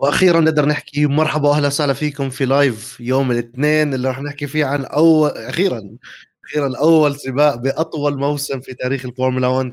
[0.00, 4.64] وأخيرا نقدر نحكي مرحبا واهلا وسهلا فيكم في live يوم الاثنين اللي راح نحكي فيه
[4.64, 5.96] عن اول أخيرا
[6.44, 9.72] أخيرا أول سباق بأطول موسم في تاريخ الفورمولا 1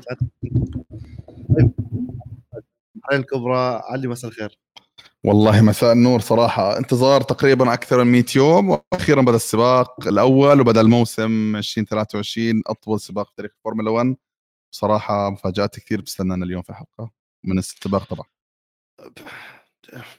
[3.12, 4.58] الكبرى علي مساء الخير.
[5.24, 6.78] والله مساء النور صراحة.
[6.78, 13.28] انتظار تقريبا أكثر من 100 يوم وأخيرا بدأ السباق الأول وبدأ الموسم 2023 أطول سباق
[13.28, 14.16] في تاريخ الفورمولا 1
[14.74, 17.10] صراحة مفاجآت كثير بستنانا اليوم في الحلقة
[17.44, 18.26] من السباق طبعا.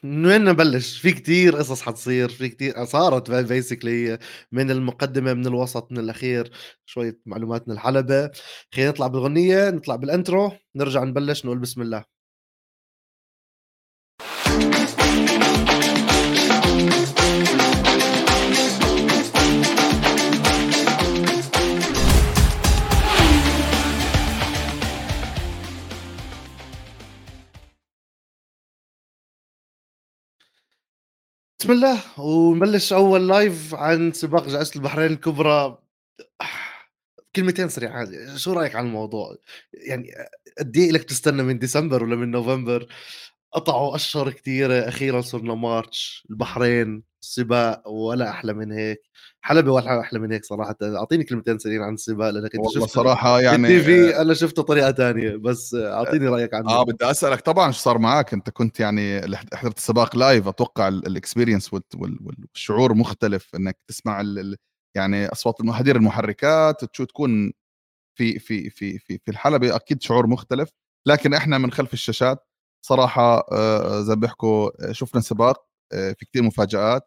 [0.02, 4.18] من وين نبلش؟ في كتير قصص حتصير في كتير صارت بيسكلي
[4.52, 6.50] من المقدمة من الوسط من الأخير
[6.86, 8.30] شوية معلومات من الحلبة
[8.74, 12.19] خلينا نطلع بالغنية نطلع بالإنترو نرجع نبلش نقول بسم الله
[31.60, 35.78] بسم الله ونبلش أول live عن سباق جائزة البحرين الكبرى.
[37.36, 39.36] كلمتين سريعات شو رأيك عن الموضوع؟
[39.72, 40.10] يعني
[40.58, 42.86] قد إيه لك تستنى من ديسمبر ولا من نوفمبر؟
[43.52, 49.02] قطعوا أشهر كثيره أخيرا صرنا March البحرين سباق ولا أحلى من هيك.
[49.40, 50.76] حلبة ولا أحلى من هيك صراحة.
[50.82, 54.92] أعطيني كلمتين سريعين عن السباق لأنك أنت والله صراحة يعني التي في أنا شفته طريقة
[54.92, 59.20] ثانية بس أعطيني رأيك عنه آه بدي أسألك طبعا شو صار معك؟ أنت كنت يعني
[59.54, 64.22] حضرت السباق live أتوقع ال experience والشعور مختلف إنك تسمع
[64.96, 67.52] يعني أصوات الهدير المحركات شو تكون
[68.18, 70.70] في في في في في الحلبة أكيد شعور مختلف.
[71.06, 72.46] لكن إحنا من خلف الشاشات
[72.82, 77.02] صراحة آه، زي ما بيحكوا شفنا سباق آه، في كثير مفاجآت.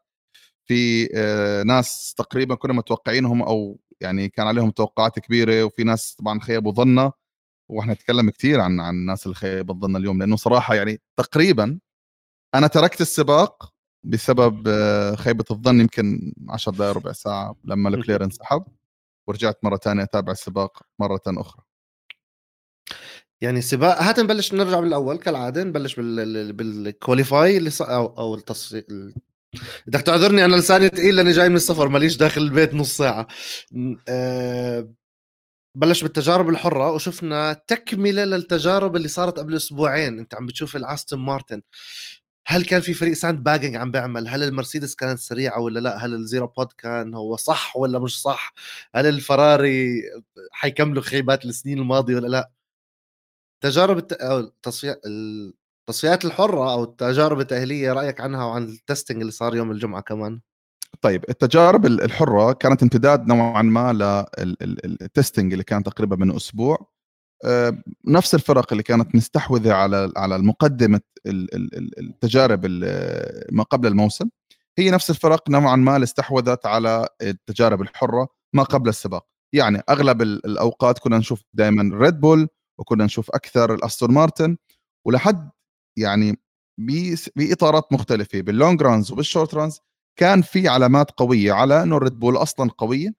[0.66, 6.40] في آه، ناس تقريبا كنا متوقعينهم أو يعني كان عليهم توقعات كبيرة وفي ناس طبعا
[6.40, 7.12] خيبوا ظننا
[7.70, 11.80] وإحنا نتكلم كثير عن عن الناس اللي خيبت ظننا اليوم لأنه صراحة يعني تقريبا
[12.56, 14.70] أنا تركت السباق بسبب
[15.16, 18.66] خيبة الظن يمكن 10 دقائق ربع ساعة لما لكلير انسحب
[19.28, 21.64] ورجعت مرة ثانية أتابع السباق مرة أخرى.
[23.44, 27.72] يعني سباق هات نبلش نرجع بالأول كالعادة نبلش بال بال qualifying اللي.
[27.82, 28.86] أو أو التصفيق
[29.88, 33.28] بدك تعذرني أنا لساني ثقيل لأني جاي من السفر ماليش داخل البيت نص ساعة.
[34.10, 34.90] أه...
[35.78, 40.20] بلش بالتجارب الحرة وشفنا تكملة للتجارب اللي صارت قبل أسبوعين.
[40.20, 41.62] أنت عم بتشوف الأستون مارتن
[42.48, 46.20] هل كان في فريق sandbagging عم بيعمل؟ هل المرسيدس كانت سريعة ولا لا؟ هل ال
[46.20, 48.54] zero pod كان هو صح ولا مش صح؟
[48.96, 50.02] هل الفراري
[50.52, 52.52] حيكملوا خيبات السنين الماضية ولا لا؟
[53.64, 53.98] تجارب
[55.06, 60.42] التصفيات الحرة أو التجارب التأهيلية رأيك عنها وعن ال testing اللي صار يوم الجمعة كمان؟
[61.02, 63.94] طيب التجارب الحرة كانت امتداد نوعا ما
[64.38, 66.94] لل testing اللي كان تقريبا من أسبوع.
[67.46, 72.66] آه، نفس الفرق اللي كانت مستحوذة على على المقدمة التجارب
[73.52, 74.30] ما قبل الموسم
[74.78, 79.28] هي نفس الفرق نوعا ما اللي استحوذت على التجارب الحرة ما قبل السباق.
[79.54, 82.48] يعني أغلب الأوقات كنا نشوف دائما ريد بول
[82.80, 84.58] وكنا نشوف أكثر الأستون مارتن
[85.06, 85.50] ولحد
[85.98, 86.38] يعني
[87.36, 89.80] بإطارات مختلفة بال long runs وبال short runs
[90.20, 93.14] كان في علامات قوية على إنه الريد بول أصلا قوية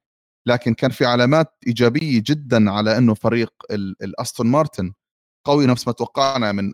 [0.47, 3.53] لكن كان في علامات إيجابية جدا على إنه فريق
[4.03, 4.93] الأستون مارتن
[5.47, 6.73] قوي نفس ما توقعنا من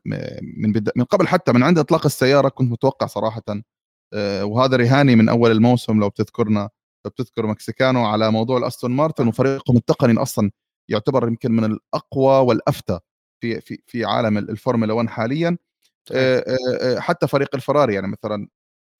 [0.57, 3.43] من من قبل حتى من عند إطلاق السيارة كنت متوقع صراحة
[4.15, 6.71] آه، وهذا رهاني من أول الموسم لو بتذكرنا
[7.05, 10.51] لو بتذكر مكسيكانو على موضوع الأستون مارتن وفريقهم التقني أصلا
[10.91, 12.99] يعتبر يمكن من الأقوى والأفتى
[13.43, 15.59] في في في عالم الفورمولا 1 حاليا.
[16.99, 18.49] حتى فريق الفراري يعني مثلا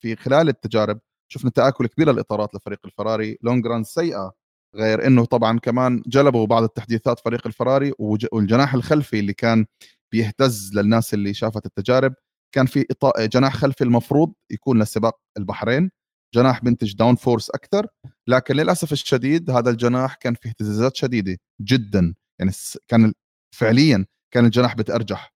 [0.03, 0.99] في خلال التجارب
[1.31, 3.37] شفنا تآكل كبير للإطارات لفريق الفراري.
[3.41, 4.33] long run سيئة
[4.75, 9.65] غير إنه طبعا كمان جلبوا بعض التحديثات فريق الفراري والجناح الخلفي اللي كان
[10.11, 12.13] بيهتز للناس اللي شافت التجارب.
[12.55, 12.85] كان في
[13.19, 15.91] جناح خلفي المفروض يكون لسباق البحرين
[16.35, 17.87] جناح بينتج downforce أكثر.
[18.27, 22.15] لكن للأسف الشديد هذا الجناح كان فيه اهتزازات شديدة جدا.
[22.39, 22.51] يعني
[22.87, 23.13] كان
[23.55, 25.33] فعليا كان الجناح بتأرجح.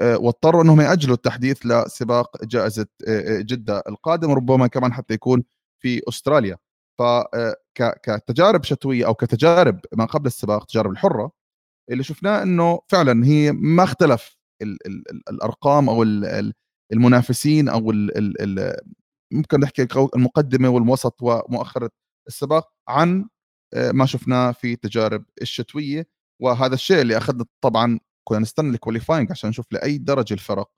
[0.00, 2.86] واضطروا إنهم يأجلوا التحديث لسباق جائزة
[3.40, 5.44] جدة القادم ربما كمان حتى يكون
[5.82, 6.56] في أستراليا.
[6.98, 11.30] فكتجارب شتوية أو كتجارب ما قبل السباق التجارب الحرة
[11.90, 16.02] اللي شفناه إنه فعلا هي ما اختلف ال ال الأرقام أو
[16.92, 17.92] المنافسين أو
[19.32, 21.90] ممكن نحكي المقدمة والوسط ومؤخرة
[22.28, 23.28] السباق عن
[23.74, 26.06] آه، ما شفناه في تجارب الشتوية
[26.42, 30.70] وهذا الشيء اللي أخذنا طبعا كنا نستنى ال qualifying عشان نشوف لأي درجة الفرق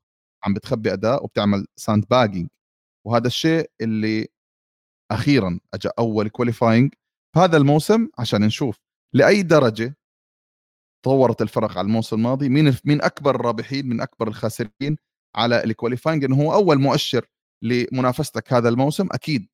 [0.44, 2.48] عم بتخبي أداء وبتعمل sandbagging
[3.06, 4.28] وهذا الشيء اللي
[5.10, 6.94] أخيرا اجى أول qualifying
[7.36, 8.78] هذا الموسم عشان نشوف
[9.14, 9.96] لأي درجة
[11.04, 14.96] تطورت الفرق على الموسم الماضي مين مين أكبر الرابحين من أكبر الخاسرين
[15.36, 17.26] على ال qualifying انه هو أول مؤشر
[17.64, 19.48] لمنافستك هذا الموسم أكيد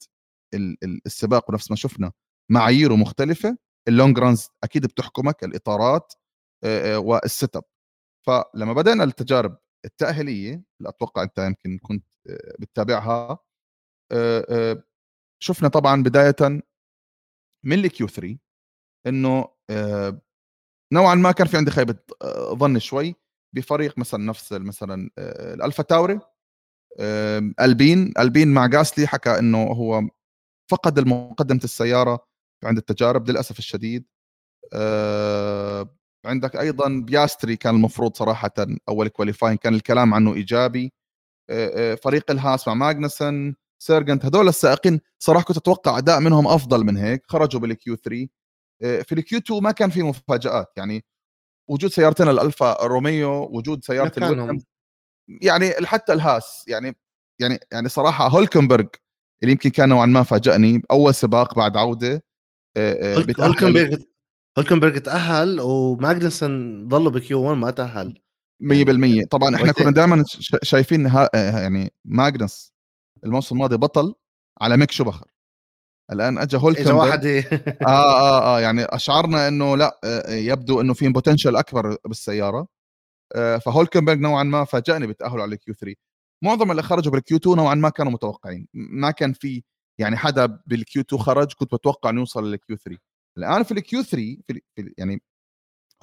[1.06, 2.12] السباق ونفس ما شفنا
[2.50, 3.58] معاييره مختلفة
[3.88, 6.12] ال long runs أكيد بتحكمك الإطارات
[6.96, 7.64] وال setup
[8.26, 12.06] فلما بدأنا التجارب التأهيلية اللي أتوقع أنت يمكن كنت
[12.58, 13.38] بتتابعها
[15.42, 16.62] شفنا طبعا بداية
[17.64, 18.38] من ال Q 3
[19.06, 19.48] إنه
[20.92, 21.96] نوعا ما كان في عندي خيبة
[22.52, 23.14] ظن شوي
[23.54, 26.20] بفريق مثلا نفس مثلا الألفا تاوري
[27.60, 30.02] ألبين ألبين مع جاسلي حكى إنه هو
[30.70, 32.26] فقد مقدمه السيارة
[32.64, 34.04] عند التجارب للأسف الشديد.
[36.26, 38.52] عندك أيضا بياستري كان المفروض صراحة
[38.88, 40.92] أول qualifying كان الكلام عنه إيجابي.
[42.02, 47.22] فريق الهاس مع ماجنسون سيرجنت هذول السائقين صراحة كنت أتوقع أداء منهم أفضل من هيك.
[47.28, 48.28] خرجوا بال Q 3
[48.80, 50.72] في ال Q 2 ما كان في مفاجآت.
[50.76, 51.04] يعني
[51.70, 54.12] وجود سيارتين الألفا روميو وجود سيارة
[55.42, 56.96] يعني حتى الهاس يعني
[57.40, 58.86] يعني يعني صراحة هولكنبرغ
[59.42, 62.24] اللي يمكن كان نوعا ما فاجأني اول سباق بعد عودة
[62.78, 63.96] هولكنبرغ
[64.58, 68.18] هولكنبرغ تأهل وماجنسون ضلوا ب Q 1 ما تأهل.
[68.62, 70.24] 100% يعني طبعا إحنا كنا دائما
[70.62, 72.72] شايفين يعني ماجنس
[73.24, 74.14] الموسم الماضي بطل
[74.60, 75.26] على ميك شوماخر
[76.12, 76.98] الآن اجى هولكنبرغ.
[76.98, 77.26] واحد.
[77.86, 82.68] آه آه آه يعني أشعرنا إنه لا يبدو إنه في potential أكبر بالسيارة.
[83.34, 85.94] فهولكنبرغ نوعا ما فاجأني بتأهله على ال Q 3
[86.44, 88.68] معظم اللي خرجوا بال Q 2 نوعا ما كانوا متوقعين.
[88.74, 89.62] ما كان في
[90.00, 93.00] يعني حدا بال Q 2 خرج كنت بتوقع إنه يوصل لل Q 3
[93.38, 94.62] الآن في ال Q 3 في,
[94.98, 95.22] يعني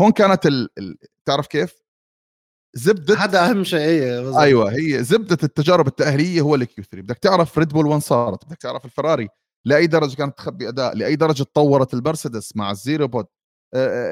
[0.02, 0.70] هون كانت ال...
[0.78, 0.98] ال...
[1.26, 1.84] تعرف كيف؟
[2.76, 7.18] زبدة هذا أهم شيء إيه أيوه هي زبدة التجارب التأهيلية هو ال Q 3 بدك
[7.18, 9.30] تعرف ريد بول وين صارت بدك تعرف الفراري
[9.66, 13.26] لأي درجة كانت تخبي أداء لأي درجة تطورت المرسيدس مع ال zero pod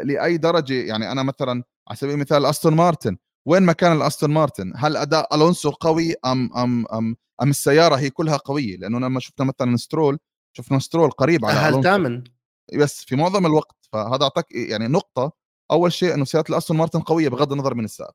[0.03, 3.17] لأي درجة يعني أنا مثلا على سبيل المثال استون مارتن
[3.47, 8.38] وين مكان الأستون مارتن؟ هل أداء ألونسو قوي ام ام ام أم السيارة هي كلها
[8.38, 10.19] قوية؟ لأنه لما شفنا مثلا سترول
[10.57, 12.23] شفنا سترول قريب على هل ثامن.
[12.79, 15.31] بس في معظم الوقت فهذا أعطاك يعني نقطة.
[15.71, 18.11] أول شيء إنه سيارة الأستون مارتن قوية بغض النظر من السائق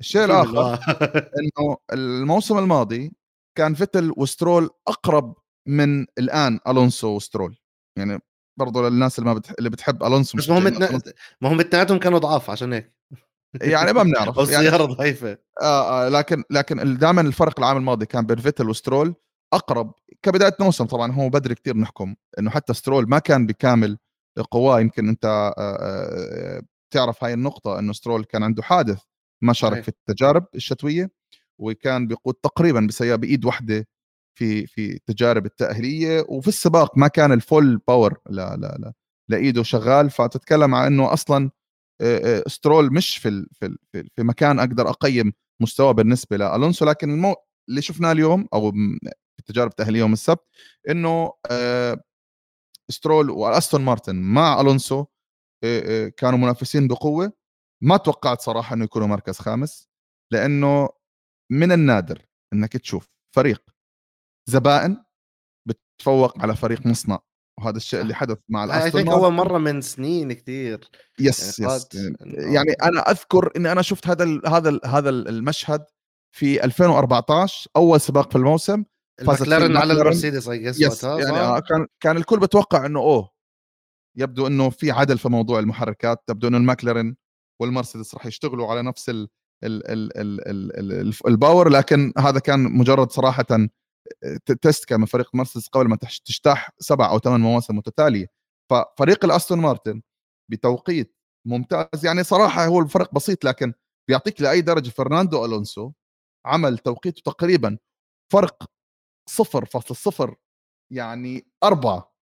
[0.00, 0.78] الشيء الآخر
[1.38, 3.12] إنه الموسم الماضي
[3.58, 5.34] كان فيتل وسترول أقرب
[5.68, 7.58] من الآن ألونسو وسترول.
[7.98, 8.18] يعني
[8.58, 9.52] برضو للناس اللي ما بتح...
[9.58, 10.64] اللي بتحب ألونسو بس ما هم.
[11.40, 12.92] ما هم اثنيناتهم كانوا ضعاف عشان هيك.
[13.60, 14.94] يعني ما بنعرف السياره يعني...
[14.94, 15.38] ضعيفة.
[15.62, 19.14] آه, آه لكن لكن دائما الفرق العام الماضي كان بين فيتل وسترول
[19.52, 20.84] أقرب كبداية موسم.
[20.84, 23.98] طبعا هو بدري كثير نحكم إنه حتى سترول ما كان بكامل
[24.50, 29.02] قواه يمكن أنت آه آه تعرف هاي النقطة إنه سترول كان عنده حادث
[29.42, 31.10] ما شارك في التجارب الشتوية
[31.58, 33.86] وكان بيقود تقريبا بسيارة بإيد واحدة
[34.38, 36.24] في في التجارب التأهيلية.
[36.28, 38.92] وفي السباق ما كان ال full power لا لا لا
[39.28, 40.10] لإيده شغال.
[40.10, 41.50] فتتكلم عن إنه أصلا
[42.46, 45.32] سترول مش في في في مكان أقدر أقيم
[45.62, 47.34] مستوى بالنسبة لالونسو لكن المو...
[47.68, 50.44] اللي شفناه اليوم أو في التجارب التاهيليه يوم السبت
[50.88, 51.32] إنه
[52.90, 55.04] سترول وأستون مارتن مع الونسو
[56.16, 57.32] كانوا منافسين بقوة.
[57.82, 59.88] ما توقعت صراحة إنه يكونوا مركز خامس
[60.32, 60.88] لأنه
[61.52, 63.62] من النادر إنك تشوف فريق
[64.48, 65.04] زبائن
[65.68, 67.18] بتفوق على فريق مصنع.
[67.62, 71.88] وهذا الشيء اللي حدث مع الاستون اول مرة من سنين كثير yes يعني yes
[72.26, 75.84] يعني أنا أذكر إني أنا شفت هذا ال هذا ال هذا المشهد
[76.36, 78.84] في 2014 أول سباق في الموسم
[79.20, 83.30] المكلارن على المرسيدس yes يعني آه كان كان الكل بتوقع إنه أوه
[84.16, 87.16] يبدو إنه في عدل في موضوع المحركات تبدو إنه المكلارن
[87.60, 89.28] والمرسيدس راح يشتغلوا على نفس ال
[89.64, 93.46] ال ال ال ال ال ال power لكن هذا كان مجرد صراحة
[94.62, 98.26] test كان من فريق مرسيدس قبل ما تجتاح سبع أو ثمان مواسم متتالية.
[98.70, 100.02] ففريق الأستون مارتن
[100.50, 101.16] بتوقيت
[101.46, 103.72] ممتاز يعني صراحة هو الفرق بسيط لكن
[104.08, 105.92] بيعطيك لأي درجة فرناندو ألونسو
[106.46, 107.78] عمل توقيته تقريبا
[108.32, 108.64] فرق
[109.30, 110.34] 0.0
[110.92, 112.14] يعني أربعة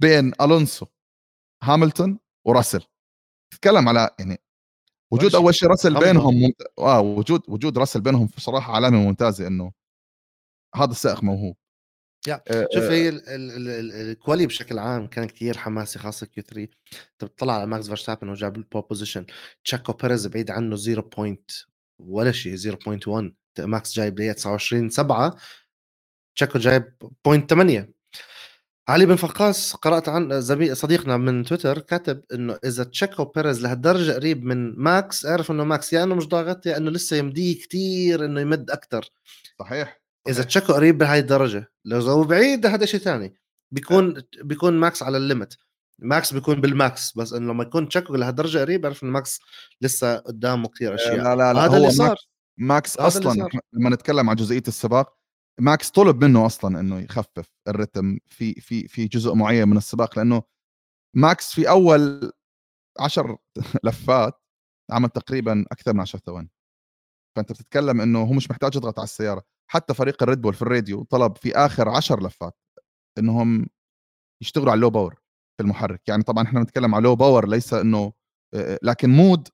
[0.00, 0.86] بين ألونسو
[1.62, 2.82] هاملتون وراسل.
[3.54, 4.38] تتكلم على يعني
[5.12, 6.62] وجود أول شيء راسل بينهم ممت...
[6.78, 9.72] آه وجود وجود راسل بينهم صراحة علامة ممتازة إنه
[10.76, 11.56] هذا السائق موهوب.
[12.28, 12.42] يا
[12.74, 16.62] شوف هي ال quali بشكل عام كان كثير حماسي خاصة Q 3
[17.12, 19.26] انت بتطلع على ماكس فيرستابن وجاب ال pole position
[19.64, 21.50] تشاكو بيريز بعيد عنه 0 point
[21.98, 25.36] ولا شيء 0.1 ماكس جايب ليه 29 7
[26.36, 26.92] تشاكو جايب
[27.24, 27.90] بوينت 8
[28.88, 34.12] علي بن فقاس قرأت عن زميل صديقنا من تويتر كاتب إنه إذا تشيكو بيريز لهالدرجة
[34.12, 38.24] قريب من ماكس اعرف إنه ماكس يا إنه مش ضاغط يا إنه لسه يمديه كثير
[38.24, 39.10] إنه يمد أكثر
[39.58, 40.00] صحيح.
[40.28, 43.34] إذا تشيكو قريب بهاي الدرجة لو هو بعيد هذا شيء ثاني.
[43.70, 45.58] بيكون بيكون ماكس على الليمت
[45.98, 49.40] ماكس بيكون بالماكس بس إنه لما يكون تشيكو لهالدرجة قريب بعرف إنه ماكس
[49.80, 51.16] لسه قدامه كثير أشياء.
[51.16, 52.16] لا لا لا هذا اللي صار.
[52.58, 53.48] ماكس اللي أصلا.
[53.72, 55.18] لما نتكلم عن جزئية السباق
[55.60, 60.42] ماكس طلب منه أصلا إنه يخفف الرتم في في في جزء معين من السباق لأنه
[61.14, 62.32] ماكس في أول
[63.00, 63.36] عشر
[63.84, 64.42] لفات
[64.90, 66.50] عمل تقريبا أكثر من 10 ثواني.
[67.38, 69.42] فانت بتتكلم إنه هو مش محتاج يضغط على السيارة.
[69.70, 72.56] حتى فريق الريد بول في الراديو طلب في آخر 10 لفات
[73.18, 73.66] إنهم
[74.42, 75.14] يشتغلوا على ال low power
[75.56, 76.08] في المحرك.
[76.08, 78.12] يعني طبعا إحنا بنتكلم على low power ليس إنه
[78.82, 79.48] لكن mode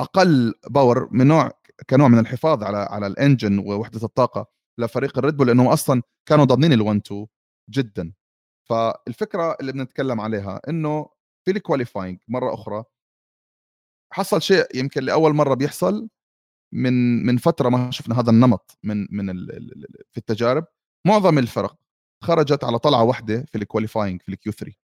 [0.00, 1.50] أقل power من نوع
[1.90, 4.46] كنوع من الحفاظ على على ال engine ووحدة الطاقة
[4.78, 7.26] لفريق الريد بول لأنه أصلا كانوا ضامنين ال1 2
[7.70, 8.12] جدا.
[8.68, 11.08] فالفكرة اللي بنتكلم عليها إنه
[11.44, 12.84] في ال qualifying مرة أخرى
[14.12, 16.08] حصل شيء يمكن لأول مرة بيحصل
[16.72, 19.46] من من فترة ما شفنا هذا النمط من من
[20.10, 20.64] في التجارب
[21.06, 21.76] معظم الفرق
[22.24, 24.76] خرجت على طلعة واحدة في ال qualifying في ال Q3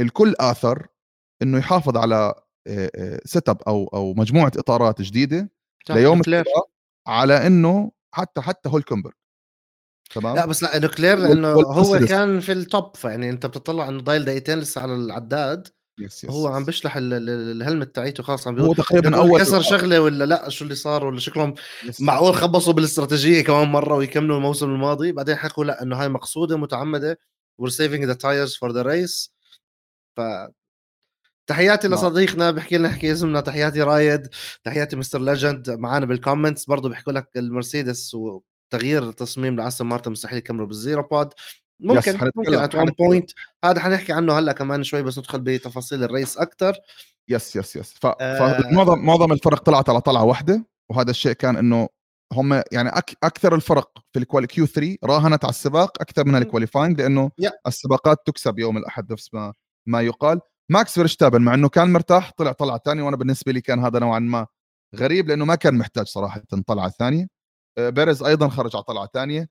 [0.00, 0.86] الكل آثر
[1.42, 2.34] إنه يحافظ على
[3.24, 5.50] set up أو أو مجموعة إطارات جديدة
[5.90, 6.22] ليوم
[7.06, 9.12] على إنه حتى حتى هولكنبرغ
[10.14, 14.24] تمام؟ لا بس لوكلير لأنه هو كان في ال top فيعني أنت بتطلع إنه ضايل
[14.24, 15.68] دقيقتين لسه على العداد.
[15.98, 20.00] yes yes هو عم بيشلح ال helmet تاعيته خلاص عم هو تقريبا أول كسر شغله
[20.00, 21.54] ولا لأ؟ شو اللي صار؟ ولا شكلهم
[22.00, 27.18] معقول خبصوا بالاستراتيجية كمان مرة ويكملوا الموسم الماضي؟ بعدين حكوا لأ إنه هاي مقصودة متعمدة.
[27.62, 29.30] We're saving the tires for the race.
[30.16, 30.20] ف
[31.46, 31.88] تحياتي.
[31.88, 33.40] لصديقنا بحكي لنا حكي اسمنا.
[33.40, 34.28] تحياتي رايد
[34.64, 40.66] تحياتي مستر ليجند معانا بالكومنتس برضه بيحكوا لك المرسيدس وتغيير تصميم لأستون مارتن مستحيل يكملوا
[40.66, 41.28] بال zero pod
[41.82, 43.30] ممكن ممكن at one point
[43.64, 46.76] هذا حنحكي عنه هلا كمان شوي بس ندخل بتفاصيل ال race أكثر
[47.28, 47.92] yes yes yes.
[47.92, 48.06] ف...
[48.06, 48.38] آه.
[48.38, 51.88] فمعظم معظم الفرق طلعت على طلعة واحدة وهذا الشيء كان إنه
[52.32, 53.16] هم يعني أك...
[53.22, 57.50] أكثر الفرق في ال quali Q3 راهنت على السباق أكثر من ال qualifying لأنه yeah.
[57.66, 59.52] السباقات تكسب يوم الأحد نفس ما
[59.88, 60.40] ما يقال.
[60.70, 64.18] ماكس فيرشتابن مع إنه كان مرتاح طلع طلعة ثانية وأنا بالنسبة لي كان هذا نوعا
[64.18, 64.46] ما
[64.96, 67.26] غريب لأنه ما كان محتاج صراحة طلعة ثانية.
[67.78, 69.48] آه، بيريز أيضا خرج على طلعة ثانية.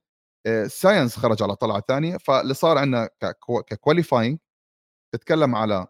[0.66, 3.08] ساينس خرج على طلعة ثانية فاللي صار عندنا
[3.66, 4.38] ك qualifying
[5.14, 5.86] تتكلم على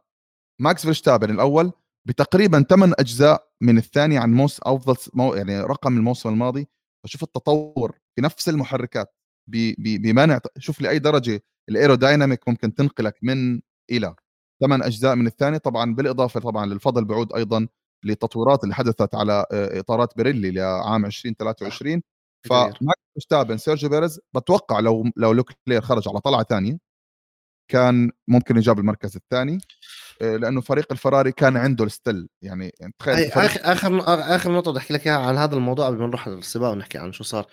[0.60, 1.72] ماكس فيرشتابن الأول
[2.08, 6.68] بتقريبا ثمان أجزاء من الثاني عن موس أفضل مو يعني رقم الموسم الماضي.
[7.04, 9.14] فشوف التطور في نفس المحركات
[9.78, 14.14] بمنع شوف لأي درجة ال aerodynamic ممكن تنقلك من إلى
[14.62, 17.68] ثمان أجزاء من الثاني طبعا بالإضافة طبعا للفضل بعود أيضا
[18.04, 22.02] للتطويرات اللي حدثت على إطارات بيريلي لعام 2023
[22.44, 24.20] فماكس فيرستابن سيرجيو بيريز.
[24.34, 26.78] بتوقع لو لو لوكلير خرج على طلعة ثانية
[27.68, 29.58] كان ممكن يجاب المركز الثاني
[30.20, 32.28] لأنه فريق الفراري كان عنده الستيل.
[32.42, 34.00] يعني, تخيل آخر آخر
[34.36, 37.12] آخر نقطة بدي أحكي لك إياها عن هذا الموضوع قبل ما نروح للسباق ونحكي عن
[37.12, 37.46] شو صار.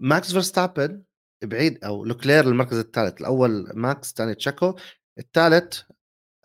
[0.00, 1.02] ماكس فيرستابن
[1.44, 3.20] بعيد أو لوكلير المركز الثالث.
[3.20, 4.74] الأول ماكس الثاني تشيكو
[5.18, 5.80] الثالث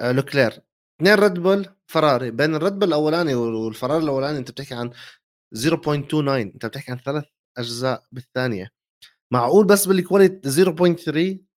[0.01, 0.61] آه، لوكلير.
[1.01, 2.31] اثنين ريد بول فراري.
[2.31, 4.91] بين الريد بول الأولاني والفراري الأولاني أنت بتحكي عن
[5.55, 7.23] 0.29 أنت بتحكي عن ثلاث
[7.57, 8.69] أجزاء بالثانية.
[9.31, 11.47] معقول بس بال quali 0.3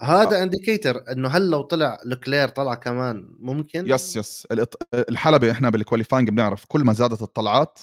[0.00, 4.46] هذا indicator إنه هل لو طلع لوكلير طلع كمان ممكن؟ yes yes.
[4.94, 7.78] الحلبة إحنا بال qualifying بنعرف كل ما زادت الطلعات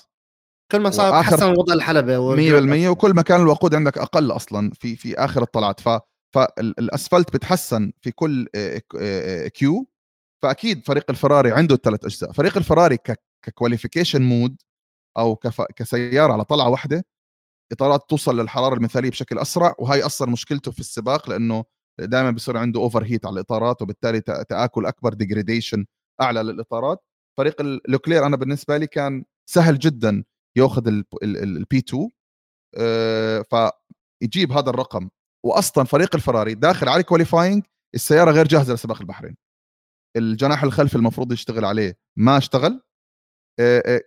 [0.71, 4.95] كل ما صار حسن وضع الحلبة 100% وكل ما كان الوقود عندك أقل أصلا في
[4.95, 5.79] في آخر الطلعات.
[5.79, 5.89] ف
[6.35, 8.47] فالاسفلت بتحسن في كل
[9.53, 9.87] Q
[10.41, 12.31] فأكيد فريق الفراري عنده الثلاث أجزاء.
[12.31, 12.97] فريق الفراري
[13.41, 14.61] ك qualification mode
[15.17, 15.61] أو كف...
[15.61, 17.05] كسيارة على طلعة واحدة
[17.71, 21.63] إطارات توصل للحرارة المثالية بشكل أسرع وهي أصلا مشكلته في السباق لأنه
[21.99, 25.85] دائما بيصير عنده overheat على الإطارات وبالتالي تآكل أكبر degradation
[26.21, 27.03] أعلى للإطارات.
[27.37, 30.23] فريق لوكلير أنا بالنسبة لي كان سهل جدا
[30.57, 30.87] يأخذ
[31.23, 32.09] ال P2
[33.43, 35.09] فيجيب هذا الرقم.
[35.45, 37.63] واصلا فريق الفراري داخل على qualifying
[37.95, 39.37] السيارة غير جاهزة لسباق البحرين.
[40.17, 42.81] الجناح الخلفي المفروض يشتغل عليه ما اشتغل.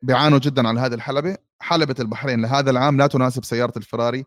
[0.02, 1.36] بيعانوا جدا على هذه الحلبة.
[1.60, 4.24] حلبة البحرين لهذا العام لا تناسب سيارة الفراري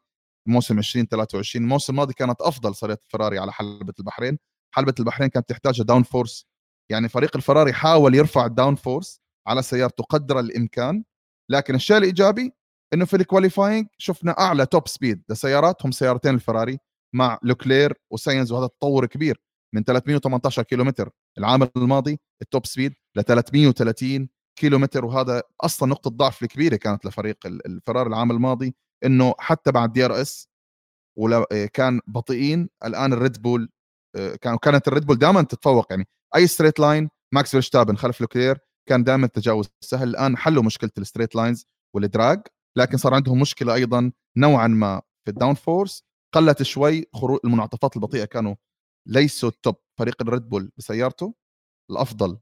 [0.47, 4.39] موسم 2023 الموسم الماضي كانت أفضل سيارة الفراري على حلبة البحرين.
[4.75, 6.45] حلبة البحرين كانت تحتاج downforce
[6.91, 11.03] يعني فريق الفراري حاول يرفع ال downforce على سيارته قدر الإمكان
[11.51, 12.53] لكن الشيء الإيجابي
[12.93, 16.79] إنه في ال qualifying شفنا أعلى top speed لسيارات هم سيارتين الفراري
[17.15, 19.41] مع لوكلير وساينز وهذا تطور كبير
[19.75, 21.09] من 318 كيلومتر.
[21.37, 27.37] العام الماضي ال top speed ل 330 كيلومتر وهذا أصلا نقطة ضعف الكبيرة كانت لفريق
[27.45, 30.49] الفراري العام الماضي إنه حتى بعد DRS
[31.73, 32.69] كان بطيئين.
[32.85, 33.69] الآن الريد بول
[34.41, 38.57] كان كانت الريد بول دائما تتفوق يعني أي straight line ماكس فيرشتابن خلف لوكلير
[38.89, 42.41] كان دائما التجاوز سهل الآن حلوا مشكلة ال straight lines وال drag
[42.77, 48.25] لكن صار عندهم مشكلة أيضا نوعا ما في ال downforce قلت شوي خروج المنعطفات البطيئة
[48.25, 48.55] كانوا
[49.07, 51.35] ليسوا ال top فريق الريد بول بسيارته.
[51.91, 52.39] الأفضل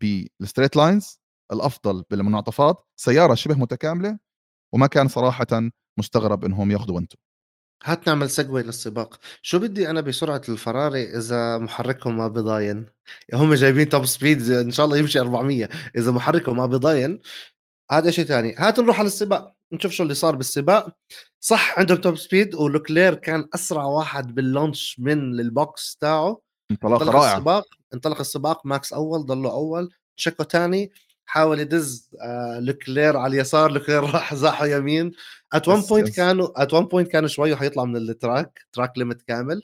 [0.00, 1.21] بال straight lines
[1.52, 4.18] الأفضل بالمنعطفات سيارة شبه متكاملة
[4.72, 7.16] وما كان صراحة مستغرب إنهم يأخذوا one two
[7.84, 9.18] هات نعمل segue للسباق.
[9.42, 12.86] شو بدي أنا بسرعة الفراري إذا محركهم ما بضاين؟
[13.34, 17.20] هم جايبين top speed إن شاء الله يمشي 400 إذا محركهم ما بضاين
[17.90, 18.54] هذا شيء ثاني.
[18.58, 19.54] هات نروح على السباق.
[19.72, 20.96] نشوف شو اللي صار بالسباق.
[21.40, 26.40] صح عندهم top speed ولوكلير كان أسرع واحد بال launch من ال box تاعه.
[26.70, 27.34] انطلق رائعة.
[27.36, 27.66] السباق.
[27.94, 28.66] انطلق السباق.
[28.66, 29.90] ماكس أول ضلوا أول.
[30.16, 30.92] تشيكو ثاني
[31.32, 35.12] حاول يدز آه لوكلير على اليسار لوكلير راح زاحه يمين.
[35.52, 39.22] at one point كانوا at one point كانوا شوي وحيطلع من ال track track limit
[39.22, 39.62] كامل.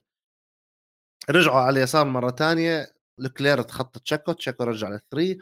[1.30, 2.87] رجعوا على اليسار مرة ثانية
[3.18, 5.38] لوكلير تخطى تشيكو تشيكو رجع لل three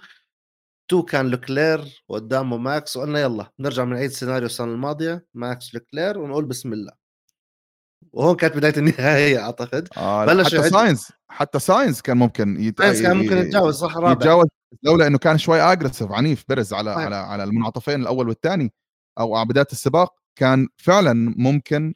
[0.88, 6.44] two كان لوكلير وقدامه ماكس وقلنا يلا نرجع بنعيد سيناريو السنة الماضية ماكس لوكلير ونقول
[6.44, 6.92] بسم الله.
[8.12, 9.88] وهون كانت بداية النهاية أعتقد.
[9.96, 12.78] آه بلش حتى ساينز حتى ساينز كان ممكن يت...
[12.78, 14.12] ساينز كان ممكن يتجاوز صح رابع.
[14.12, 14.46] يتجاوز
[14.82, 17.06] لولا إنه كان شوي aggressive عنيف بيريز على صحيح.
[17.06, 18.72] على على المنعطفين الأول والثاني
[19.18, 21.94] أو على بداية السباق كان فعلا ممكن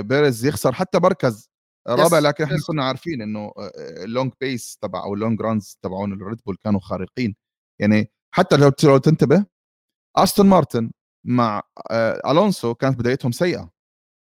[0.00, 1.50] بيريز يخسر حتى مركز
[1.88, 6.12] رابع لكن إحنا كنا عارفين إنه ال long pace تبع أو ال long runs تبعون
[6.12, 7.36] الريد بول كانوا خارقين.
[7.80, 9.46] يعني حتى لو لو تنتبه
[10.16, 10.90] استون مارتن
[11.24, 11.62] مع
[12.26, 13.70] الونسو كانت بدايتهم سيئة.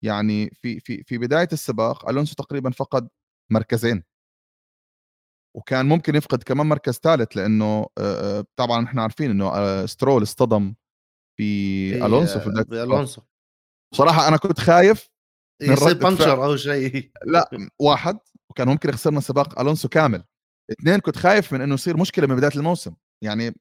[0.03, 3.09] يعني في في في بداية السباق الونسو تقريبا فقد
[3.51, 4.03] مركزين.
[5.57, 7.87] وكان ممكن يفقد كمان مركز ثالث لأنه
[8.55, 10.75] طبعا إحنا عارفين إنه سترول اصطدم
[11.37, 13.21] في ألونسو في بداية بالونسو
[13.93, 15.09] بصراحة أنا كنت خايف
[15.61, 17.11] يصير puncture أو شيء.
[17.25, 17.49] لا
[17.81, 18.19] واحد
[18.49, 20.23] وكان ممكن يخسرنا سباق ألونسو كامل.
[20.71, 22.93] اثنين كنت خايف من إنه يصير مشكلة من بداية الموسم.
[23.23, 23.55] يعني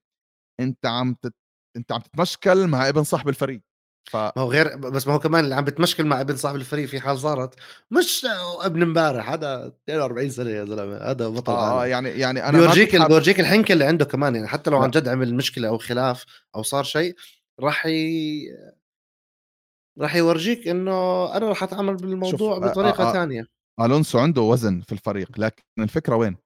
[0.60, 1.34] أنت عم تت...
[1.76, 3.62] أنت عم تتمشكل مع ابن صاحب الفريق.
[4.04, 6.88] ف ما هو غير بس ما هو كمان اللي عم بتمشكل مع ابن صاحب الفريق
[6.88, 7.54] في حال صارت
[7.90, 8.26] مش
[8.60, 12.90] ابن امبارح هذا 42 سنة يا زلمة هذا بطل آه عالم يعني يعني أنا بيورجيك
[12.90, 13.08] كنت حاب...
[13.08, 16.24] بيورجيك الحنكة اللي عنده كمان يعني حتى لو عن جد عمل مشكلة أو خلاف
[16.56, 17.14] أو صار شيء
[17.60, 18.42] راح ي...
[19.98, 23.46] راح يورجيك إنه أنا راح أتعامل شوف بالموضوع آه بطريقة آه آه ثانية
[23.80, 26.36] ألونسو عنده وزن في الفريق لكن الفكرة وين؟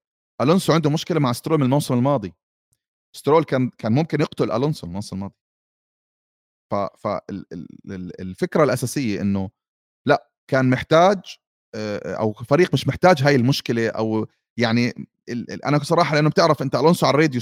[0.41, 2.35] ألونسو عنده مشكلة مع سترول من الموسم الماضي.
[3.17, 5.35] سترول كان كان ممكن يقتل ألونسو الموسم الماضي.
[6.99, 9.51] فالفكرة الأساسية إنه
[10.07, 11.19] لأ كان محتاج
[12.05, 14.27] أو فريق مش محتاج هاي المشكلة أو
[14.57, 15.07] يعني
[15.67, 17.41] أنا صراحة لأنه بتعرف أنت ألونسو على الراديو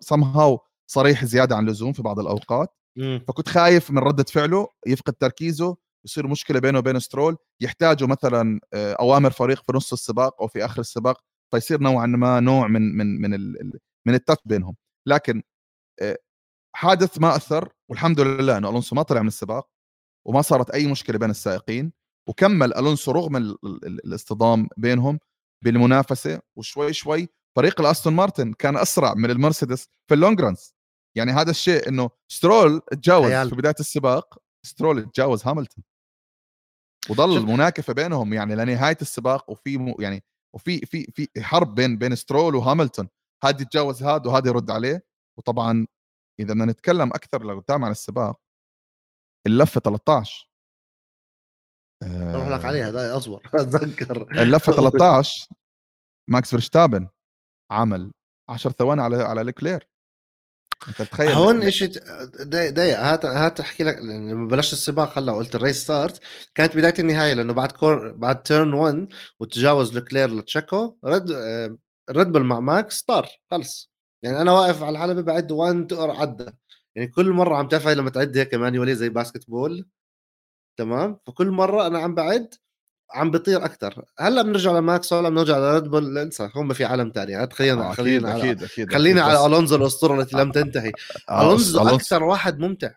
[0.00, 3.24] سم هاو صريح زيادة عن اللزوم في بعض الأوقات مم.
[3.28, 9.30] فكنت خايف من ردة فعله يفقد تركيزه يصير مشكلة بينه وبين سترول يحتاجوا مثلا أوامر
[9.30, 13.52] فريق في نص السباق أو في آخر السباق فيصير نوعا ما نوع من من من
[14.06, 15.42] من ال touch بينهم لكن
[16.76, 19.68] حادث ما أثر والحمد لله إنه ألونسو ما طلع من السباق
[20.26, 21.92] وما صارت أي مشكلة بين السائقين
[22.28, 25.18] وكمل ألونسو رغم ال ال ال الاصطدام بينهم
[25.64, 30.74] بالمنافسة وشوي شوي فريق الأستون مارتن كان أسرع من المرسيدس في ال long runs.
[31.16, 33.30] يعني هذا الشيء إنه سترول تجاوز.
[33.50, 35.84] في بداية السباق سترول تجاوز هاملتون.
[37.10, 41.98] وضل شوف مناكفة بينهم يعني لنهاية السباق وفي م- يعني وفي في في حرب بين
[41.98, 43.08] بين سترول وهاملتون.
[43.44, 45.06] هذا يتجاوز هذا وهذا يرد عليه.
[45.38, 45.86] وطبعا
[46.40, 48.40] إذا بدنا نتكلم أكثر لقدام عن السباق
[49.46, 50.50] اللفة 13
[52.02, 54.42] أروح لك آه، عليها ده أصبر أتذكر.
[54.42, 55.48] اللفة 13
[56.30, 57.08] ماكس فيرستابن
[57.70, 58.12] عمل
[58.48, 59.88] 10 ثواني على على ليكلير
[60.88, 61.88] أنت تخيل هون ل- شيء
[62.70, 66.20] دقيقة هات هات احكي لك لما بلشت السباق هلا قلت الريس ستارت
[66.54, 69.08] كانت بداية النهاية لأنه بعد كور بعد تيرن 1
[69.40, 71.78] وتجاوز لوكلير لتشيكو رد آه،
[72.10, 73.92] ريد بول مع ماكس طار خلص.
[74.22, 76.46] يعني أنا واقف على الحلبة بعد 1 تقر عدى
[76.96, 79.86] يعني كل مرة عم تعرف هاي لما تعد هيك مانيولي زي باسكت بول.
[80.78, 82.54] تمام؟ فكل مرة أنا عم بعد
[83.14, 86.18] عم بيطير أكثر هلأ بنرجع لماكس ولا بنرجع لريد بول.
[86.18, 89.46] انسى هم في عالم ثاني هات خلينا آه، خلينا على أكيد أكيد خلينا أكيد، على
[89.46, 90.92] ألونزو الأسطورة التي لم تنتهي.
[91.28, 92.90] آه، ألونزو ألونسو أكثر واحد ممتع.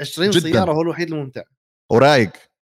[0.00, 0.52] 20 جداً.
[0.52, 1.42] سيارة هو الوحيد الممتع.
[1.92, 2.32] ورايق.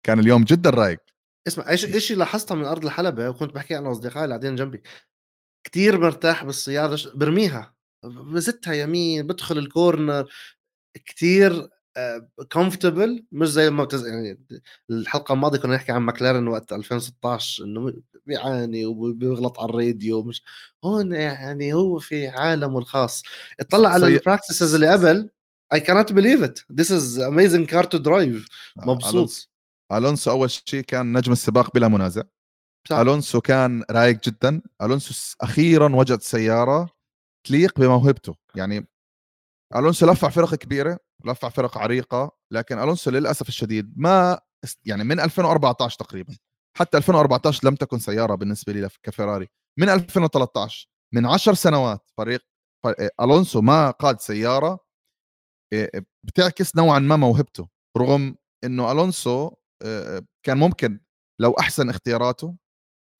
[0.06, 0.98] كان اليوم جدا رايق.
[1.46, 4.82] اسمع إيش إيش شيء لاحظتها من أرض الحلبة؟ وكنت بحكي أنا واصدقائي اللي قاعدين جنبي.
[5.64, 7.74] كتير مرتاح بالسياره ش- برميها.
[8.04, 10.28] بزتها يمين بدخل ال corner
[10.94, 11.68] كتير
[12.52, 14.06] comfortable مش زي ما بتز...
[14.06, 14.40] يعني
[14.90, 17.92] الحلقة الماضية كنا نحكي عن ماكلارن وقت 2016 إنه
[18.26, 20.42] بيعاني وبيغلط على الراديو مش
[20.84, 23.22] هون يعني هو في عالمه الخاص.
[23.60, 25.30] اطلع على ال practices اللي قبل
[25.74, 26.76] I cannot believe it.
[26.80, 28.48] This is amazing car to drive.
[28.78, 29.50] آه، مبسوط.
[29.92, 32.22] ألونسو أول شيء كان نجم السباق بلا منازع.
[32.88, 32.96] صح.
[32.98, 34.62] ألونسو كان رايق جدا.
[34.82, 36.88] ألونسو أخيرا وجد سيارة
[37.46, 38.86] تليق بموهبته يعني
[39.76, 44.40] ألونسو لفع فرق كبيرة لفع فرق عريقة لكن ألونسو للأسف الشديد ما
[44.84, 46.36] يعني من 2014 تقريبا.
[46.76, 52.40] حتى 2014 لم تكن سيارة بالنسبة لي كفيراري من 2013 من 10 سنوات فريق
[52.84, 52.88] ف-
[53.20, 54.78] ألونسو ما قاد سيارة
[56.22, 57.68] بتعكس نوعا ما موهبته.
[57.98, 59.50] رغم إنه ألونسو
[60.42, 61.00] كان ممكن
[61.40, 62.56] لو أحسن اختياراته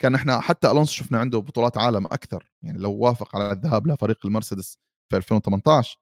[0.02, 4.26] كان إحنا حتى ألونسو شفنا عنده بطولات عالم أكثر يعني لو وافق على الذهاب لفريق
[4.26, 4.78] المرسيدس
[5.10, 5.98] في 2018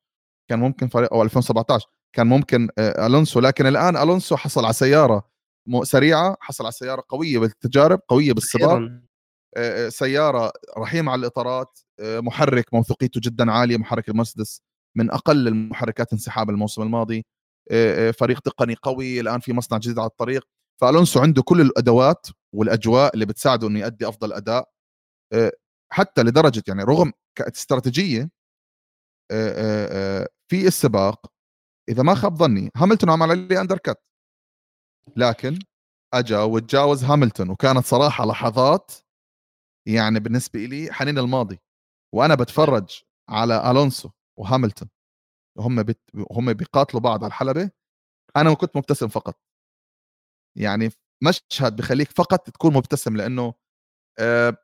[0.51, 1.87] كان ممكن فريق أو 2017
[2.17, 5.31] كان ممكن ألونسو لكن الآن ألونسو حصل على سيارة
[5.83, 8.81] سريعة حصل على سيارة قوية بالتجارب قوية بالسباق
[9.89, 14.63] سيارة رحيمة على الإطارات محرك موثوقيته جدا عالية محرك المرسيدس
[14.97, 17.27] من أقل المحركات انسحاب الموسم الماضي
[18.19, 20.47] فريق تقني قوي الآن في مصنع جديد على الطريق.
[20.81, 24.69] فألونسو عنده كل الأدوات والأجواء اللي بتساعده إنه يؤدي أفضل أداء
[25.93, 28.31] حتى لدرجة يعني رغم استراتيجية
[30.51, 31.27] في السباق
[31.89, 34.05] إذا ما خاب ظني هاملتون عمل عليه undercut
[35.17, 35.59] لكن
[36.15, 38.93] أجا وتجاوز هاملتون وكانت صراحة لحظات
[39.89, 41.59] يعني بالنسبة لي حنين الماضي
[42.15, 44.89] وأنا بتفرج على ألونسو وهاملتون
[45.59, 46.01] وهم بت...
[46.31, 47.71] هم بيقاتلوا بعض على الحلبة
[48.37, 49.50] أنا كنت مبتسم فقط.
[50.59, 50.91] يعني
[51.23, 53.55] مشهد بخليك فقط تكون مبتسم لأنه
[54.19, 54.57] آه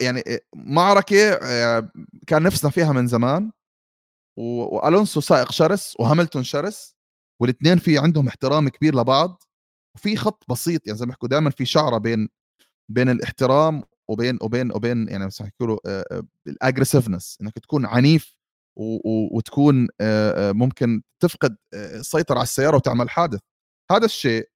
[0.00, 1.92] يعني آه، معركة آه
[2.26, 3.52] كان نفسنا فيها من زمان
[4.38, 6.96] وألونسو سائق شرس وهاملتون شرس
[7.42, 9.42] والاثنين في عندهم احترام كبير لبعض
[9.96, 12.28] وفي خط بسيط يعني زي ما بيحكوا دائما في شعرة بين
[12.90, 15.76] بين الاحترام وبين وبين وبين يعني بس يحكوا
[16.48, 18.34] الاجريسفنس إنك تكون عنيف
[19.32, 19.88] وتكون
[20.52, 23.40] ممكن تفقد السيطره على السيارة وتعمل حادث.
[23.92, 24.49] هذا الشيء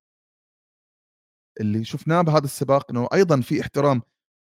[1.61, 4.03] اللي شفناه بهذا السباق إنه أيضا في احترام.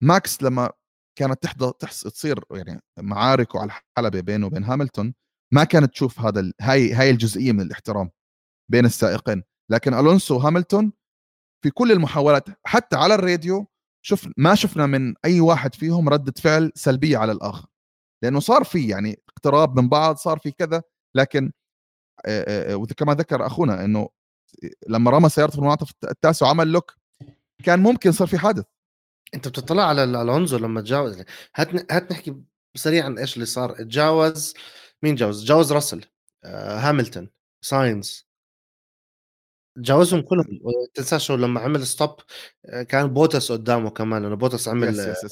[0.03, 0.69] ماكس لما
[1.17, 5.13] كانت تحضر تحس تصير يعني معارك على الحلبه بينه وبين هاملتون
[5.53, 8.11] ما كانت تشوف هذا هاي هاي الجزئية من الاحترام
[8.71, 9.43] بين السائقين.
[9.71, 10.93] لكن ألونسو وهاملتون
[11.63, 13.67] في كل المحاولات حتى على الراديو
[14.05, 17.67] شوف ما شفنا من أي واحد فيهم ردة فعل سلبية على الآخر.
[18.23, 20.83] لأنه صار في يعني اقتراب من بعض صار في كذا
[21.15, 21.51] لكن
[22.71, 24.09] وكما ذكر أخونا إنه
[24.87, 26.93] لما رمى سيارته في المنعطف التاسع وعمل lock
[27.63, 28.65] كان ممكن يصير في حادث.
[29.33, 31.23] أنت بتطلع على الونزو لما تجاوز.
[31.55, 32.35] هات هات نحكي
[32.75, 33.75] سريعا إيش اللي صار.
[33.83, 34.53] تجاوز
[35.03, 36.05] مين جاوز؟ تجاوز راسل
[36.43, 37.29] آه، هاملتون
[37.61, 38.27] ساينز.
[39.75, 40.59] تجاوزهم كلهم.
[40.93, 42.15] تنساش لما عمل stop
[42.65, 45.31] آه، كان بوتاس قدامه كمان لأنه بوتاس عمل yes yes yes.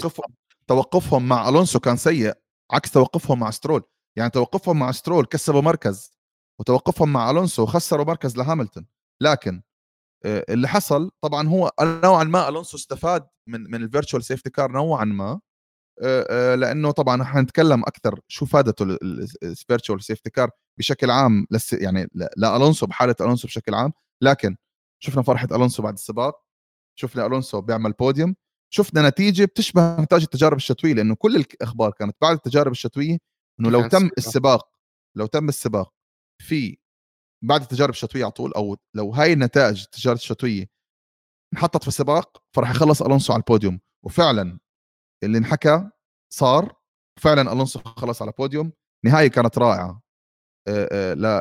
[0.00, 0.34] توقفهم
[0.66, 2.34] توقفهم مع الونسو كان سيء
[2.70, 3.82] عكس توقفهم مع سترول.
[4.16, 6.13] يعني توقفهم مع سترول كسبوا مركز.
[6.60, 8.86] وتوقفهم مع ألونسو خسروا مركز لهاملتون.
[9.22, 9.62] لكن
[10.26, 15.04] اللي حصل طبعا هو نوعا ما ألونسو استفاد من من ال virtual safety car نوعا
[15.04, 15.40] ما
[16.56, 18.98] لأنه طبعا حنتكلم أكثر شو فادته
[19.42, 23.92] ال virtual safety car بشكل عام لس يعني لألونسو بحالة ألونسو بشكل عام.
[24.22, 24.56] لكن
[25.02, 26.44] شفنا فرحة ألونسو بعد السباق
[26.98, 28.36] شفنا ألونسو بيعمل بوديوم
[28.70, 33.18] شفنا نتيجة بتشبه نتائج التجارب الشتوية لأنه كل الأخبار كانت بعد التجارب الشتوية
[33.60, 34.68] إنه لو تم السباق
[35.16, 35.93] لو تم السباق
[36.42, 36.78] في
[37.44, 40.70] بعد التجارب الشتوية على طول أو لو هاي النتائج التجارب الشتوية
[41.52, 43.80] انحطت في السباق فراح يخلص ألونسو على البوديوم.
[44.04, 44.58] وفعلا
[45.24, 45.90] اللي انحكى
[46.32, 46.76] صار
[47.20, 48.72] فعلا ألونسو خلص على البوديوم.
[49.04, 50.02] نهاية كانت رائعة.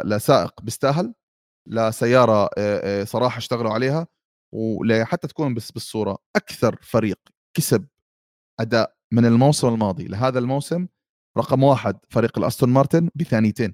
[0.06, 1.14] لسائق بيستاهل
[1.68, 2.50] لسياره
[3.04, 4.08] صراحة اشتغلوا عليها
[4.54, 7.20] ولحتى تكون بس بالصورة أكثر فريق
[7.58, 7.88] كسب
[8.60, 10.08] أداء من الموسم الماضي.
[10.08, 10.88] لهذا الموسم
[11.38, 13.74] رقم واحد فريق الأستون مارتن بثانيتين.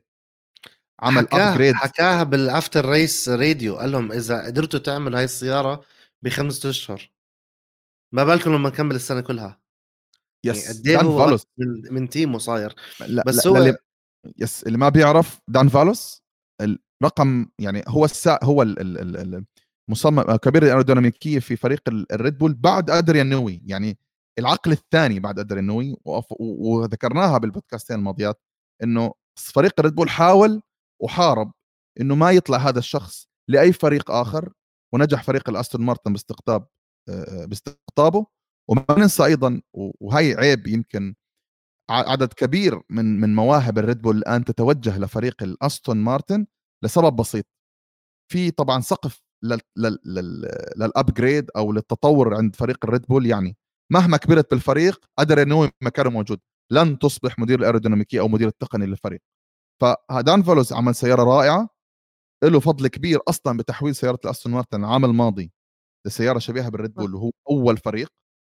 [1.01, 5.81] عمل upgrade حكاها بال after race radio قال لهم إذا قدرتوا تعملوا هاي السيارة
[6.21, 7.12] بخمسة أشهر.
[8.13, 9.62] ما بالكم لما نكمل السنة كلها؟
[10.45, 12.75] yes يعني قد إيه هو من, من تيمه صاير.
[13.07, 13.77] لا بس لا هو اللي
[14.38, 16.23] yes اللي ما بيعرف دان فالوز
[17.01, 18.63] الرقم يعني هو السا هو
[19.89, 23.62] المصمم كبير الأيروديناميكية في فريق الريد بول بعد أدريان نوي.
[23.65, 23.97] يعني
[24.39, 25.97] العقل الثاني بعد أدريان نوي.
[26.39, 28.41] وذكرناها بالبودكاستين الماضيات
[28.83, 30.62] إنه فريق الريد بول حاول
[31.01, 31.51] وحارب
[32.01, 34.53] إنه ما يطلع هذا الشخص لأي فريق آخر
[34.93, 36.67] ونجح فريق الأستون مارتن باستقطاب
[37.45, 38.25] باستقطابه.
[38.69, 41.15] وما ننسى أيضا وهي عيب يمكن
[41.89, 46.47] عدد كبير من من مواهب الريد بول الآن تتوجه لفريق الأستون مارتن
[46.83, 47.45] لسبب بسيط.
[48.31, 49.21] في طبعا سقف
[50.77, 53.25] لل upgrade أو للتطور عند فريق الريد بول.
[53.25, 53.57] يعني
[53.91, 56.39] مهما كبرت بالفريق قدر إنه مكانه موجود.
[56.71, 59.21] لن تصبح مدير الايروديناميكي أو مدير التقني للفريق.
[59.81, 61.69] فدان فولوز عمل سيارة رائعة
[62.43, 65.51] له فضل كبير أصلا بتحويل سيارة الأستون مارتن العام الماضي
[66.07, 68.09] لسيارة شبيهة بالريد بول وهو أول فريق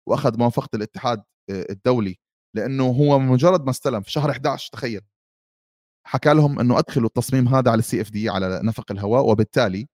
[0.09, 2.17] وأخذ موافقة الاتحاد الدولي
[2.55, 5.01] لأنه هو مجرد ما استلم في شهر 11 تخيل.
[6.07, 9.87] حكى لهم إنه أدخلوا التصميم هذا على ال CFD على نفق الهواء وبالتالي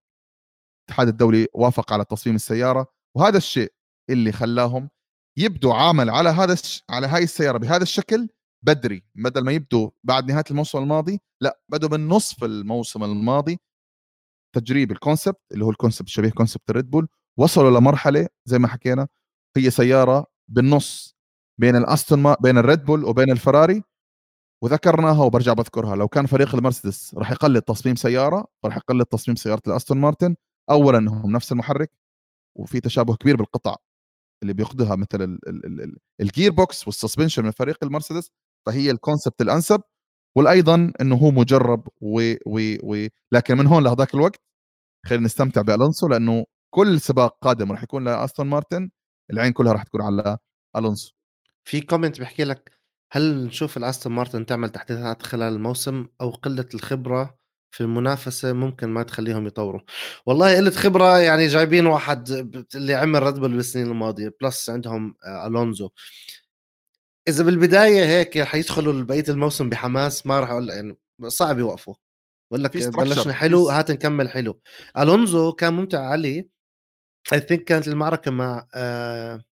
[0.89, 2.87] الاتحاد الدولي وافق على تصميم السيارة
[3.17, 3.73] وهذا الشيء
[4.09, 4.89] اللي خلاهم
[5.37, 6.55] يبدوا عمل على هذا
[6.89, 8.29] على هاي السيارة بهذا الشكل
[8.63, 13.60] بدري بدل ما يبدوا بعد نهاية الموسم الماضي لا بدوا من نصف الموسم الماضي.
[14.56, 18.67] تجريب ال concept اللي هو ال concept شبيه concept الريد بول وصلوا لمرحلة زي ما
[18.67, 19.08] حكينا
[19.58, 21.15] هي سيارة بالنص
[21.58, 23.84] بين الأستون بين الريد بول وبين الفراري.
[24.63, 29.62] وذكرناها وبرجع بذكرها لو كان فريق المرسيدس راح يقلد تصميم سيارة راح يقلد تصميم سيارة
[29.67, 30.36] الأستون مارتن.
[30.70, 31.91] اولا انهم نفس المحرك
[32.56, 33.76] وفي تشابه كبير بالقطع
[34.43, 35.39] اللي بياخذها مثل
[36.21, 38.32] ال gearbox وال suspension من فريق المرسيدس.
[38.67, 39.82] فهي ال concept الأنسب
[40.36, 44.41] والايضا إنه هو مجرب و, و, و لكن من هون لهذاك الوقت
[45.06, 48.89] خلينا نستمتع بألونسو لأنه كل سباق قادم راح يكون لأستون مارتن
[49.32, 50.38] العين كلها راح تكون على
[50.75, 51.13] ألونسو.
[51.63, 52.71] في comment بيحكي لك
[53.12, 57.38] هل نشوف الأستون مارتن تعمل تحديثات خلال الموسم أو قلة الخبرة
[57.71, 59.82] في المنافسة ممكن ما تخليهم يطوروا؟
[60.25, 62.30] والله قلة خبرة يعني جايبين واحد
[62.75, 65.89] اللي عمل ريد بول بالسنين الماضية plus عندهم آه، ألونزو
[67.27, 71.95] إذا بالبداية هيك حيدخلوا بقيه الموسم بحماس ما راح أقول يعني صعب يوقفوا.
[72.51, 74.61] بقول لك بلشنا حلو هات نكمل حلو.
[74.97, 76.49] ألونزو كان ممتع علي.
[77.34, 79.43] I think كانت المعركة مع آه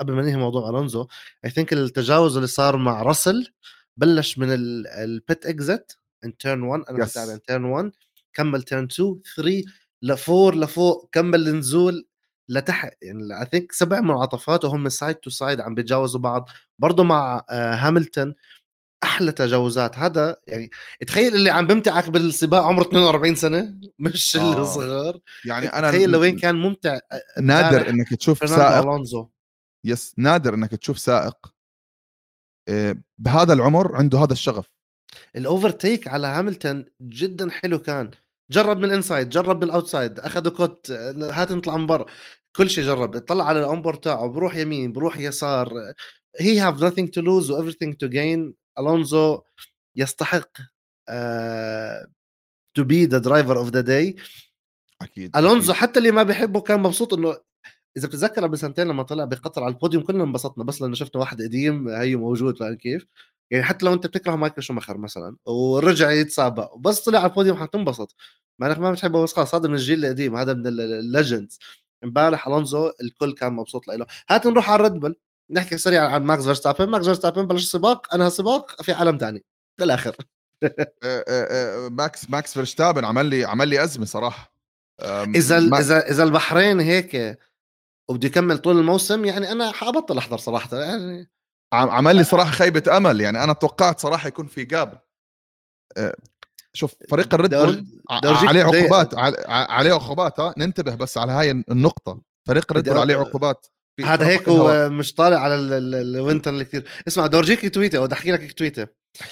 [0.00, 1.06] قبل ما ننهي موضوع ألونزو
[1.44, 3.52] I think التجاوز اللي صار مع راسل
[3.96, 7.92] بلش من ال pit exit in turn 1 أنا كنت in turn 1
[8.34, 9.62] كمل turn 2 3
[10.02, 12.06] ل four لفوق كمل النزول.
[12.52, 17.44] لتحت يعني I think سبع منعطفات وهم side to side عم بيتجاوزوا بعض برضه مع
[17.50, 18.34] آه هاملتون
[19.04, 20.70] أحلى تجاوزات هذا يعني
[21.06, 24.62] تخيل اللي عم بمتعك بالسباق عمره 42 سنة مش آه.
[24.62, 26.98] الصغار يعني أنا تخيل لوين كان ممتع
[27.40, 29.28] نادر إنك تشوف سائق ألونزو.
[29.84, 31.52] yes نادر إنك تشوف سائق
[32.68, 34.66] آه، بهذا العمر عنده هذا الشغف
[35.36, 38.10] ال overtake على هاملتون جدا حلو كان
[38.50, 42.06] جرب من ال inside جرب بال outside اخذ cut هات نطلع من برا
[42.56, 45.72] كل شيء جرب اطلع على الامبور تاعه بروح يمين بروح يسار
[46.40, 49.42] he have nothing to lose و everything to gain ألونزو
[49.96, 50.50] يستحق
[52.74, 54.16] to be the driver of the day
[55.02, 57.36] أكيد ألونزو حتى اللي ما بيحبه كان مبسوط إنه
[57.96, 61.42] إذا بتتذكر قبل سنتين لما طلع بقطر على البوديوم كلنا انبسطنا بس لأنه شفنا واحد
[61.42, 63.06] قديم هي موجود فاهم كيف؟
[63.50, 68.16] يعني حتى لو أنت بتكره مايكل شوماخر مثلا ورجع يتسابق وبس طلع على البوديوم حتنبسط.
[68.58, 71.58] مع إنك ما بتحبه بس خلاص هذا من الجيل القديم هذا من ال legends
[72.04, 74.06] امبارح ألونزو الكل كان مبسوط له.
[74.30, 75.16] هات نروح على الريد بول
[75.50, 76.90] نحكي سريعا عن ماكس فيرستابن.
[76.90, 79.44] ماكس فيرستابن بلش السباق أنا سباق في عالم ثاني
[79.80, 80.16] للاخر
[81.90, 84.52] ماكس ماكس فيرستابن عمل لي عمل لي أزمة صراحة.
[85.02, 87.38] إذا إذا إذا البحرين هيك
[88.08, 91.30] وبده يكمل طول الموسم يعني أنا حأبطل أحضر صراحة يعني.
[91.72, 95.02] عمل لي صراحة خيبة أمل يعني أنا توقعت صراحة يكون في جاب
[95.96, 96.16] آه،
[96.76, 97.86] شوف فريق الريد بول
[98.22, 99.14] عليه عقوبات
[99.48, 100.40] عليه عقوبات.
[100.40, 102.20] ها ننتبه بس على هاي النقطة.
[102.48, 103.66] فريق الريد بول عليه عقوبات.
[104.04, 108.04] هذا هيك هو مش طالع على ال winter اللي كثير اسمع دورجيك tweet ة أو
[108.04, 108.86] بدي أحكي لك tweet ة.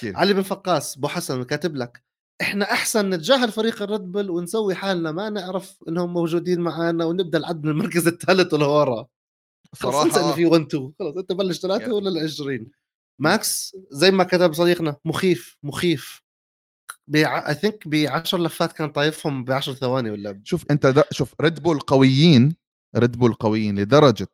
[0.04, 2.04] علي بن فقاس بو حسن كاتب لك
[2.40, 7.64] إحنا أحسن نتجاهل فريق الريد بول ونسوي حالنا ما نعرف إنهم موجودين معنا ونبدأ العد
[7.64, 9.06] من المركز الثالث لورا
[9.72, 12.66] خلص إنه في 1 2 خلص أنت بلش ثلاثة ولا ال 20
[13.20, 16.22] ماكس زي ما كتب صديقنا مخيف مخيف.
[17.16, 21.34] I think ب 10 لفات كان طايفهم ب 10 ثواني ولا شوف أنت دا شوف
[21.40, 22.56] ريد بول قويين
[22.96, 24.28] ريد بول قويين لدرجة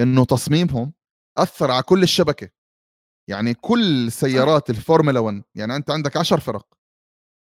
[0.00, 0.92] إنه تصميمهم
[1.38, 2.48] أثر على كل الشبكة.
[3.30, 6.66] يعني كل سيارات الفورمولا 1 يعني أنت عندك 10 فرق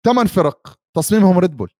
[0.05, 1.71] ثمان فرق تصميمهم ريد بول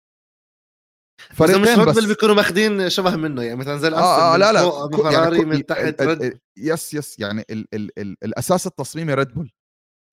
[1.34, 2.06] فريقين مش بس.
[2.06, 4.70] بيكونوا ماخذين شبه منه يعني مثلا زي آه, آه لا لا.
[4.98, 9.52] فراري يعني من تحت ريد yes yes يعني ال ال ال الأساس التصميمي ريد بول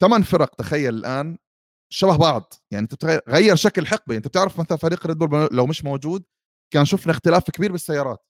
[0.03, 1.39] ثمان فرق تخيل الآن
[1.93, 2.55] شبه بعض.
[2.71, 4.17] يعني أنت غير شكل حقبة.
[4.17, 6.25] أنت بتعرف مثلا فريق ريد بول لو مش موجود
[6.73, 8.25] كان شفنا اختلاف كبير بالسيارات.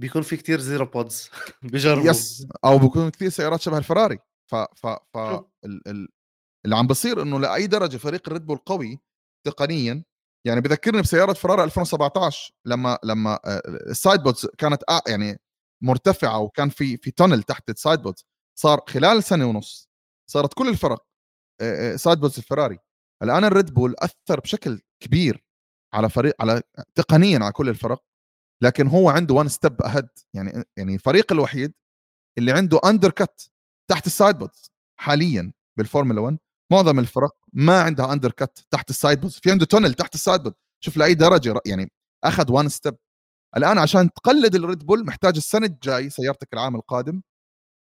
[0.00, 1.30] بيكون في كتير zero pods
[1.72, 2.46] بيجربوا yes.
[2.64, 4.18] أو بيكون كثير سيارات شبه الفراري.
[4.50, 5.16] ف ف ف
[5.64, 6.08] ال ال
[6.64, 9.00] اللي عم بصير إنه لأي درجة فريق الريد بول قوي
[9.46, 10.04] تقنيا.
[10.46, 15.40] يعني بذكرني بسيارة فراري 2017 لما لما آه، ال side pods كانت يعني
[15.82, 18.26] مرتفعة وكان في في tunnel تحت ال side pods.
[18.58, 19.90] صار خلال سنة ونص
[20.30, 21.06] صارت كل الفرق
[21.96, 22.78] side pods الفراري.
[23.22, 25.44] الآن الريد بول أثر بشكل كبير
[25.94, 26.62] على فريق على
[26.94, 28.04] تقنيا على كل الفرق
[28.62, 31.72] لكن هو عنده one step ahead يعني يعني الفريق الوحيد
[32.38, 33.50] اللي عنده undercut
[33.90, 34.70] تحت ال side pods
[35.00, 36.38] حاليا بالفورمولا 1
[36.72, 40.42] معظم الفرق ما عندها undercut تحت ال side pods في عنده tunnel تحت ال side
[40.42, 41.92] pods شوف لأي درجة يعني
[42.24, 42.96] أخذ one step
[43.56, 47.22] الآن عشان تقلد الريد بول محتاج السنة الجاي سيارتك العام القادم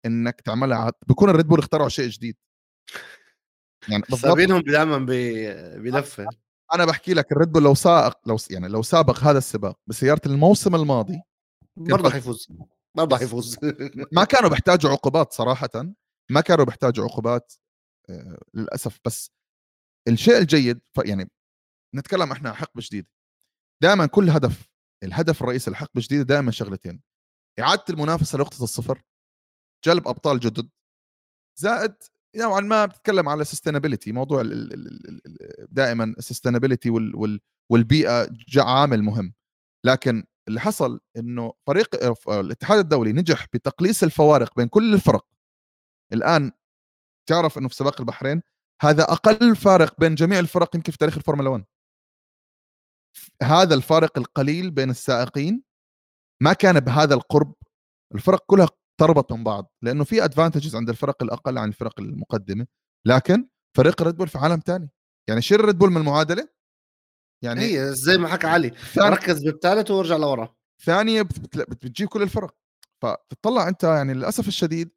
[0.05, 2.37] إنك تعملها بكون الريد بول اخترعوا شيء جديد.
[3.87, 4.97] يعني سابينهم دائما
[5.77, 6.27] بلفه
[6.73, 10.75] أنا بحكي لك الريد بول لو سائق لو يعني لو سابق هذا السباق بسيارة الموسم
[10.75, 11.21] الماضي
[11.77, 12.47] برضه حيفوز
[12.95, 13.57] برضه حيفوز.
[14.11, 15.69] ما كانوا بيحتاجوا عقوبات صراحة
[16.31, 17.53] ما كانوا بيحتاجوا عقوبات
[18.09, 18.99] آه، للأسف.
[19.05, 19.31] بس
[20.07, 21.31] الشيء الجيد يعني
[21.95, 23.07] نتكلم إحنا حقبه جديده
[23.83, 24.69] دائما كل هدف
[25.03, 27.01] الهدف الرئيسي للحقبه الجديده دائما شغلتين.
[27.59, 29.01] إعادة المنافسة لنقطة الصفر
[29.85, 30.69] جلب أبطال جدد
[31.59, 31.95] زائد
[32.35, 34.43] نوعا ما بتتكلم على sustainability موضوع
[35.69, 36.89] دائما ال sustainability
[37.69, 39.33] والبيئة عامل مهم.
[39.85, 41.95] لكن اللي حصل إنه فريق
[42.29, 45.25] الاتحاد الدولي نجح بتقليص الفوارق بين كل الفرق.
[46.13, 46.51] الآن
[47.29, 48.41] تعرف إنه في سباق البحرين
[48.81, 51.65] هذا أقل فارق بين جميع الفرق يمكن في تاريخ الفورمولا 1
[53.43, 55.63] هذا الفارق القليل بين السائقين
[56.41, 57.53] ما كان بهذا القرب.
[58.15, 62.67] الفرق كلها قربت من بعض لأنه في advantages عند الفرق الأقل عن الفرق المقدمة
[63.07, 64.89] لكن فريق ريد بول في عالم ثاني
[65.29, 66.49] يعني شيل ريد بول من المعادلة
[67.43, 70.55] يعني هي زي ما حكى علي ركز بالثالث وارجع لورا.
[70.83, 71.21] ثانية
[71.55, 72.55] بتجيب كل الفرق.
[73.01, 74.91] فتطلع أنت يعني للأسف الشديد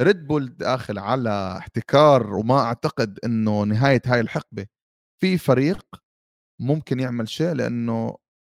[0.00, 4.66] ريد بول داخل على احتكار وما أعتقد إنه نهاية هاي الحقبة
[5.20, 5.86] في فريق
[6.60, 8.16] ممكن يعمل شيء لأنه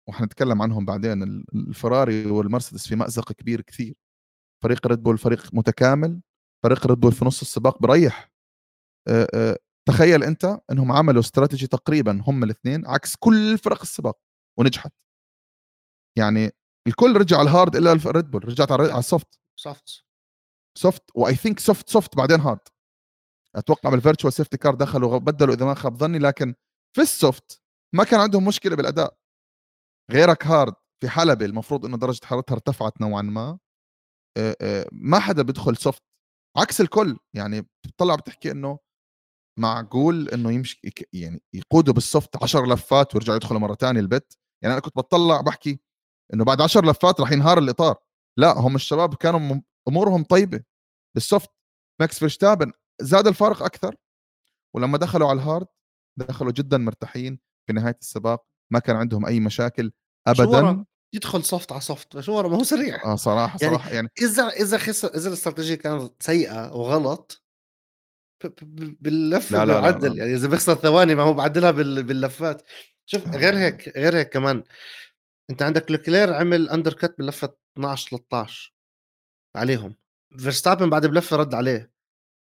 [0.09, 1.23] وحنتكلم عنهم بعدين
[1.55, 3.95] الفراري والمرسيدس في مأزق كبير كثير.
[4.63, 6.21] فريق ريد بول فريق متكامل
[6.63, 8.31] فريق ريد بول في نص السباق بريح.
[9.87, 14.19] تخيل أنت إنهم عملوا استراتيجي تقريبا هم الاثنين عكس كل فرق السباق
[14.59, 14.91] ونجحت.
[16.17, 16.51] يعني
[16.87, 20.05] الكل رجع على ال hard إلا ريد بول رجعت على ال soft soft
[20.77, 22.59] soft و I think soft soft بعدين hard
[23.55, 26.55] أتوقع بال virtual safety car دخلوا بدلوا إذا ما خاب ظني لكن
[26.95, 27.61] في ال soft
[27.95, 29.17] ما كان عندهم مشكلة بالأداء.
[30.11, 33.59] غيرك hard في حلبة المفروض إنه درجة حرارتها ارتفعت نوعا ما.
[34.91, 36.03] ما حدا بيدخل soft
[36.57, 37.17] عكس الكل.
[37.35, 38.79] يعني بتطلع بتحكي إنه
[39.59, 40.81] معقول إنه يمشي
[41.13, 44.95] يعني يقودوا بال soft 10 لفات ويرجعوا يدخلوا مرة ثانية ال pit؟ يعني أنا كنت
[44.95, 45.79] بطلع بحكي
[46.33, 47.95] إنه بعد 10 لفات راح ينهار الإطار.
[48.37, 50.63] لا هم الشباب كانوا أمورهم طيبة.
[51.15, 51.49] بال soft
[52.01, 53.95] ماكس فيرشتابن زاد الفارق أكثر.
[54.75, 55.67] ولما دخلوا على ال hard
[56.19, 59.91] دخلوا جدا مرتاحين في نهاية السباق ما كان عندهم أي مشاكل
[60.27, 60.85] ابدا.
[61.13, 63.05] يدخل soft على soft مش ورا ما هو سريع.
[63.05, 67.43] آه صراحة يعني صراحة يعني إذا إذا خسر إذا الاستراتيجية كانت سيئة وغلط
[69.01, 72.61] باللف لا لا, لا, لا يعني إذا بيخسر ثواني ما هو بعدلها باللفات.
[73.05, 73.37] شوف آه.
[73.37, 74.63] غير هيك غير هيك كمان
[75.49, 78.73] أنت عندك لوكلير عمل undercut باللفة 12 13
[79.55, 79.95] عليهم.
[80.37, 81.91] فيرستابن بعد بلفة رد عليه.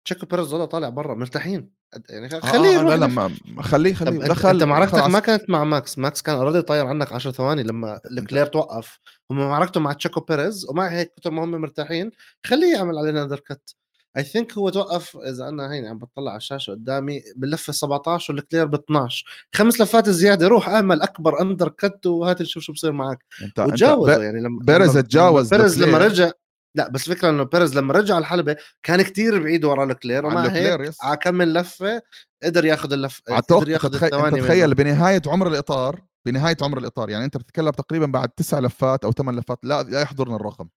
[0.06, 1.77] تشيكو بيريز طالع برا مرتاحين.
[2.10, 3.30] يعني آه، خليه يروح لا لا
[3.62, 4.20] خليه خليه.
[4.20, 5.98] دخل أنت معركتك ما كانت مع ماكس.
[5.98, 9.00] ماكس كان already طاير عنك 10 ثواني لما لوكلير توقف.
[9.32, 12.12] هم معركته مع تشيكو بيريز ومع هيك كثر ما هم مرتاحين
[12.46, 13.76] خليه يعمل علينا undercut
[14.18, 18.66] I think هو توقف إذا أنا هين عم بطلع على الشاشة قدامي باللفه 17 ولوكلير
[18.66, 23.26] ب 12 خمس لفات زيادة روح اعمل أكبر undercut وهات نشوف شو بصير معك.
[23.42, 26.32] انت وتجاوز يعني لما بيرز تجاوز بيرز لما رجع
[26.78, 30.92] لا بس الفكرة إنه بيرز لما رجع الحلبة كان كتير بعيد ورا لوكلير ومع هيك
[31.02, 32.02] على كم لفة
[32.44, 33.22] قدر ياخذ اللف
[33.60, 38.30] قدر ياخذ الثواني تخيل بنهاية عمر الإطار بنهاية عمر الإطار يعني أنت بتتكلم تقريبا بعد
[38.30, 40.70] تسع لفات أو ثمان لفات لا لا يحضرنا الرقم.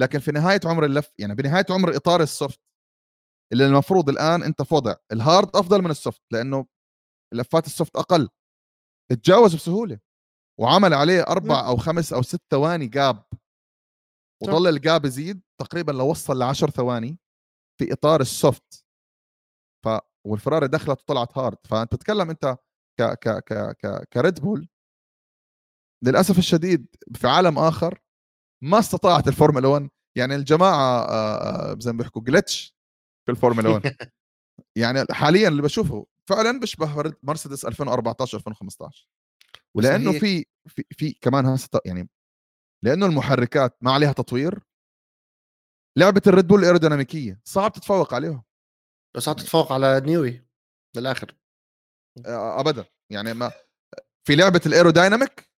[0.00, 2.60] لكن في نهاية عمر اللف يعني بنهاية عمر إطار ال soft
[3.52, 6.66] اللي المفروض الآن أنت في وضع ال hard أفضل من ال soft لأنه
[7.34, 8.28] لفات ال soft أقل.
[9.10, 9.98] تجاوز بسهولة
[10.60, 13.24] وعمل عليه أربع أو خمس أو ست ثواني gap
[14.48, 17.18] وظل ال gap يزيد تقريبا لو وصل ل 10 ثواني
[17.80, 18.86] في إطار ال soft.
[19.84, 19.88] ف
[20.26, 22.56] والفراري دخلت وطلعت hard فأنت تتكلم أنت
[23.00, 24.68] ك ك ك ك كريد بول
[26.04, 28.00] للأسف الشديد في عالم آخر
[28.64, 32.76] ما استطاعت الفورمولا 1 يعني الجماعة زي ما بيحكوا glitch
[33.26, 33.96] في الفورمولا 1
[34.82, 39.08] يعني حاليا اللي بشوفه فعلا بيشبه مرسيدس 2014 2015
[39.76, 42.08] ولأنه في في في كمان هسه يعني
[42.84, 44.60] لأنه المحركات ما عليها تطوير.
[45.98, 48.42] لعبة الريد بول ال aerodynamics صعب تتفوق عليهم.
[49.16, 50.46] بس صعب تتفوق على نيوي
[50.96, 51.34] بالاخر
[52.26, 52.84] ابدا.
[53.10, 53.52] يعني ما
[54.28, 55.50] في لعبة ال aerodynamic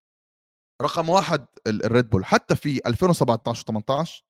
[0.83, 2.25] رقم واحد الريد بول.
[2.25, 4.23] حتى في 2017 و18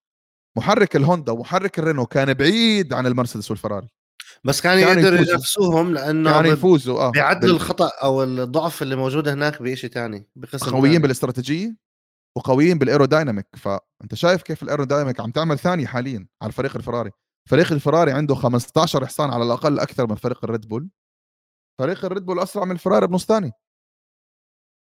[0.59, 3.89] محرك الهوندا ومحرك الرينو كان بعيد عن المرسيدس والفراري.
[4.45, 7.11] بس كان, كان يقدر ينافسوهم لأنه كانوا يفوزوا آه.
[7.11, 7.51] بيعدل بال...
[7.51, 11.77] الخطأ أو الضعف اللي موجود هناك بشيء ثاني بقسم قويين بالاستراتيجية.
[12.37, 17.11] وقويين بال aerodynamic فانت شايف كيف ال aerodynamic عم تعمل ثاني حاليا على الفريق الفراري؟
[17.51, 20.91] فريق الفراري عنده 15 حصان على الأقل أكثر من فريق الريد بول.
[21.79, 23.53] فريق الريد بول أسرع من الفراري بنص ثاني.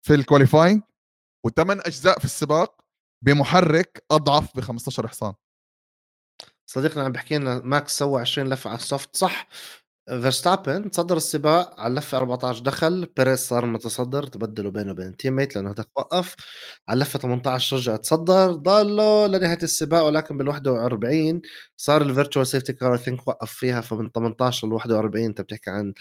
[0.07, 0.81] في ال qualifying
[1.45, 2.81] وثمان أجزاء في السباق
[3.21, 5.33] بمحرك أضعف ب 15 حصان
[6.65, 9.15] صديقنا عم بحكي لنا ماكس سوى 20 لفة على ال soft.
[9.15, 9.47] صح.
[10.19, 15.55] فيرستابن تصدر السباق على اللفه 14 دخل بيريز صار متصدر تبدلوا بينه وبين team mate
[15.55, 16.35] لأنه هداك وقف
[16.87, 21.41] على اللفه 18 رجع تصدر ضله لنهاية السباق ولكن بال 41
[21.77, 25.69] صار ال virtual safety car I think وقف فيها فمن 18 ل 41 أنت بتحكي
[25.69, 25.93] عن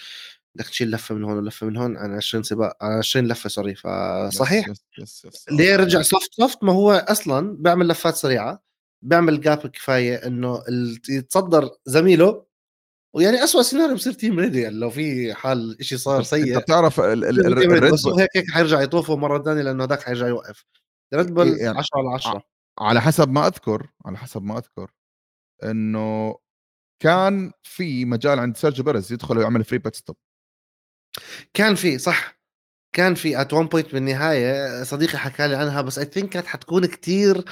[0.55, 4.69] بدك تشيل لفة من هون ولفة من هون عن 20 سباق 20 لفة sorry فصحيح.
[4.69, 5.47] يس يس يس.
[5.51, 8.63] ليه رجع soft soft ما هو أصلا بيعمل لفات سريعة
[9.03, 10.63] بيعمل gap كفاية إنه
[11.09, 12.50] يتصدر زميله
[13.15, 16.57] ويعني اسوء سيناريو بصير team ready يعني لو في حال شيء صار سيء.
[16.57, 20.65] انت بتعرف الريد بول هيك هيك حيرجع يطوفه مرة ثانية لأنه هذاك حيرجع يوقف.
[21.15, 22.43] ريد بول يعني 10 على 10
[22.81, 24.91] على حسب ما أذكر على حسب ما أذكر
[25.65, 26.37] إنه
[27.03, 30.17] كان في مجال عند سيرجيو بيريز يدخل ويعمل free pit stop
[31.55, 32.41] كان في صح.
[32.95, 36.87] كان في at one point بالنهاية صديقي حكى لي عنها بس I think كانت حتكون
[36.87, 37.45] كتير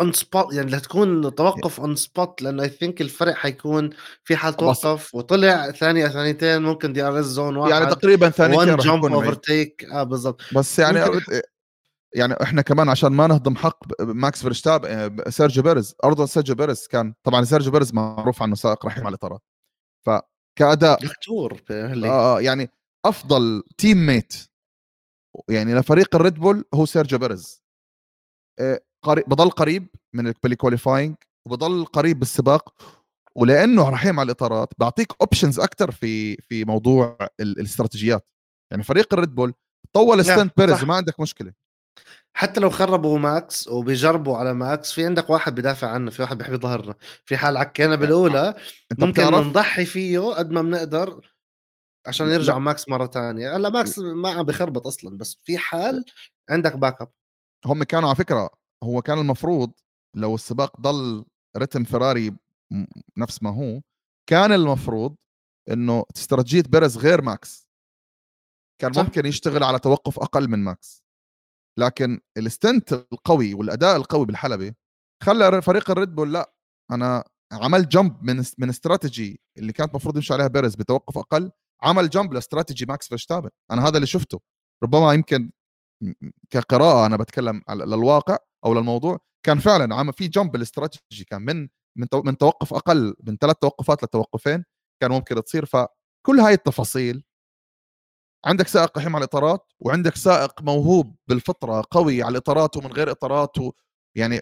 [0.00, 3.90] on spot يعني لتكون توقف on spot لأنه I think الفرق حيكون
[4.24, 8.84] في حال توقف وطلع ثانية ثانيتين ممكن DRS zone واحد يعني تقريبا ثاني one راح
[8.84, 9.38] جامب يكون over بعيد.
[9.40, 10.40] take آه بالضبط.
[10.54, 11.40] بس يعني ممكن-
[12.14, 16.86] يعني إحنا كمان عشان ما نهضم حق ماكس فيرستابن آه، سيرجيو بيريز ارضا سيرجيو بيريز
[16.86, 19.40] كان طبعا سيرجيو بيريز معروف عنه سائق رحيم على الاطارات
[20.06, 21.60] فكاداء دكتور.
[21.70, 22.70] آه يعني
[23.04, 24.34] أفضل team mate
[25.48, 27.62] يعني لفريق الريد بول هو سيرجيو بيريز.
[28.58, 32.74] آه، قريب بضل قريب من ال qualifying وبضل قريب بالسباق
[33.36, 34.68] ولأنه رحيم على الإطارات.
[34.78, 38.28] بعطيك options أكثر في في موضوع ال- الاستراتيجيات.
[38.70, 39.54] يعني فريق الريد بول
[39.92, 40.82] طول لا، stint بيريز صح.
[40.82, 41.52] وما عندك مشكلة.
[42.36, 46.56] حتى لو خربوا ماكس وبيجربوا على ماكس في عندك واحد بدافع عنه في واحد بيحمي
[46.62, 46.94] ظهرنا
[47.24, 48.54] في حال عكينا بالأولى
[48.92, 51.30] أنت ممكن نضحي فيه قد ما بنقدر
[52.06, 52.34] عشان لا.
[52.34, 53.56] يرجع ماكس مرة تانية.
[53.56, 56.04] هلأ ماكس ما عم بخربط أصلا بس في حال
[56.50, 57.10] عندك back up
[57.66, 58.50] هم كانوا على فكرة
[58.84, 59.72] هو كان المفروض
[60.16, 61.24] لو السباق ضل
[61.56, 62.36] رتم فيراري
[63.16, 63.80] نفس ما هو
[64.30, 65.16] كان المفروض
[65.70, 67.68] إنه استراتيجية بيريز غير ماكس.
[68.80, 69.02] كان صح.
[69.02, 71.04] ممكن يشتغل على توقف أقل من ماكس.
[71.78, 74.74] لكن ال stint القوي والأداء القوي بالحلبة
[75.22, 76.52] خلى فريق الريد بول لا
[76.90, 81.50] أنا عملت jump من من استراتيجي اللي كانت المفروض يمشي عليها بيريز بتوقف أقل
[81.82, 83.50] عمل jump ل strategy ماكس فيرستابن.
[83.70, 84.40] أنا هذا اللي شفته.
[84.82, 85.50] ربما يمكن
[86.50, 91.68] كقراءة أنا بتكلم للواقع أو للموضوع كان فعلا عم في jump ال strategy كان من
[91.98, 94.64] من من توقف أقل من ثلاث توقفات لتوقفين
[95.02, 95.66] كان ممكن تصير.
[95.66, 97.24] فكل هاي التفاصيل
[98.46, 103.58] عندك سائق رحيم على الإطارات وعندك سائق موهوب بالفطرة قوي على الإطارات ومن غير إطارات
[103.58, 103.72] و...
[104.16, 104.40] يعني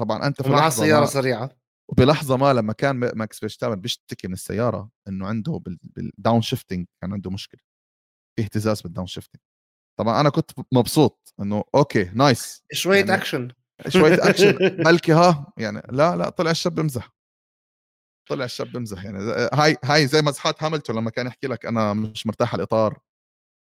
[0.00, 1.06] طبعا أنت في لحظة سياره ما...
[1.06, 1.50] سريعة.
[1.96, 5.78] بلحظه ما لما كان ماكس فيرستابن بيشتكي من السيارة إنه عنده بال...
[5.82, 7.60] بال down shifting كان عنده مشكلة
[8.36, 9.42] في اهتزاز بال down shifting
[10.00, 12.64] طبعا أنا كنت مبسوط إنه okay nice.
[12.72, 13.48] شوية يعني- اكشن
[13.88, 17.10] شوية اكشن بلكي ها؟ يعني لا لا طلع الشاب بمزح.
[18.30, 19.18] طلع الشاب بمزح يعني.
[19.52, 22.98] هاي هاي زي مزحات هاملتون لما كان يحكي لك أنا مش مرتاح على الإطار.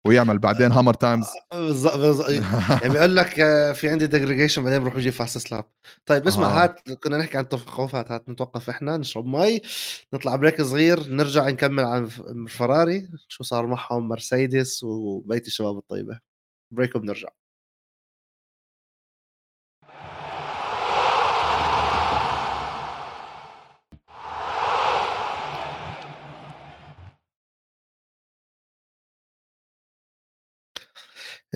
[0.06, 2.28] ويعمل بعدين hammer times بالضبط بالضبط.
[2.82, 5.64] يعني بيقول لك آه، في عندي degradation بعدين بروح بجيب fastest lap
[6.06, 6.64] طيب اسمع آه.
[6.64, 9.60] هات كنا نحكي عن التوقفات هات نتوقف إحنا نشرب مي
[10.14, 12.08] نطلع break صغير نرجع نكمل عن
[12.48, 16.18] فراري شو صار معهم؟ مرسيدس وبيت الشباب الطيبة.
[16.70, 17.28] break وبنرجع.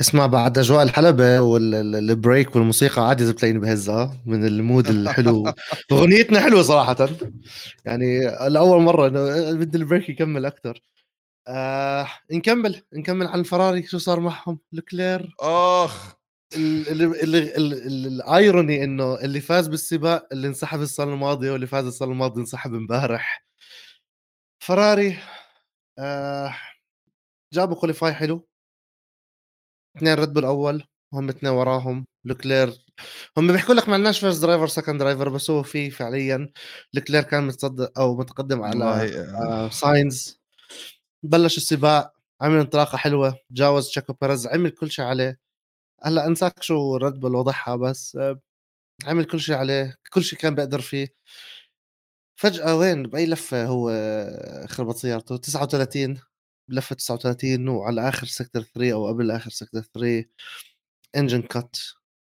[0.00, 5.52] اسمع بعد أجواء الحلبة والبريك والموسيقى عادي بتلاقيني بهزها من ال mood الحلو.
[5.92, 7.08] أغنيتنا حلوة صراحة.
[7.84, 9.08] يعني لأول مرة
[9.52, 10.80] بدي ال break يكمل أكثر
[11.48, 13.82] آه نكمل نكمل عن الفراري.
[13.82, 16.14] شو صار معهم؟ لكلير آخ.
[16.56, 21.50] ال- ال- ال- ال- ال- ال irony إنه اللي فاز بالسباق اللي انسحب السنة الماضية
[21.50, 23.46] واللي فاز السنة الماضية انسحب امبارح.
[24.60, 25.18] فراري
[25.98, 26.54] آه
[27.52, 28.48] جابوا qualify حلو.
[29.96, 32.84] اثنين ريد بول أول هم اثنين وراهم لوكلير
[33.38, 36.52] هم بيحكوا لك ما عندناش first driver second driver بس هو في فعليا
[36.94, 39.20] لوكلير كان متصدر أو متقدم على والله
[39.66, 40.40] آه، ساينز.
[41.22, 45.40] بلش السباق عمل انطلاقة حلوة تجاوز تشيكو بيريز عمل كل شيء عليه.
[46.04, 48.40] هلأ أنساك شو ريد بول وضعها بس آه،
[49.04, 51.08] عمل كل شيء عليه كل شيء كان بيقدر فيه.
[52.40, 56.20] فجأة وين؟ بأي لفة هو آه، خربط سيارته 39
[56.68, 60.24] بلفة 39 وعلى آخر sector 3 أو قبل آخر sector 3
[61.16, 61.76] engine cut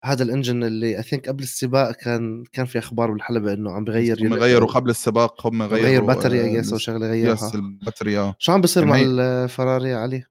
[0.05, 3.83] هذا ال engine اللي I think قبل السباق كان كان في أخبار بالحلبة إنه عم
[3.83, 7.55] بغير هم غيروا قبل السباق هم غيروا battery آه، I guess أو شغلة غيرها yes
[7.55, 8.35] ال battery آه.
[8.39, 10.23] شو عم بيصير مع الفراري يا علي؟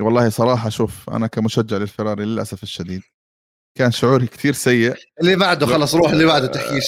[0.00, 3.02] والله صراحة شوف أنا كمشجع للفراري للأسف الشديد
[3.78, 4.94] كان شعوري كثير سيء.
[5.20, 6.84] اللي بعده خلص روح اللي بعده تحكيش.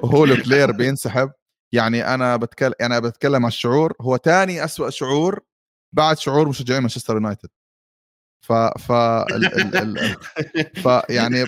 [0.00, 1.30] وهو لوكلير بينسحب.
[1.72, 5.40] يعني أنا بتكلم أنا بتكلم على الشعور هو ثاني أسوأ شعور
[5.92, 7.48] بعد شعور مشجعين مانشستر يونايتد.
[8.46, 9.76] ف ف ال...
[9.76, 9.76] ال...
[9.76, 10.16] ال...
[10.82, 11.44] ف يعني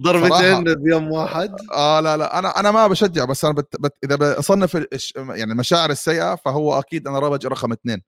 [0.00, 1.54] ضربتين بيوم واحد.
[1.72, 3.76] آه لا لا أنا أنا ما بشجع بس أنا بت...
[3.80, 3.92] بت...
[4.04, 5.12] إذا بصنف الش...
[5.16, 8.02] يعني المشاعر السيئة فهو أكيد أنا رابج رقم اثنين.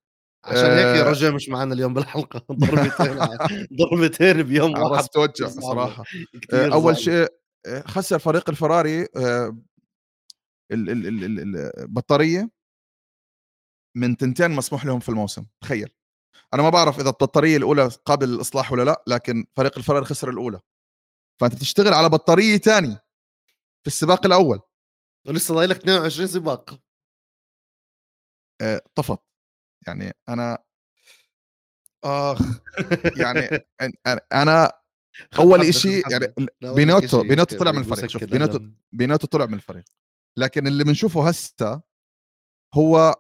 [0.45, 2.43] عشان هيك يا رجل مش معنا اليوم بالحلقة.
[2.53, 3.19] ضربتين
[3.79, 5.05] ضربتين بيوم واحد.
[5.05, 6.05] توجع صراحة.
[6.53, 7.29] أول شيء
[7.87, 9.07] خسر فريق الفراري
[10.71, 12.51] البطارية
[13.97, 15.95] من تنتين مسموح لهم في الموسم تخيل.
[16.55, 20.61] أنا ما بعرف إذا البطارية الأولى قابل للإصلاح ولا لأ لكن فريق الفراري خسر الأولى.
[21.41, 22.99] فأنت بتشتغل على بطارية ثاني
[23.83, 24.61] في السباق الأول.
[25.27, 26.81] ولسه ضايلك 22 سباق.
[28.61, 29.19] آه، طفت.
[29.87, 30.59] يعني أنا
[32.05, 32.39] آخ
[33.17, 33.67] يعني
[34.33, 34.73] أنا
[35.39, 38.61] أول شيء يعني بينوتو بينوتو طلع من الفريق شوف بينوتو
[38.93, 39.85] بينوتو طلع من الفريق.
[40.39, 41.83] لكن اللي بنشوفه هسه
[42.75, 43.15] هو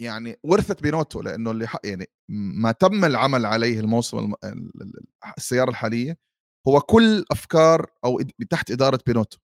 [0.00, 4.32] يعني ورثت بينوتو لأنه اللي يعني ما تم العمل عليه الموسم
[5.38, 6.18] السيارة الحالية
[6.68, 8.20] هو كل أفكار أو
[8.50, 9.38] تحت إدارة بينوتو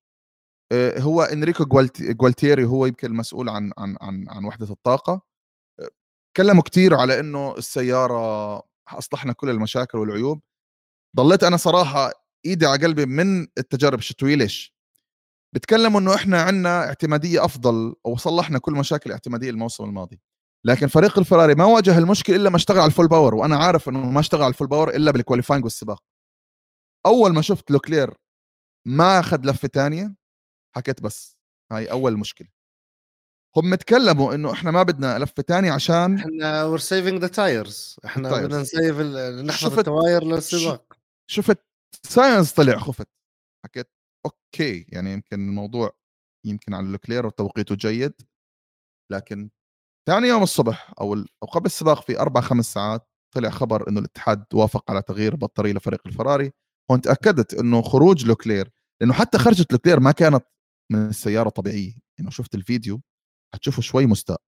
[0.72, 1.64] آه، هو إنريكو
[2.00, 5.22] جوالتييري هو يمكن المسؤول عن عن عن عن وحدة الطاقة.
[6.34, 10.40] تكلموا كثير على إنه السيارة أصلحنا كل المشاكل والعيوب.
[11.16, 12.12] ضليت أنا صراحة
[12.46, 14.74] إيدي على قلبي من التجارب الشتويه ليش؟
[15.54, 20.20] بتكلموا إنه إحنا عندنا اعتمادية أفضل أو صلحنا كل مشاكل الاعتماديه الموسم الماضي.
[20.64, 23.88] لكن فريق الفراري ما واجه المشكلة إلا ما اشتغل على ال full power وأنا عارف
[23.88, 26.02] إنه ما اشتغل على ال full power إلا بال qualifying والسباق.
[27.06, 28.14] أول ما شفت لوكلير
[28.86, 30.14] ما أخذ لفة ثانية
[30.76, 31.38] حكيت بس
[31.72, 32.48] هاي أول مشكلة.
[33.56, 38.30] هم تكلموا إنه إحنا ما بدنا لفة ثانية عشان إحنا وير سيفينج ذا تايرز إحنا
[38.30, 38.96] بدنا ن save
[39.44, 40.96] نحفظ ال tires للسباق.
[41.30, 41.58] شفت
[42.02, 43.08] ساينز طلع خفت
[43.64, 43.97] حكيت.
[44.26, 45.92] okay يعني يمكن الموضوع
[46.46, 48.14] يمكن على لوكلير وتوقيته جيد
[49.12, 49.50] لكن
[50.08, 54.44] ثاني يوم الصبح أو أو قبل السباق في أربع خمس ساعات طلع خبر إنه الاتحاد
[54.54, 56.52] وافق على تغيير بطارية لفريق الفراري
[56.90, 60.44] هون تأكدت إنه خروج لوكلير لأنه حتى خرجة لوكلير ما كانت
[60.92, 63.00] من السيارة طبيعية انه شفت الفيديو
[63.54, 64.40] حتشوفه شوي مستاء.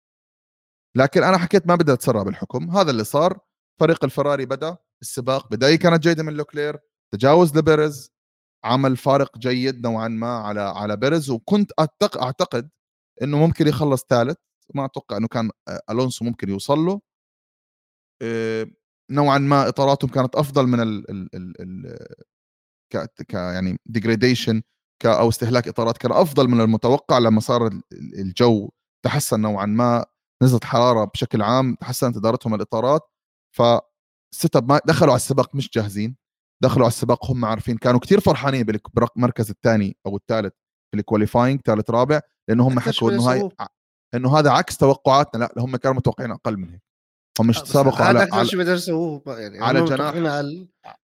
[0.97, 3.39] لكن أنا حكيت ما بدي أتسرع بالحكم هذا اللي صار
[3.81, 6.79] فريق الفراري بدأ السباق بداية كانت جيدة من لوكلير
[7.15, 8.13] تجاوز لبيرز
[8.65, 11.73] عمل فارق جيد نوعا ما على على بيرز وكنت
[12.23, 12.71] أعتقد
[13.23, 14.37] إنه ممكن يخلص ثالث.
[14.75, 15.51] ما أتوقع إنه كان
[15.91, 17.01] ألونسو ممكن يوصل له.
[19.11, 21.99] نوعا ما إطاراتهم كانت أفضل من ال ال ال ال
[22.93, 22.99] ك,
[23.29, 24.63] ك يعني degradation
[25.07, 28.71] أو استهلاك إطارات كان أفضل من المتوقع لما صار الجو
[29.07, 30.07] تحسن نوعا ما
[30.43, 33.03] نزلت حرارة بشكل عام تحسنت إدارتهم الإطارات.
[33.57, 33.63] ف
[34.63, 36.17] ما دخلوا على السباق مش جاهزين.
[36.63, 37.77] دخلوا على السباق هم عارفين.
[37.77, 40.53] كانوا كثير فرحانين بالمركز الثاني أو الثالث
[40.91, 43.51] في ال qualifying ثالث رابع لأنه هم حكوا إنه هاي
[44.15, 45.45] إنه هذا عكس توقعاتنا.
[45.45, 46.83] لا هم كانوا متوقعين أقل من هيك.
[47.41, 50.15] هم مش تسابقوا على أكثر شيء يسووه يعني على جناح.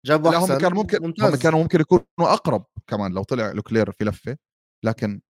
[0.06, 1.34] جابوا احسن هم كانوا ممكن ممتاز.
[1.34, 4.36] هم كانوا ممكن يكونوا أقرب كمان لو طلع لوكلير في لفة.
[4.84, 5.20] لكن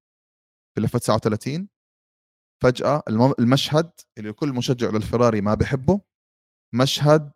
[0.75, 1.69] في لفة 39
[2.63, 3.03] فجأة
[3.39, 6.01] المشهد اللي كل مشجع للفراري ما بحبه
[6.75, 7.33] مشهد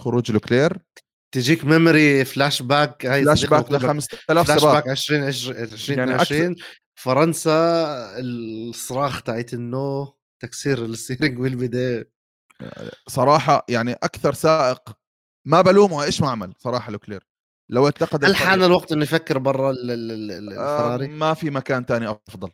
[0.00, 0.78] خروج لوكلير.
[1.36, 6.54] تجيك memory flashback هاي فلاش باك ل 5000 فلاش باك 2020 يعني أكثر...
[6.94, 7.50] فرنسا
[8.18, 12.10] الصراخ تاعت ال no تكسير ال steering wheel بدايه
[13.08, 14.96] صراحة يعني أكثر سائق
[15.46, 17.26] ما بلومه إيش ما عمل؟ صراحة لوكلير.
[17.70, 22.50] لو اعتقد هل حان الوقت إنه يفكر برا الفراري؟ آه ما في مكان ثاني أفضل.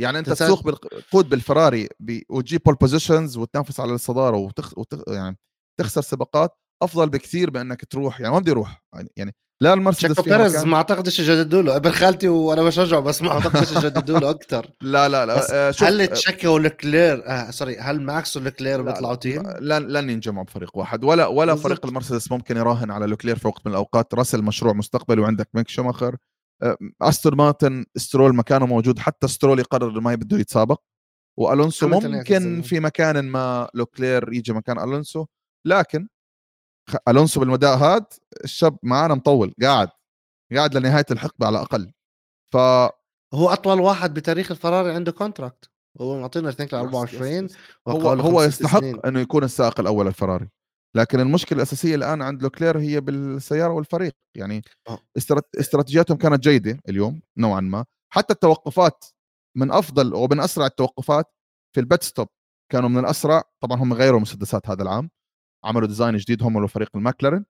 [0.00, 1.88] يعني أنت تسوق بالقود بالفراري
[2.28, 4.78] وتجيب pole positions وتنافس على الصدارة وتخ...
[4.78, 5.02] وتخ...
[5.08, 5.38] يعني
[5.80, 6.58] تخسر سباقات.
[6.82, 8.82] أفضل بكثير بأنك تروح يعني ما بدي أروح
[9.16, 13.30] يعني لا المرسيدس تشيكو بيريز ما أعتقدش يجددوا له أبن خالتي وأنا بشجعه بس ما
[13.30, 18.02] أعتقدش يجددوا له أكثر لا لا لا آه شوف هل تشكا ولوكلير آه sorry هل
[18.02, 21.68] ماكس ولوكلير بيطلعوا team؟ لن لن ينجمعوا بفريق واحد ولا ولا بالزبط.
[21.68, 24.14] فريق المرسيدس ممكن يراهن على لوكلير في وقت من الأوقات.
[24.14, 26.16] راسيل مشروع مستقبل وعندك ميك شوماخر.
[26.62, 30.80] آه أستون مارتن سترول مكانه موجود حتى سترول يقرر ما بده يتسابق.
[31.38, 35.26] وألونسو ممكن في مكان ما لوكلير يجي مكان ألونسو
[35.66, 36.08] لكن
[37.08, 38.04] ألونسو بالمداء هاد
[38.44, 39.88] الشاب معانا مطول قاعد
[40.54, 41.92] قاعد لنهاية الحقبة على الأقل.
[42.52, 42.56] ف
[43.34, 45.70] هو أطول واحد بتاريخ الفراري عنده contract
[46.00, 47.48] هو معطينا اثنين 24
[47.88, 49.00] هو هو يستحق سنين.
[49.06, 50.48] إنه يكون السائق الأول الفراري.
[50.96, 54.12] لكن المشكلة الأساسية الآن عند لوكلير هي بالسيارة والفريق.
[54.36, 54.98] يعني آه.
[55.60, 57.84] استراتيجياتهم كانت جيدة اليوم نوعا ما.
[58.12, 59.04] حتى التوقفات
[59.56, 61.26] من أفضل ومن أسرع التوقفات
[61.74, 62.28] في ال pit stop
[62.72, 63.42] كانوا من الأسرع.
[63.60, 65.10] طبعا هم غيروا مسدسات هذا العام.
[65.64, 67.44] عملوا design جديد هم وفريق الماكلارن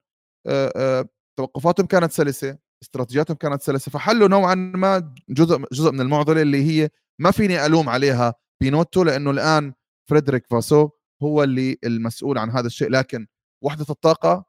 [1.38, 6.90] توقفاتهم كانت سلسة استراتيجياتهم كانت سلسة فحلوا نوعا ما جزء جزء من المعضلة اللي هي
[7.20, 9.72] ما فيني ألوم عليها بينوتو لأنه الآن
[10.10, 10.90] فريدريك فاسو
[11.22, 13.26] هو اللي المسؤول عن هذا الشيء لكن
[13.64, 14.44] وحدة الطاقة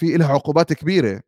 [0.00, 1.22] في لها عقوبات كبيرة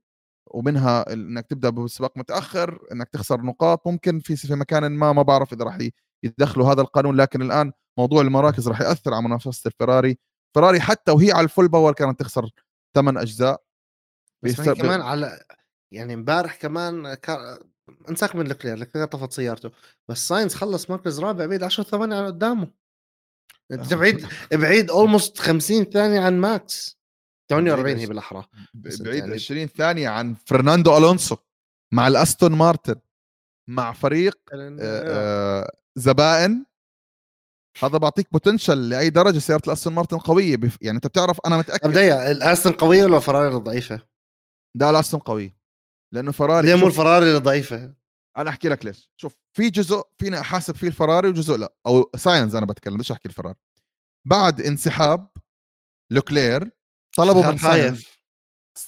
[0.50, 5.52] ومنها إنك تبدأ بسباق متأخر إنك تخسر نقاط ممكن في في مكان ما ما بعرف
[5.52, 5.78] إذا راح
[6.24, 10.18] يدخلوا هذا القانون لكن الآن موضوع المراكز راح يأثر على منافسة الفراري
[10.54, 12.50] فراري حتى وهي على ال full power كانت تخسر
[12.94, 13.62] ثمان أجزاء.
[14.42, 15.44] بس هي كمان على
[15.92, 17.58] يعني امبارح كمان كان
[18.08, 19.70] أنساك من لكلير لكلير طفت سيارته.
[20.08, 22.68] بس ساينز خلص مركز رابع بعيد 10 ثواني عن قدامه.
[23.72, 26.98] انت بعيد بعيد almost 50 ثانية عن ماكس.
[27.50, 28.44] 48 هي بالأحرى.
[28.74, 31.36] بعيد يعني 20 ثانية عن فرناندو ألونسو
[31.92, 32.96] مع الأستون مارتن
[33.68, 36.64] مع فريق آه، آه، زبائن.
[37.78, 40.56] هذا بعطيك potential لأي درجة سيارة الأستون مارتن قوية.
[40.56, 40.78] بف...
[40.82, 41.82] يعني أنت بتعرف أنا متأكد.
[41.82, 44.00] طب الأستون قوية ولا فراري ضعيفه؟
[44.76, 45.56] لا الأستون قوي
[46.12, 47.94] لأنه فراري ليه مو الفراري ضعيفة؟
[48.36, 49.10] أنا أحكي لك ليش.
[49.16, 51.74] شوف في جزء فينا أحاسب فيه الفراري وجزء لا.
[51.86, 53.58] أو ساينز أنا بتكلم ليش أحكي الفراري؟
[54.24, 55.28] بعد انسحاب
[56.10, 56.70] لوكلير
[57.16, 58.06] طلبوا من ساينز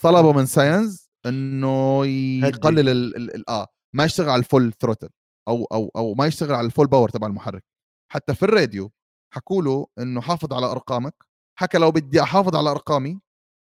[0.03, 2.07] طلبوا من ساينز إنه
[2.47, 5.09] يقلل ال ال ال آه ما يشتغل على ال full throttle
[5.49, 7.65] أو أو أو ما يشتغل على ال full power تبع المحرك.
[8.15, 8.93] حتى في الراديو
[9.35, 11.15] حكوا له إنه حافظ على أرقامك
[11.59, 13.21] حكى لو بدي أحافظ على أرقامي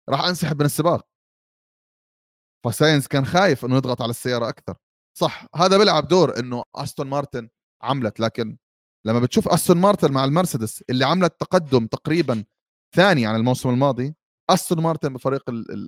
[0.08, 1.08] راح أنسحب من السباق.
[2.64, 4.76] فساينز كان خايف إنه يضغط على السيارة أكثر.
[5.18, 7.48] صح هذا بيلعب دور إنه أستون مارتن
[7.82, 8.58] عملت لكن
[9.06, 12.44] لما بتشوف أستون مارتن مع المرسيدس اللي عملت تقدم تقريبا
[12.94, 14.14] ثاني عن الموسم الماضي
[14.50, 15.42] أستون مارتن بفريق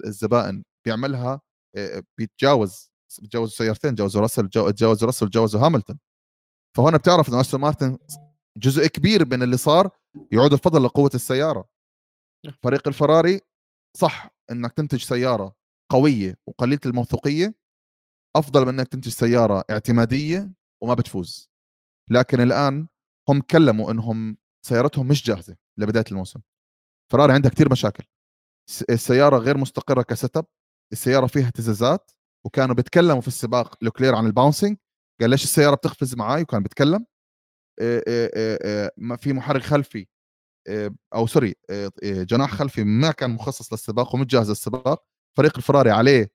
[0.06, 1.40] الزبائن بيعملها
[2.18, 2.90] بيتجاوز
[3.20, 5.98] بيتجاوز سيارتين تجاوزوا راسل تجاوزوا راسل تجاوزوا هاملتون.
[6.76, 7.98] فهنا بتعرف إنه أستون مارتن
[8.56, 9.90] جزء كبير من اللي صار
[10.32, 11.68] يعود الفضل لقوة السيارة.
[12.62, 13.40] فريق الفراري
[13.96, 15.56] صح إنك تنتج سيارة
[15.90, 17.54] قوية وقليلة الموثوقية
[18.36, 21.50] أفضل من إنك تنتج سيارة اعتمادية وما بتفوز.
[22.10, 22.88] لكن الآن
[23.28, 24.36] هم كلموا إنهم
[24.66, 26.40] سيارتهم مش جاهزة لبداية الموسم.
[27.12, 28.04] فراري عندها كثير مشاكل.
[28.90, 30.46] السيارة غير مستقرة ك setup
[30.92, 32.10] السيارة فيها اهتزازات
[32.46, 34.76] وكانوا بيتكلموا في السباق لوكلير عن ال bouncing
[35.20, 37.06] قال ليش السيارة بتقفز معي وكان بيتكلم.
[39.16, 40.06] في محرك خلفي
[41.14, 41.54] أو sorry
[42.02, 45.04] جناح خلفي ما كان مخصص للسباق ومش جاهز للسباق.
[45.36, 46.32] فريق الفراري عليه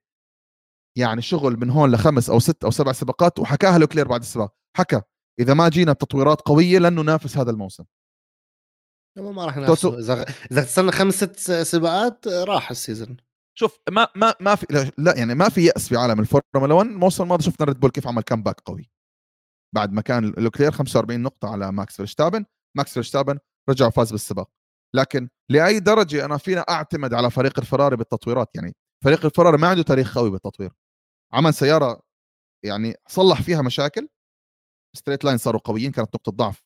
[0.98, 4.56] يعني شغل من هون لخمس أو ست أو سبع سباقات وحكاها لوكلير بعد السباق.
[4.78, 5.02] حكى
[5.40, 7.84] إذا ما جينا بتطويرات قوية لن ننافس هذا الموسم.
[9.18, 9.86] ما راح ننافس.
[9.86, 13.18] إذا إذا تستنى خمس ست سباقات راح ال season
[13.60, 17.24] شوف ما ما ما في لا يعني ما في يأس في عالم الفورمولا 1 الموسم
[17.24, 18.93] الماضي شفنا ريد بول كيف عمل comeback قوي.
[19.74, 22.46] بعد ما كان لوكلير 45 نقطة على ماكس فيرشتابن
[22.78, 24.50] ماكس فيرشتابن رجع فاز بالسباق.
[24.96, 28.50] لكن لأي درجة أنا فينا أعتمد على فريق الفراري بالتطويرات.
[28.56, 30.72] يعني فريق الفراري ما عنده تاريخ قوي بالتطوير.
[31.34, 32.02] عمل سيارة
[32.66, 34.10] يعني صلح فيها مشاكل.
[34.98, 36.64] straight line صاروا قويين كانت نقطة ضعف.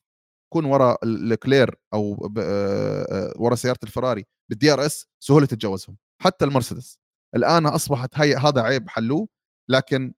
[0.52, 5.96] كون ورا الكلير أو آه، آه، ورا سيارة الفراري بال DRS سهولة تتجاوزهم.
[6.22, 6.98] حتى المرسيدس.
[7.36, 9.28] الآن أصبحت هي هذا عيب حلوة.
[9.70, 10.14] لكن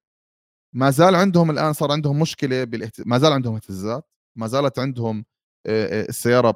[0.74, 3.00] ما زال عندهم الآن صار عندهم مشكلة بالاهت...
[3.06, 4.04] ما زال عندهم اهتزازات
[4.38, 5.24] ما زالت عندهم
[5.66, 6.54] السيارة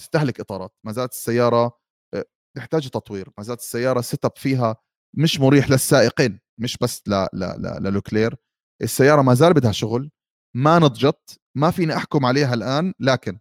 [0.00, 1.78] تستهلك إطارات ما زالت السيارة
[2.56, 4.76] تحتاج تطوير ما زالت السيارة setup فيها
[5.16, 8.36] مش مريح للسائقين مش بس ل ل ل للوكلير.
[8.82, 10.10] السيارة ما زال بدها شغل
[10.56, 13.38] ما نضجت ما فيني أحكم عليها الآن لكن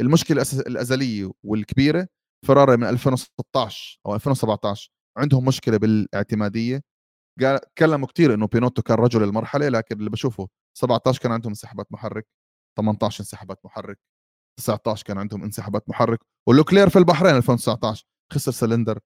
[0.00, 2.08] المشكلة الأزلية والكبيرة
[2.46, 6.82] فراري من 2016 أو 2017 عندهم مشكلة بالاعتمادية.
[7.74, 12.26] تكلموا كثير إنه بينوتو كان رجل المرحلة لكن اللي بشوفه 17 كان عندهم انسحابات محرك
[12.78, 13.98] 18 انسحابات محرك
[14.60, 16.18] 19 كان عندهم انسحابات محرك
[16.48, 18.98] ولوكلير في البحرين 2019 خسر سلندر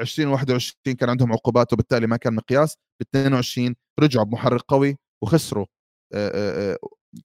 [0.00, 2.76] 2021 كان عندهم عقوبات وبالتالي ما كان مقياس.
[3.00, 5.66] ب 22 رجعوا بمحرك قوي وخسروا.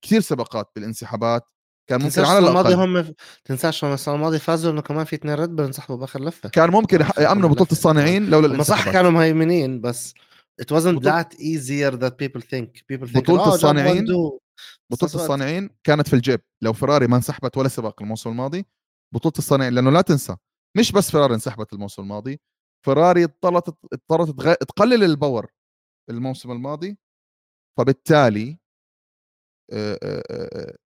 [0.02, 1.44] كثير سباقات بالانسحابات.
[1.90, 3.14] كان ممكن على الماضي هم
[3.46, 6.50] تنساش هم السنة الماضيه فازوا إنه كمان في اثنين ريد بول انسحبوا بآخر لفة.
[6.50, 10.14] كان ممكن يأمنوا بطولة الصانعين لولا الانسحابات صح كانوا مهيمنين بس
[10.62, 11.22] it wasn't بطولة...
[11.22, 12.68] that easier that people think.
[12.92, 14.06] People think بطولة oh, الصانعين
[14.92, 16.42] بطولة الصانعين كانت في الجيب.
[16.62, 18.66] لو فراري ما انسحبت ولا سباق الموسم الماضي
[19.14, 20.36] بطولة الصانعين لأنه لا تنسى.
[20.78, 22.40] مش بس فراري انسحبت الموسم الماضي
[22.86, 24.60] فراري اضطرت اضطرت.
[24.62, 25.48] تقلل ال power
[26.10, 26.98] الموسم الماضي
[27.78, 28.60] فبالتالي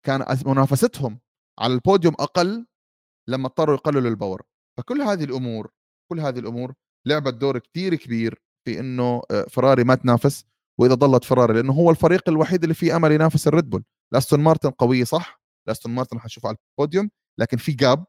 [0.06, 1.20] كان منافستهم
[1.60, 2.66] على البوديوم أقل
[3.30, 4.42] لما اضطروا يقللوا ال power
[4.78, 5.72] فكل هذه الأمور
[6.12, 6.74] كل هذه الأمور
[7.08, 10.46] لعبت دور كثير كبير في إنه فراري ما تنافس
[10.80, 13.84] وإذا ضلت فراري لأنه هو الفريق الوحيد اللي فيه أمل ينافس الريد بول.
[14.14, 17.10] الأستون مارتن قويه صح الأستون مارتن حنشوفها على البوديوم
[17.40, 18.06] لكن في gap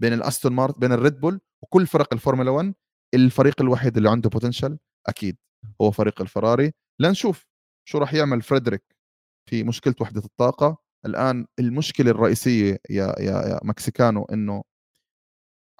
[0.00, 2.74] بين الأستون مارتن بين الريد بول وكل فرق الفورمولا 1
[3.14, 5.36] الفريق الوحيد اللي عنده potential أكيد
[5.80, 6.72] هو فريق الفراري.
[7.00, 7.46] لنشوف
[7.88, 8.97] شو راح يعمل فريدريك
[9.48, 10.76] في مشكلة وحدة الطاقة.
[11.06, 14.62] الآن المشكلة الرئيسية يا يا يا مكسيكانو إنه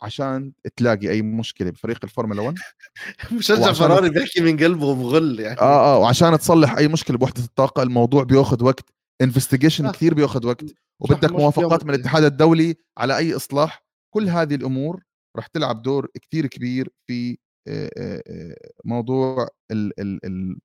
[0.03, 2.57] عشان تلاقي أي مشكلة بفريق الفورمولا 1
[3.33, 5.61] مشجع فراري بيحكي من قلبه وبغل يعني.
[5.61, 8.91] آه آه وعشان تصلح أي مشكلة بوحدة الطاقة الموضوع بياخذ وقت
[9.23, 9.93] investigation آه.
[9.93, 10.65] كثير بياخذ وقت
[11.01, 13.85] وبدك موافقات من الاتحاد الدولي على أي إصلاح.
[14.15, 15.03] كل هذه الأمور
[15.37, 17.39] رح تلعب دور كثير كبير في
[17.69, 20.59] آه، آه، آه، موضوع ال ال ال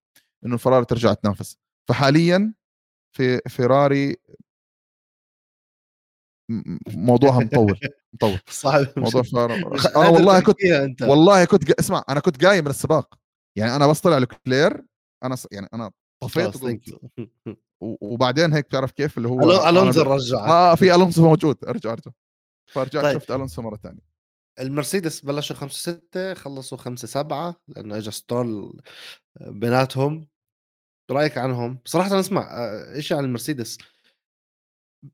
[0.46, 1.58] إنه الفراري ترجع تنافس.
[1.90, 2.54] فحاليا
[3.14, 4.18] في فيراري
[6.88, 7.80] موضوعها مطول
[8.14, 8.40] مطول.
[8.50, 9.64] صعب موضوع فيراري
[9.96, 10.58] أنا والله كنت
[11.02, 11.72] والله كنت.
[11.72, 13.20] اسمع أنا كنت جاي من السباق.
[13.58, 14.84] يعني أنا بس طلع لكلير
[15.24, 15.36] أنا.
[15.52, 15.92] يعني أنا
[16.24, 16.54] طفيت
[17.82, 20.38] وبعدين هيك بتعرف كيف اللي هو الونزو رجع.
[20.38, 21.66] آه في ألونسو موجود.
[21.66, 22.12] أرجع أرجع.
[22.72, 23.20] فرجعت طيب.
[23.20, 24.14] شفت ألونسو مرة ثانية
[24.60, 28.82] المرسيدس بلشوا 5 6 خلصوا 5 7 لأنه اجى سترول
[29.42, 30.28] بيناتهم.
[31.12, 33.78] رايك عنهم؟ صراحة أسمع آه، شيء عن المرسيدس؟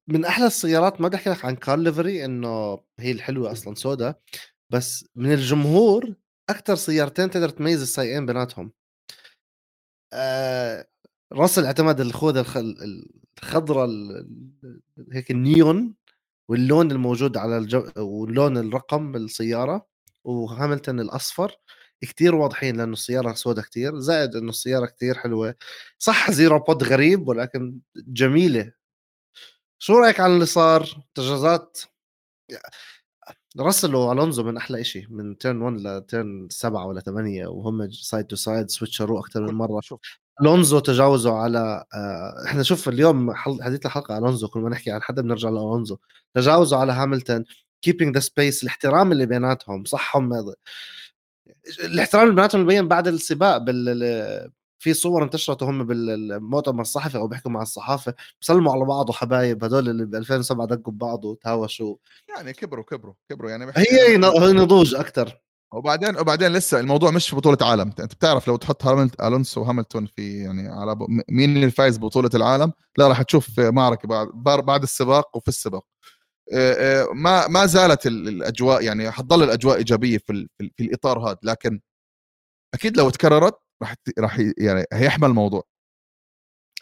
[0.08, 4.16] من أحلى السيارات ما بدي أحكي لك عن car livery إنه هي الحلوة أصلا سودا
[4.70, 6.14] بس من الجمهور
[6.50, 8.72] أكثر سيارتين تقدر تميز السايقين بيناتهم.
[10.14, 10.88] آه
[11.34, 12.58] راسل اعتمد الخوذة الخ-
[13.44, 14.18] الخضراء ال-
[14.64, 14.82] ال-
[15.14, 15.96] هيك النيون
[16.50, 19.88] واللون الموجود على الجو واللون الرقم بالسيارة
[20.24, 21.56] وهاملتون الأصفر.
[22.06, 25.56] كتير واضحين لأنه السيارة سوداء كتير زائد إنه السيارة كتير حلوة.
[26.00, 28.72] صح zero pod غريب ولكن جميلة.
[29.80, 31.80] شو رأيك عن اللي صار؟ تجاوزات
[33.60, 38.26] راسل وألونزو من أحلى شيء من turn 1 ل turn 7 ولا 8 وهم side
[38.26, 39.82] to side switch وا أكثر من مرة.
[39.82, 40.00] شوف.
[40.42, 45.22] ألونزو تجاوزوا على آه، إحنا شوف اليوم حديث الحلقة ألونزو كل ما نحكي عن حدا
[45.22, 45.98] بنرجع لألونزو.
[46.36, 47.46] تجاوزوا على هاملتون
[47.82, 50.54] keeping the space الاحترام اللي بيناتهم صح هم؟
[51.84, 57.52] الاحترام اللي بيناتهم مبين بعد السباق بال في صور انتشرت وهم بالمؤتمر الصحفي أو بيحكوا
[57.52, 61.96] مع الصحافة بسلموا على بعض وحبايب هدول اللي ب 2007 دقوا ببعض وتهاوشوا.
[62.30, 64.18] يعني كبروا كبروا كبروا يعني هي هي
[64.54, 65.42] نضوج أكثر
[65.74, 70.06] وبعدين وبعدين لسه الموضوع مش في بطولة عالم أنت بتعرف لو تحط هاملت ألونسو وهاملتون
[70.06, 71.00] في يعني على ب...
[71.30, 75.86] مين اللي فايز ببطوله العالم؟ لا راح تشوف معركة بعد بعد السباق وفي السباق.
[77.14, 80.26] ما ما زالت ال- الأجواء يعني حتضل الأجواء إيجابية في
[80.58, 81.82] في, ال- في الإطار هذا لكن
[82.74, 85.64] أكيد لو تكررت راح راح يعني هيحمل الموضوع.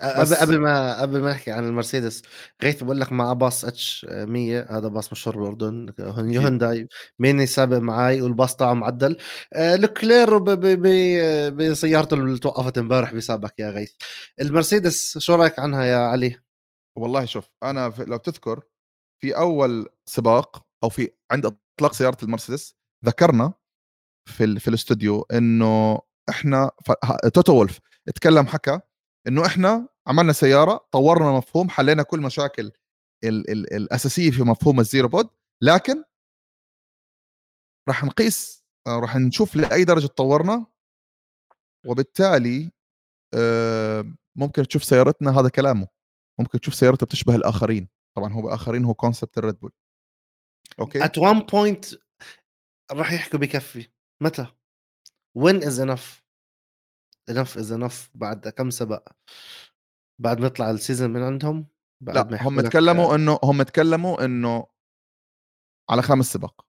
[0.02, 2.22] قبل قبل ما قبل ما نحكي عن المرسيدس
[2.64, 5.94] غيث بقول لك مع باص H 100 هذا باص مشهور بالاردن
[6.38, 6.88] هونداي
[7.20, 9.18] مين سابق معي والباص تاعه معدل.
[9.54, 10.38] آه، لوكلير
[11.50, 13.92] بسيارته اللي توقفت امبارح بسابق يا غيث.
[14.42, 16.36] المرسيدس شو رأيك عنها يا علي؟
[16.98, 18.64] والله شوف أنا لو تذكر
[19.22, 23.54] في أول سباق أو في عند إطلاق سيارة المرسيدس ذكرنا
[24.30, 24.60] في ال...
[24.60, 26.00] في الاستوديو إنه
[26.30, 26.92] إحنا ف...
[27.28, 28.80] توتو وولف اتكلم حكى
[29.28, 32.72] إنه إحنا عملنا سيارة طورنا مفهوم حلينا كل مشاكل
[33.24, 33.52] ال...
[33.52, 33.74] ال...
[33.74, 35.30] الأساسية في مفهوم ال zero pod
[35.64, 36.04] لكن
[37.90, 40.66] راح نقيس آه، راح نشوف لأي درجة تطورنا
[41.86, 42.72] وبالتالي
[43.34, 44.06] آه،
[44.36, 45.88] ممكن تشوف سيارتنا هذا كلامه
[46.40, 47.88] ممكن تشوف سيارته بتشبه الآخرين.
[48.18, 49.72] طبعا هو باخرين هو concept الريد بول.
[50.80, 51.86] أوكي؟ at one point
[52.92, 53.90] راح يحكوا بكفي.
[54.24, 54.48] متى؟
[55.36, 56.24] when is enough?
[57.30, 59.08] enough is enough بعد كم سبق؟
[60.22, 61.68] بعد ما يطلع ال season من عندهم؟
[62.04, 64.68] بعد لا هم تكلموا إنه هم تكلموا إنه
[65.90, 66.68] على خامس سباق.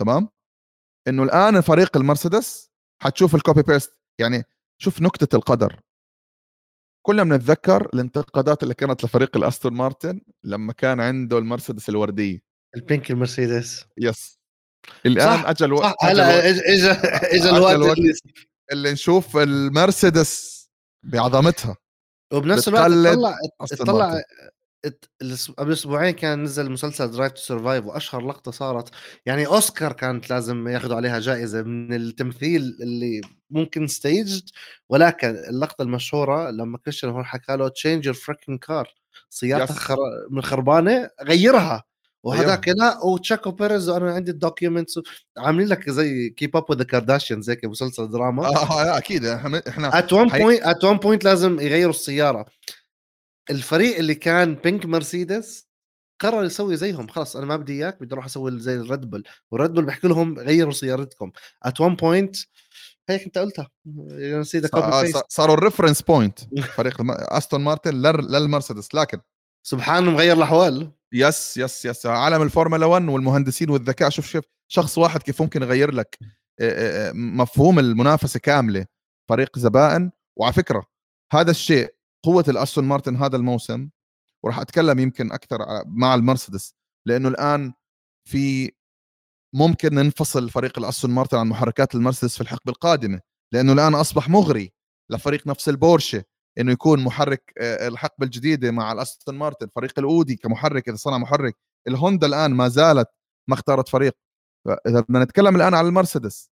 [0.00, 0.28] تمام؟
[1.08, 4.44] إنه الآن فريق المرسيدس حتشوف ال copy paste يعني
[4.78, 5.80] شوف نكتة القدر.
[7.02, 12.42] كلنا بنتذكر الانتقادات اللي كانت لفريق الأستون مارتن لما كان عنده المرسيدس الوردية.
[12.76, 13.84] ال pink المرسيدس.
[13.98, 14.38] yes
[15.06, 16.06] الآن صح، اجى الوقت صح.
[16.06, 17.98] أجى هلا اجى اجى الوقت.
[17.98, 18.14] اللي
[18.72, 20.62] اللي نشوف المرسيدس
[21.02, 21.76] بعظمتها.
[22.32, 24.22] وبنفس الوقت بتقلد طلع
[25.58, 28.88] قبل أسبوعين كان نزل مسلسل Drive to Survive وأشهر لقطة صارت.
[29.26, 33.20] يعني أوسكار كانت لازم ياخذوا عليها جائزة من التمثيل اللي
[33.50, 34.42] ممكن staged
[34.88, 38.94] ولكن اللقطة المشهورة لما كريستيان هورنر حكى له change your freaking car
[39.30, 39.72] سيارتك.
[39.72, 39.96] خر...
[40.30, 41.84] من خربانة غيرها.
[42.24, 42.68] وهذاك.
[42.68, 45.00] لا وتشيكو بيريز وأنا عندي ال documents
[45.38, 48.46] عاملين لك زي keep up with Kardashians هيك مسلسل دراما.
[48.46, 49.24] آه لا أكيد.
[49.24, 52.46] إحنا ات وان بوينت ات وان بوينت لازم يغيروا السيارة.
[53.50, 55.68] الفريق اللي كان pink مرسيدس
[56.20, 59.70] قرر يسوي زيهم خلاص أنا ما بدي إياك بدي أروح أسوي زي الريد بول والريد
[59.72, 61.32] بول بيحكي لهم غيروا سيارتكم.
[61.62, 62.36] at one point
[63.08, 63.70] هيك أنت قلتها.
[65.12, 66.38] صار- صاروا ال reference point
[66.76, 68.94] فريق استون مارتن لل- للمرسيدس.
[68.94, 69.20] لكن
[69.66, 70.92] سبحان مغير الأحوال.
[71.12, 74.08] yes yes yes عالم الفورمولا 1 والمهندسين والذكاء.
[74.10, 76.18] شوف شوف شخص واحد كيف ممكن يغير لك
[76.60, 78.86] آه، آه، آه، مفهوم المنافسة كاملة.
[79.28, 80.10] فريق زبائن.
[80.38, 80.86] وعلى فكرة
[81.32, 81.94] هذا الشيء
[82.24, 83.88] قوة الأستون مارتن هذا الموسم
[84.44, 86.74] وراح أتكلم يمكن أكثر مع المرسيدس
[87.06, 87.72] لأنه الآن
[88.28, 88.72] في
[89.54, 93.20] ممكن ننفصل فريق الأستون مارتن عن محركات المرسيدس في الحقبة القادمة
[93.52, 94.72] لأنه الآن أصبح مغري
[95.10, 96.24] لفريق نفس البورشة
[96.58, 101.56] إنه يكون محرك الحقبة الجديدة مع الأستون مارتن فريق الأودي كمحرك إذا صنع محرك.
[101.88, 103.08] الهوندا الآن ما زالت
[103.48, 104.16] ما اختارت فريق.
[104.86, 106.50] اذا بدنا نتكلم الآن على المرسيدس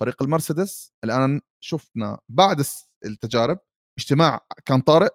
[0.00, 2.64] فريق المرسيدس الآن شفنا بعد
[3.04, 3.58] التجارب
[4.00, 5.08] اجتماع كان طارئ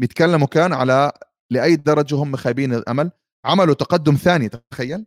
[0.00, 1.12] بيتكلموا كان على
[1.52, 3.10] لأي درجة هم خايبين الأمل.
[3.46, 5.06] عملوا تقدم ثاني تخيل.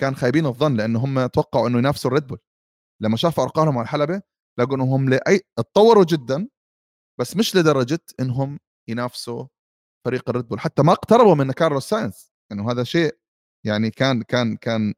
[0.00, 2.38] كان خايبين الظن لأنه هم توقعوا إنه ينافسوا الريد بول
[3.02, 4.22] لما شافوا أرقامهم على الحلبة
[4.58, 6.48] لقوا انهم لأي تطوروا جدا
[7.20, 8.58] بس مش لدرجة إنهم
[8.88, 9.46] ينافسوا
[10.06, 13.18] فريق الريد بول حتى ما اقتربوا من كارلوس ساينز إنه هذا شيء
[13.66, 14.94] يعني كان كان كان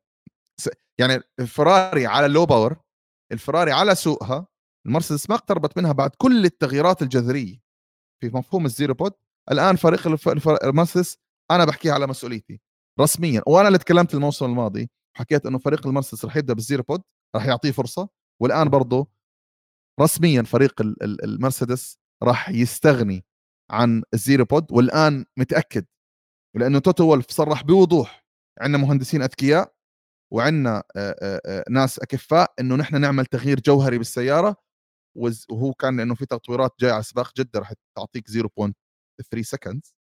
[1.01, 2.77] يعني الفراري على ال low power
[3.33, 4.47] الفراري على سوقها
[4.87, 7.63] المرسيدس ما اقتربت منها بعد كل التغييرات الجذرية
[8.21, 9.13] في مفهوم ال zero pod
[9.51, 10.07] الآن فريق
[10.65, 11.19] المرسيدس
[11.51, 12.61] أنا بحكيها على مسؤوليتي
[13.01, 17.03] رسميا وأنا اللي تكلمت الموسم الماضي حكيت إنه فريق المرسيدس رح يبدأ بال zero pod
[17.37, 18.09] رح يعطيه فرصة
[18.41, 19.09] والآن برضه
[20.01, 23.25] رسميا فريق المرسيدس راح يستغني
[23.71, 25.85] عن ال zero pod والآن متأكد
[26.57, 28.25] لأنه توتو وولف صرح بوضوح
[28.61, 29.75] عندنا مهندسين أذكياء
[30.33, 30.83] وعندنا
[31.71, 34.57] ناس أكفاء إنه نحن نعمل تغيير جوهري بالسيارة
[35.15, 39.95] وهو كان لأنه في تطويرات جاية على سباق جدة راح تعطيك 0.3 seconds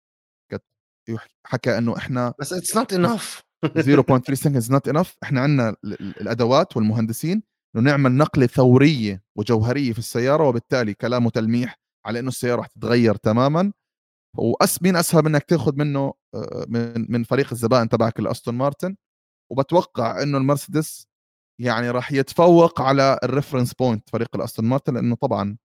[1.46, 7.42] حكى إنه إحنا بس it's not enough 0.3 seconds not enough إحنا عندنا الأدوات والمهندسين
[7.76, 13.14] إنه نعمل نقلة ثورية وجوهرية في السيارة وبالتالي كلامه تلميح على إنه السيارة راح تتغير
[13.14, 13.72] تماما.
[14.36, 16.14] واس مين أسهل منك تأخذ منه
[16.68, 18.96] من من فريق الزبائن تبعك الأستون مارتن؟
[19.52, 21.06] وبتوقع إنه المرسيدس
[21.61, 25.56] يعني راح يتفوق على ال reference point فريق الأستون مارتن لأنه طبعا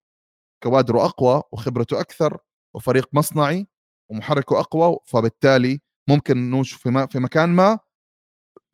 [0.64, 2.38] كوادره أقوى وخبرته أكثر
[2.76, 3.68] وفريق مصنعي
[4.12, 7.80] ومحركه أقوى فبالتالي ممكن نشوف في, في مكان ما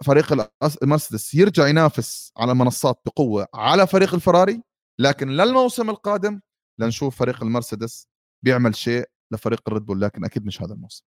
[0.06, 0.50] فريق
[0.84, 4.64] المرسيدس يرجع ينافس على المنصات بقوة على فريق الفراري
[5.00, 6.42] لكن للموسم القادم
[6.80, 8.08] لنشوف فريق المرسيدس
[8.46, 11.04] بيعمل شيء لفريق الريد بول لكن أكيد مش هذا الموسم.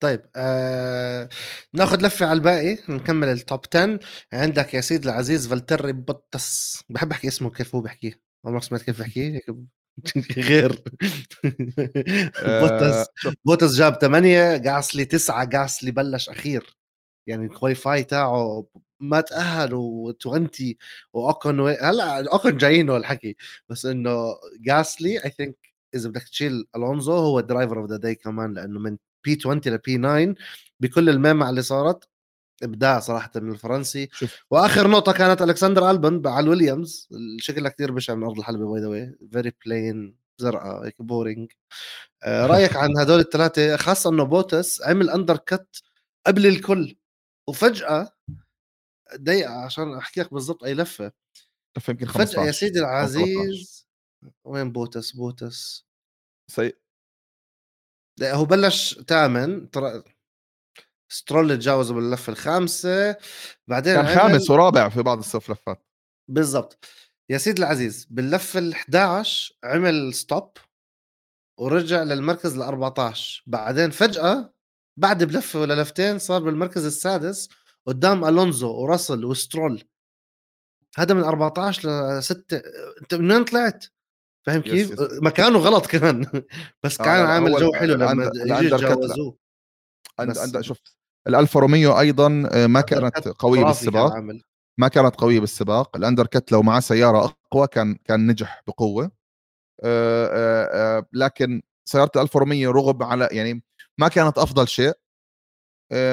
[0.00, 1.28] طيب آه...
[1.72, 3.98] ناخذ لفة على الباقي نكمل ال top 10
[4.32, 6.82] عندك يا سيدي العزيز فالتري بوتس.
[6.88, 8.20] بحب أحكي اسمه كيف هو بيحكيه.
[8.44, 9.40] عمرك سمعت كيف بحكيه
[10.38, 10.82] غير.
[12.44, 12.96] بوتس.
[12.96, 13.06] آه،
[13.44, 16.76] بوتس جاب 8 جاسلي 9 جاسلي بلش أخير.
[17.28, 18.66] يعني ال qualify تاعه
[19.00, 20.74] ما تأهل و20
[21.12, 21.60] وأوكن.
[21.60, 23.36] هلا أوكن جايين الحكي
[23.68, 24.10] بس إنه
[24.60, 25.56] جاسلي I think
[25.94, 29.60] إذا بدك تشيل ألونزو هو ال driver of the day كمان لأنه من P 20
[29.66, 30.34] ل P 9
[30.80, 32.08] بكل المعمعة اللي صارت
[32.62, 34.08] إبداع صراحة من الفرنسي.
[34.12, 34.44] شوف.
[34.50, 37.08] وآخر نقطة كانت ألكسندر ألبن على الويليامز
[37.38, 41.52] شكلها كثير بشع من أرض الحلبة by the way very plain زرقاء هيك boring
[42.22, 45.82] آه رأيك عن هدول الثلاثه خاصة إنه بوتس عمل undercut
[46.26, 46.96] قبل الكل
[47.48, 48.12] وفجأة
[49.14, 51.12] دقيقة عشان احكي لك بالضبط أي لفة.
[51.88, 53.88] يمكن فجأة يا سيدي العزيز
[54.44, 55.86] وين بوتس؟ بوتس.
[56.50, 56.72] سي
[58.22, 60.02] هو بلش ثامن ترى
[61.08, 63.16] سترول تجاوزه باللفه الخامسة
[63.68, 65.86] بعدين كان خامس ورابع في بعض الصف لفات.
[66.28, 66.84] بالضبط.
[67.30, 70.56] يا سيدي العزيز باللفه ال 11 عمل stop
[71.58, 74.54] ورجع للمركز ال 14 بعدين فجأة
[74.96, 77.48] بعد بلفه ولا لفتين صار بالمركز السادس
[77.86, 79.84] قدام ألونزو وراسل وسترول.
[80.96, 81.88] هذا من 14
[82.18, 82.62] ل 6
[83.02, 83.84] انت من وين طلعت؟
[84.46, 85.00] فاهم كيف؟ yes.
[85.00, 85.22] yes.
[85.22, 86.26] مكانه غلط كمان.
[86.82, 88.30] بس آه، كان آه عامل جو حلو لما
[88.60, 89.36] يتجاوزوه
[90.18, 90.78] عند عند شوف
[91.26, 94.12] الالفا روميو أيضا آه، ما كانت قوية بالسباق.
[94.78, 95.96] ما كانت قوية بالسباق.
[95.96, 99.10] ال undercut لو معاه سيارة أقوى كان كان نجح بقوة.
[99.84, 103.62] آه، لكن سيارة الالفا روميو رغب على يعني
[103.98, 104.92] ما كانت أفضل شيء.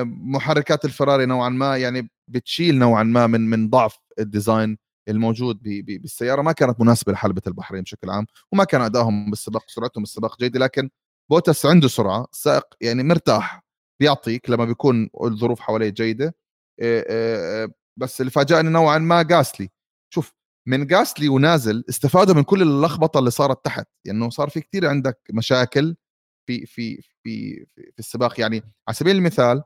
[0.04, 4.78] محركات الفراري نوعا ما يعني بتشيل نوعا ما من من ضعف ال design.
[5.08, 10.40] الموجود بالسيارة ما كانت مناسبة لحلبة البحرين بشكل عام وما كان ادائهم بالسباق سرعتهم بالسباق
[10.40, 10.90] جيدة لكن
[11.32, 13.66] بوتس عنده سرعة السائق يعني مرتاح
[14.00, 16.36] بيعطيك لما بيكون الظروف حواليه جيدة
[18.00, 19.70] بس اللي فاجأني نوعا ما جاسلي
[20.14, 20.34] شوف
[20.68, 24.88] من جاسلي ونازل استفادوا من كل اللخبطة اللي صارت تحت لأنه يعني صار في كثير
[24.88, 25.96] عندك مشاكل
[26.48, 28.40] في في في في السباق.
[28.40, 29.64] يعني على سبيل المثال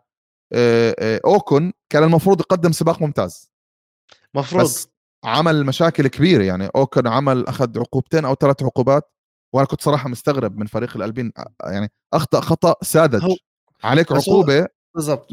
[1.26, 3.52] اوكن كان المفروض يقدم سباق ممتاز.
[4.34, 4.64] مفروض.
[4.64, 4.88] بس
[5.24, 6.70] عمل مشاكل كبيرة يعني.
[6.76, 9.12] اوكن عمل أخذ عقوبتين أو ثلاث عقوبات
[9.54, 11.32] وأنا كنت صراحة مستغرب من فريق الألبين.
[11.64, 13.36] يعني أخطأ خطأ ساذج.
[13.84, 15.32] عليك عقوبة؟ بالضبط.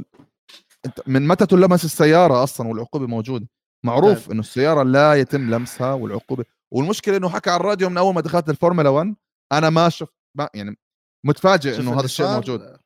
[0.87, 3.49] أنت من متى تلمس السيارة أصلا والعقوبة موجودة؟
[3.85, 4.31] معروف طيب.
[4.31, 6.45] إنه السيارة لا يتم لمسها والعقوبة.
[6.71, 9.15] والمشكلة إنه حكى على الراديو من أول ما دخلت الفورمولا 1
[9.53, 10.79] أنا ما شفت ما يعني
[11.25, 12.77] متفاجئ إنه هذا الشيء موجود.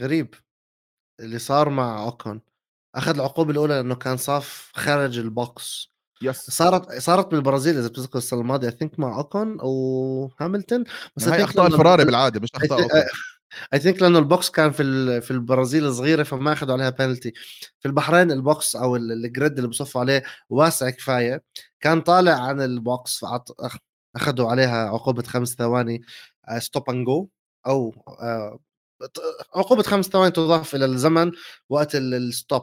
[0.00, 0.34] غريب.
[1.20, 2.40] اللي صار مع أوكون.
[2.94, 5.92] أخذ العقوبة الأولى لأنه كان صاف خارج ال box.
[6.22, 6.36] yes.
[6.36, 8.68] صارت صارت بالبرازيل إذا بتذكر السنة الماضية.
[8.68, 10.84] I think مع أوكون أو هاملتون.
[11.16, 12.88] بس يعني هي أخطاء الفراري بالعادة مش أخطاء
[13.74, 17.32] I think لأنه ال box كان في في البرازيل صغيرة فما أخذوا عليها بنالتي
[17.80, 21.42] في البحرين ال box أو ال grid اللي بصفوا عليه واسع كفاية.
[21.80, 23.20] كان طالع عن ال box
[24.14, 26.02] فاخذوا عليها عقوبة خمس ثواني
[26.58, 27.28] stop and go
[27.66, 28.58] أو آه،
[29.54, 31.32] عقوبة خمس ثواني تضاف إلى الزمن
[31.68, 32.62] وقت ال stop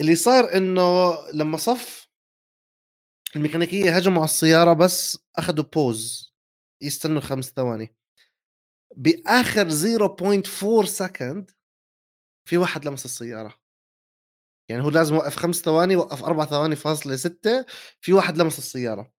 [0.00, 2.08] اللي صار إنه لما صف
[3.36, 6.34] الميكانيكية هجموا على السيارة بس أخذوا pause
[6.82, 7.96] يستنوا خمس ثواني.
[8.96, 11.50] بآخر 0.4 second
[12.48, 13.54] في واحد لمس السيارة.
[14.68, 17.66] يعني هو لازم يوقف خمس ثواني وقف أربع ثواني فاصلة ستة
[18.00, 19.12] في واحد لمس السيارة.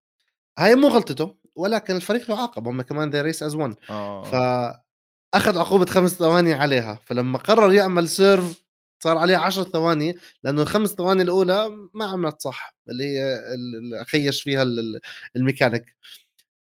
[0.57, 3.75] هاي مو غلطته ولكن الفريق يعاقب هم كمان the race is 1
[4.23, 8.64] فأخذ عقوبة خمس ثواني عليها فلما قرر يعمل serve
[9.05, 14.43] صار عليه 10 ثواني لأنه الخمس ثواني الأولى ما عملت صح اللي هي اللي خيش
[14.43, 14.63] فيها
[15.35, 15.95] الميكانيك.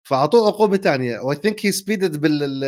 [0.03, 2.65] فأعطوه عقوبة ثانية و I think هي speeded بال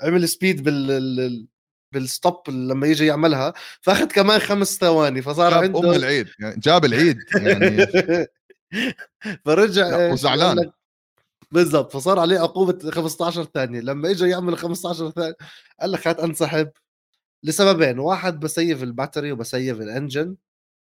[0.00, 1.46] عمل speed بال
[1.92, 6.60] بال stop لما يجي يعملها فأخذ كمان خمس ثواني فصار جاب عنده أم العيد يعني
[6.60, 7.86] جاب العيد يعني.
[9.44, 10.70] فرجع وزعلان.
[11.52, 15.34] بالضبط فصار عليه عقوبة 15 ثانية لما اجى يعمل 15 ثانية
[15.80, 16.70] قال لك هات أنسحب.
[17.44, 20.36] لسببين واحد بسيف الباتري وبسيف الانجن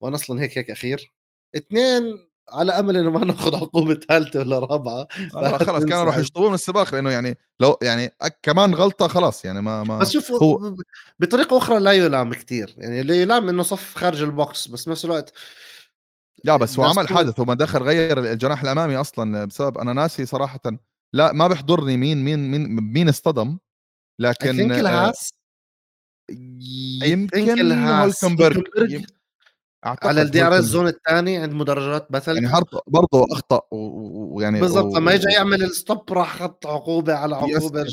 [0.02, 1.14] وأنا أصلا هيك هيك أخير.
[1.56, 6.48] اثنين على أمل إنه ما ناخذ عقوبة ثالثة ولا رابعة آه خلص كانوا راح يشطبون
[6.48, 10.76] من السباق لأنه يعني لو يعني كمان غلطة خلاص يعني ما ما بس شوف هو
[11.20, 15.06] بطريقة أخرى لا يلام كثير يعني اللي يلام إنه صف خارج ال box بس نفس
[15.06, 15.34] الوقت
[16.44, 20.62] لا بس هو عمل حادث وما دخل غير الجناح الأمامي أصلا بسبب أنا ناسي صراحة
[21.14, 23.58] لا ما بيحضرني مين مين مين مين اصطدم
[24.20, 25.34] لكن الهاس
[27.04, 28.62] يمكن هولكنبرغ
[29.86, 35.34] على ال DRS zone الثاني عند مدرجات بثل يعني برضه أخطأ ويعني بالضبط لما اجى
[35.34, 37.86] يعمل ال stop راح خط عقوبة على عقوبة.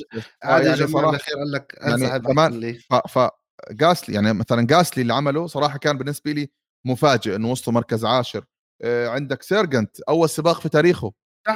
[0.43, 3.29] عادي يعني صراحة الأخير قال لك يعني كمان ف, ف
[3.71, 6.51] جاسلي يعني مثلا جاسلي اللي عمله صراحة كان بالنسبة لي
[6.87, 8.45] مفاجئ إنه وصلوا مركز عاشر.
[8.83, 11.13] آه عندك سيرجنت أول سباق في تاريخه.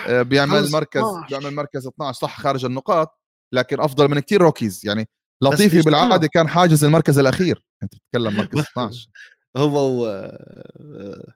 [0.07, 1.27] آه بيعمل مركز 12.
[1.29, 3.21] بيعمل مركز 12 صح خارج النقاط
[3.53, 4.81] لكن أفضل من كثير rookies.
[4.85, 5.09] يعني
[5.43, 7.63] لطيفي بالعادة كان حاجز المركز الأخير.
[7.83, 9.09] أنت بتتكلم مركز 12
[9.57, 11.35] هو و آه،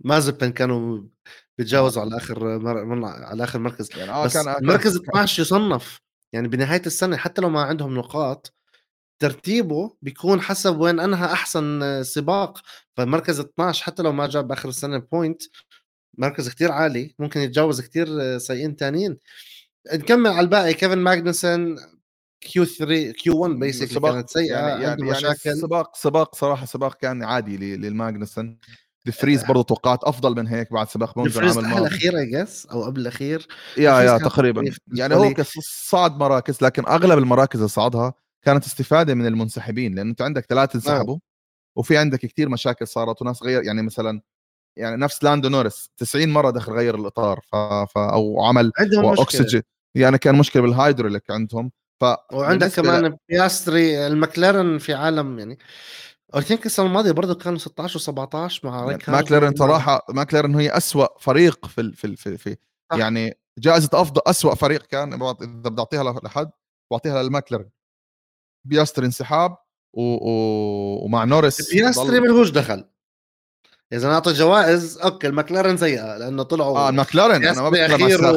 [0.00, 1.02] مازيبين كانوا
[1.58, 3.04] بيتجاوزوا على آخر مر...
[3.04, 3.88] على آخر مركز.
[3.96, 6.00] يعني آه بس كان المركز 12 يصنف.
[6.32, 8.54] يعني بنهاية السنة حتى لو ما عندهم نقاط
[9.22, 12.60] ترتيبه بيكون حسب وين أنهى أحسن سباق.
[12.96, 15.42] فمركز 12 حتى لو ما جاب آخر السنة point
[16.18, 17.14] مركز كتير عالي.
[17.18, 19.18] ممكن يتجاوز كتير سيئين تانيين.
[19.94, 20.74] نكمل على الباقي.
[20.74, 21.76] كيفن ماجنسون
[22.44, 25.40] Q 3 Q 1 basically كانت سيئة يعني, يعني, يعني مشاكل.
[25.44, 28.58] يعني سباق سباق صراحة سباق كان عادي للماجنسون.
[29.06, 32.84] دفريز برضه توقعت أفضل من هيك بعد سباق مونزا العام الماضي الاخير I guess أو
[32.84, 33.46] قبل الأخير.
[33.76, 34.70] yeah yeah تقريبا.
[34.94, 38.14] يعني هو صعد مراكز لكن أغلب المراكز اللي صعدها
[38.44, 41.18] كانت استفادة من المنسحبين لأنه أنت عندك ثلاثة انسحبوا
[41.76, 44.20] وفي عندك كثير مشاكل صارت وناس غير يعني مثلا
[44.76, 47.56] يعني نفس لاندو نورس 90 مرة دخل غير الإطار ف...
[47.56, 47.98] ف...
[47.98, 49.62] أو عمل عندهم أكسجين.
[49.94, 51.70] يعني كان مشكلة بالهايدروليك عندهم.
[52.00, 55.58] ف وعندك كمان بياستري المكلارن في عالم يعني
[56.36, 61.18] I think السنة الماضية برضه كانوا 16 و17 مع يعني ماكلارن صراحة ماكلارن هي أسوأ
[61.18, 62.56] فريق في في في, في
[62.96, 65.32] يعني جائزة أفضل أسوأ فريق كان إذا
[65.70, 66.50] بدي أعطيها لحد
[66.90, 67.68] بعطيها للماكلارن
[68.64, 69.56] بياستري انسحاب
[69.92, 70.02] و...
[70.02, 71.04] و...
[71.04, 72.84] ومع نورس بياستري ملهوش دخل.
[73.96, 78.34] إذا نعطي جوائز okay المكلارن سيئة لأنه طلعوا آه المكلارن أنا ما بتكلم عن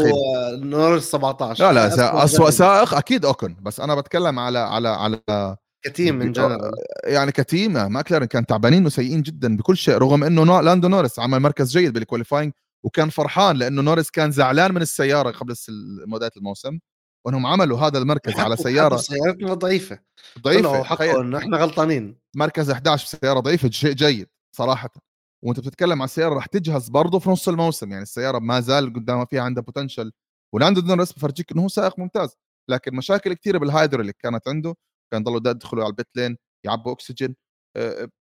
[0.64, 5.92] ونورس 17 لا لا اسوء سائق أكيد okay بس أنا بتكلم على على على ك
[5.92, 6.72] team in general
[7.04, 11.40] يعني ك team ماكلارن كان تعبانين وسيئين جدا بكل شيء رغم إنه لاندو نورس عمل
[11.40, 15.56] مركز جيد بال qualifying وكان فرحان لأنه نورس كان زعلان من السيارة قبل
[16.08, 16.80] بدايه الموسم
[17.26, 20.00] وإنهم عملوا هذا المركز على سيارة سيارتنا ضعيفة.
[20.40, 22.18] ضعيفة حقه انه إحنا غلطانين.
[22.36, 25.07] مركز 11 سياره ضعيفة شيء جيد صراحة.
[25.44, 27.92] وانت بتتكلم عن السيارة راح تجهز برضه في نص الموسم.
[27.92, 30.12] يعني السيارة ما زال قدامها فيها عندها potential
[30.54, 32.30] ولاندو نورس بفرجيك إنه هو سائق ممتاز.
[32.70, 34.76] لكن مشاكل كثيره بالهايدروليك كانت عنده
[35.12, 37.36] كان ضلوا يدخلوا على ال pit لين يعبوا أكسجين.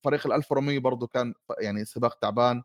[0.05, 2.63] فريق الألفا روميو برضه كان يعني سباق تعبان.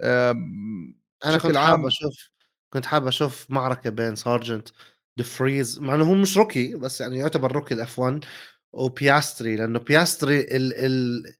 [0.00, 2.30] أنا كنت حابب أشوف
[2.72, 4.68] كنت حابب أشوف معركة بين سارجنت
[5.16, 8.24] دفريز مع إنه هو مش rookie بس يعني يعتبر rookie ال F 1
[8.72, 11.34] وبياستري لأنه بياستري ال ال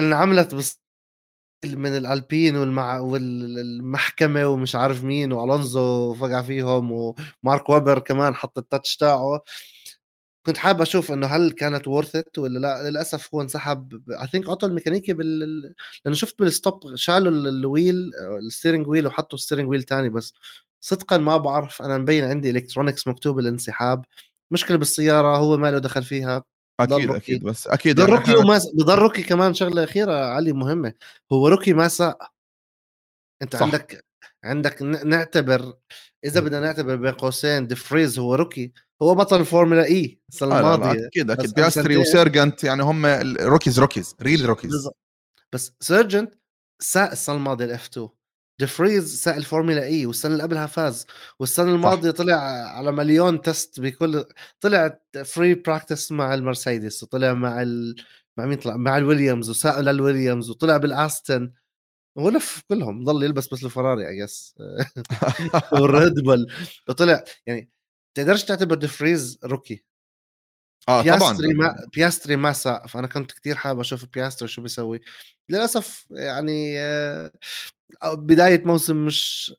[0.00, 0.76] انعملت
[1.66, 8.64] من الألبين والمع والمحكمة ومش عارف مين وألونزو فقع فيهم ومارك ويبر كمان حط ال
[8.64, 9.40] touch تاعه.
[10.46, 12.90] كنت حابب أشوف إنه هل كانت worth it ولا لا.
[12.90, 15.38] للأسف هو انسحب I think عطوا الميكانيكي بال
[16.04, 18.10] لأنه شفت بال stop شالوا ال
[18.46, 20.34] wheel ال steering wheel وحطوا steering wheel تاني بس
[20.80, 21.82] صدقا ما بعرف.
[21.82, 24.04] أنا مبين عندي electronics مكتوب الانسحاب.
[24.50, 26.44] مشكلة بالسيارة هو ما له دخل فيها.
[26.80, 30.92] أكيد أكيد بس أكيد بضل يعني rookie وما بضل rookie كمان شغلة أخيرة علي مهمة.
[31.32, 32.32] هو rookie ما ساق
[33.42, 33.62] أنت صح.
[33.62, 34.04] عندك
[34.44, 35.74] عندك نعتبر
[36.24, 38.72] إذا بدنا نعتبر بين قوسين ديفريز هو rookie
[39.02, 41.06] هو بطل الفورمولا E السنة الماضية.
[41.06, 41.54] أكيد أكيد.
[41.54, 43.06] بياستري وسيرجنت يعني هم
[43.40, 44.88] روكيز rookies real rookies.
[45.52, 46.34] بس سيرجنت
[46.82, 48.08] ساق السنة الماضية ال F 2
[48.58, 51.06] ديفريز ساق الفورمولا E والسنة اللي قبلها فاز
[51.38, 52.16] والسنة الماضية صح.
[52.16, 52.34] طلع
[52.76, 54.24] على مليون test بكل
[54.60, 57.96] طلع free practice مع المرسيدس وطلع مع ال...
[58.36, 61.52] مع مين طلع؟ مع الويليامز وساق للويليامز وطلع بالاستن
[62.16, 64.54] ولف كلهم ضل يلبس بس الفراري I guess
[65.72, 66.52] والريد بول
[66.88, 67.70] وطلع يعني
[68.14, 69.84] تقدرش تعتبر ديفريز rookie
[70.88, 71.68] آه بياستري طبعا.
[71.68, 75.00] ما بياستري ما ساق فأنا كنت كثير حابب أشوف بياستري شو بيسوي.
[75.48, 77.30] للأسف يعني آه،
[78.04, 79.54] بداية موسم مش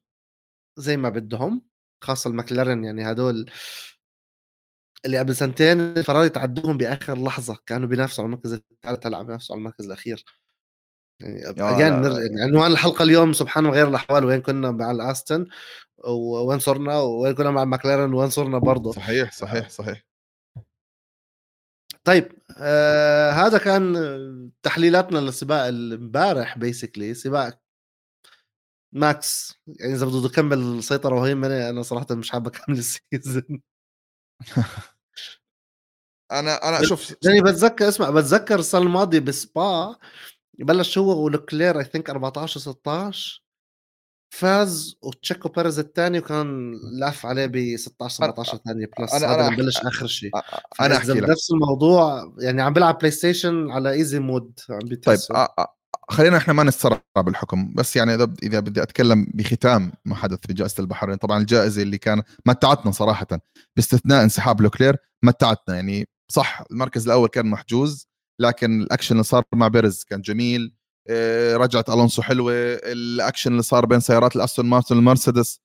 [0.78, 1.62] زي ما بدهم
[2.04, 3.50] خاصة المكلارن يعني هدول
[5.06, 9.60] اللي قبل سنتين الفراري تعدوهم بآخر لحظة كانوا بينافسوا على المركز الثالث هلأ بينافسوا على
[9.60, 10.26] المركز الأخير.
[11.22, 15.48] يعني again يعني عنوان الحلقة اليوم سبحان غير الأحوال وين كنا مع الاستن
[16.48, 18.92] وين صرنا وين كنا مع ماكلارن وين صرنا برضه.
[18.92, 20.04] صحيح صحيح صحيح.
[22.06, 23.96] طيب آه هذا كان
[24.64, 27.60] تحليلاتنا للسباق امبارح basically سباق
[28.94, 29.60] ماكس.
[29.68, 33.62] يعني إذا بده يكمل السيطره وهيمنه أنا صراحة مش حابب أكمل ال season
[36.32, 39.96] أنا أنا شوف يعني بتذكر اسمع بتذكر السنة الماضية بسبا
[40.60, 43.45] بلش هو ولوكلير I think 14 16
[44.36, 49.56] فاز وتشيكو بيريز الثاني وكان لاف عليه ب 16 17 ثانية plus أنا هذا أنا
[49.56, 50.32] بلش آخر شيء.
[50.82, 51.30] أنا أحكي لك.
[51.30, 55.20] نفس الموضوع يعني عم بيلعب بلاي ستيشن على easy mode عم طيب
[56.10, 60.54] خلينا إحنا ما نتسرع بالحكم بس يعني إذا إذا بدي أتكلم بختام ما حدث في
[60.54, 61.16] جائزة البحرين.
[61.16, 63.28] طبعا الجائزة اللي كان متعتنا صراحة
[63.76, 65.76] باستثناء انسحاب لوكلير متعتنا.
[65.76, 68.08] يعني صح المركز الأول كان محجوز
[68.42, 70.76] لكن الأكشن اللي صار مع بيرز كان جميل.
[71.56, 72.54] رجعة ألونسو حلوة.
[72.84, 75.60] الأكشن اللي صار بين سيارات الأستون مارتن والمرسيدس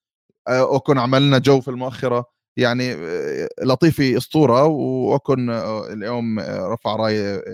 [0.48, 2.24] آه، أوكون عملنا جو في المؤخرة.
[2.56, 5.50] يعني آه، لطيفي أسطورة وأوكون
[5.92, 7.44] اليوم رفع رايه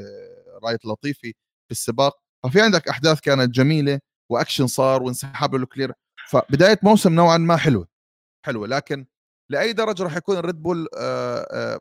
[0.64, 1.32] رايه لطيفي
[1.68, 2.18] في السباق.
[2.44, 5.92] ففي عندك أحداث كانت جميلة وأكشن صار وانسحاب لوكلير
[6.28, 7.88] فبداية موسم نوعا ما حلوة
[8.46, 8.66] حلوة.
[8.68, 9.06] لكن
[9.50, 10.88] لأي درجة راح يكون الريد بول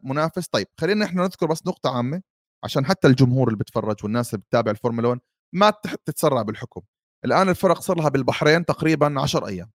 [0.03, 2.21] منافس؟ طيب خلينا إحنا نذكر بس نقطة عامة
[2.63, 5.19] عشان حتى الجمهور اللي بتفرج والناس اللي بتتابع الفورمولا 1
[5.55, 5.69] ما
[6.05, 6.81] تتسرع بالحكم.
[7.25, 9.71] الآن الفرق صار لها بالبحرين تقريبا 10 أيام.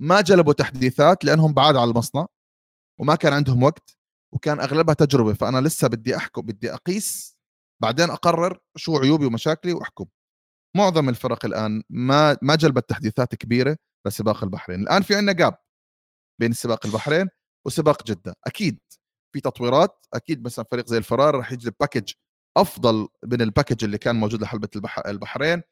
[0.00, 2.26] ما جلبوا تحديثات لأنهم بعاد على المصنع
[3.00, 3.98] وما كان عندهم وقت
[4.34, 5.34] وكان أغلبها تجربة.
[5.34, 7.38] فأنا لسه بدي أحكم بدي أقيس
[7.82, 10.06] بعدين أقرر شو عيوبي ومشاكلي وأحكم.
[10.76, 13.76] معظم الفرق الآن ما ما جلبت تحديثات كبيرة
[14.06, 14.80] لسباق البحرين.
[14.80, 15.58] الآن في عندنا gap
[16.40, 17.28] بين سباق البحرين
[17.66, 18.36] وسباق جدة.
[18.46, 18.80] أكيد
[19.34, 22.12] في تطويرات أكيد مثلا فريق زي الفراري راح يجلب package
[22.56, 24.68] أفضل من ال package اللي كان موجود لحلبة
[25.06, 25.62] البحرين.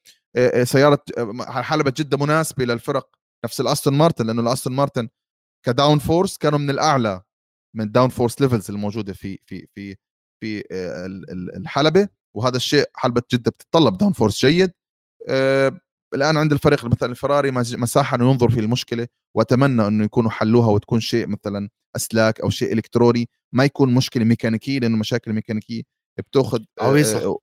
[0.62, 1.04] سيارة
[1.42, 5.08] حلبة جدة مناسبة للفرق نفس الأستون مارتن لأنه الأستون مارتن
[5.66, 7.22] ك downforce كانوا من الأعلى
[7.76, 9.96] من ال downforce levels الموجودة في في في
[10.40, 10.64] في
[11.56, 12.08] الحلبة.
[12.36, 14.72] وهذا الشيء حلبة جدة بتتطلب downforce جيد.
[16.14, 21.00] الآن عند الفريق مثلا الفراري مساحه انه ينظر في المشكلة وأتمنى إنه يكونوا حلوها وتكون
[21.00, 23.28] شيء مثلا أسلاك أو شيء إلكتروني.
[23.52, 25.82] ما يكون مشكلة ميكانيكية لأنه مشاكل الميكانيكيه
[26.18, 27.38] بتاخذ عويصه آه,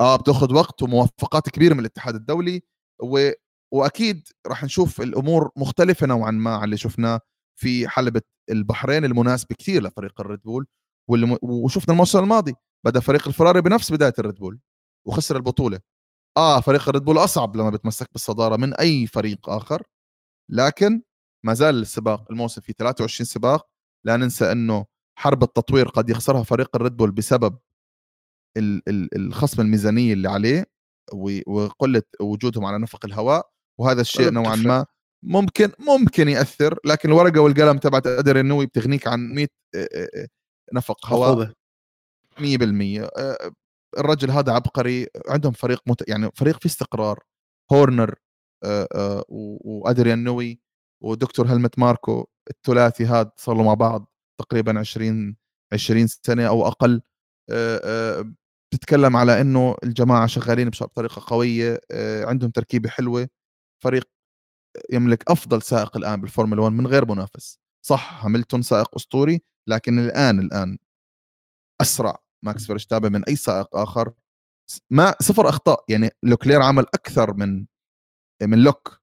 [0.00, 2.62] آه بتاخذ وقت وموافقات كبيرة من الاتحاد الدولي
[3.02, 3.30] و...
[3.72, 7.20] وأكيد راح نشوف الأمور مختلفة نوعا ما عن اللي شفناه
[7.60, 10.66] في حلبة البحرين المناسبة كثير لفريق الريد بول
[11.10, 11.38] واللي...
[11.42, 12.54] وشفنا الموسم الماضي
[12.86, 14.60] بدأ فريق الفراري بنفس بداية الريد بول
[15.06, 15.80] وخسر البطولة.
[16.36, 19.82] آه فريق الريد بول أصعب لما بتمسك بالصدارة من أي فريق آخر
[20.50, 21.02] لكن
[21.44, 23.66] ما زال السباق الموسم في 23 سباق
[24.04, 24.86] لا ننسى إنه
[25.18, 27.58] حرب التطوير قد يخسرها فريق الريد بول بسبب
[29.16, 30.66] الخصم الميزانية اللي عليه
[31.46, 33.50] وقلة وجودهم على نفق الهواء
[33.80, 34.86] وهذا الشيء نوعا ما
[35.24, 39.48] ممكن ممكن يأثر لكن الورقة والقلم تبعت ادر النووي بتغنيك عن 100
[40.72, 41.52] نفق هواء
[42.38, 42.42] 100%
[43.98, 46.08] الرجل هذا عبقري عندهم فريق مت...
[46.08, 47.24] يعني فريق في استقرار.
[47.72, 48.14] هورنر
[49.28, 50.60] وأدريان نوي
[51.02, 55.36] ودكتور هلمت ماركو الثلاثي هذا صار مع بعض تقريبا 20
[55.72, 57.02] 20 سنة أو أقل.
[58.72, 63.28] بتتكلم على إنه الجماعة شغالين بطريقة قوية آه، عندهم تركيبة حلوة
[63.84, 64.08] فريق
[64.92, 67.58] يملك أفضل سائق الآن بالفورمولا 1 من غير منافس.
[67.86, 70.78] صح هاملتون سائق أسطوري لكن الآن الآن
[71.80, 72.18] أسرع.
[72.44, 74.12] ماكس فيرستابن من أي سائق آخر.
[74.90, 75.84] ما صفر أخطاء.
[75.88, 77.66] يعني لوكلير عمل أكثر من
[78.42, 79.00] من lock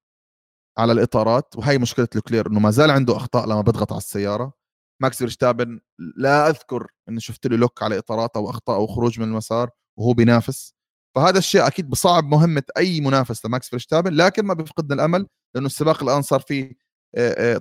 [0.79, 4.53] على الإطارات وهي مشكلة لوكلير إنه ما زال عنده أخطاء لما بيضغط على السيارة.
[5.01, 5.79] ماكس فيرستابن
[6.17, 9.69] لا أذكر إني شفت له lock على اطارات أو اخطاء أو خروج من المسار
[9.99, 10.73] وهو بينافس.
[11.15, 16.03] فهذا الشيء أكيد بصعب مهمة أي منافس لماكس فيرستابن لكن ما بيفقدنا الأمل لأنه السباق
[16.03, 16.87] الآن صار فيه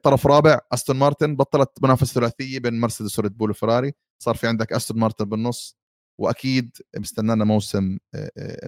[0.02, 3.92] طرف رابع أستون مارتن بطلت منافسه ثلاثية بين مرسيدس وريد بول وفراري.
[4.22, 5.76] صار في عندك أستون مارتن بالنص
[6.20, 7.98] وأكيد بستنانا موسم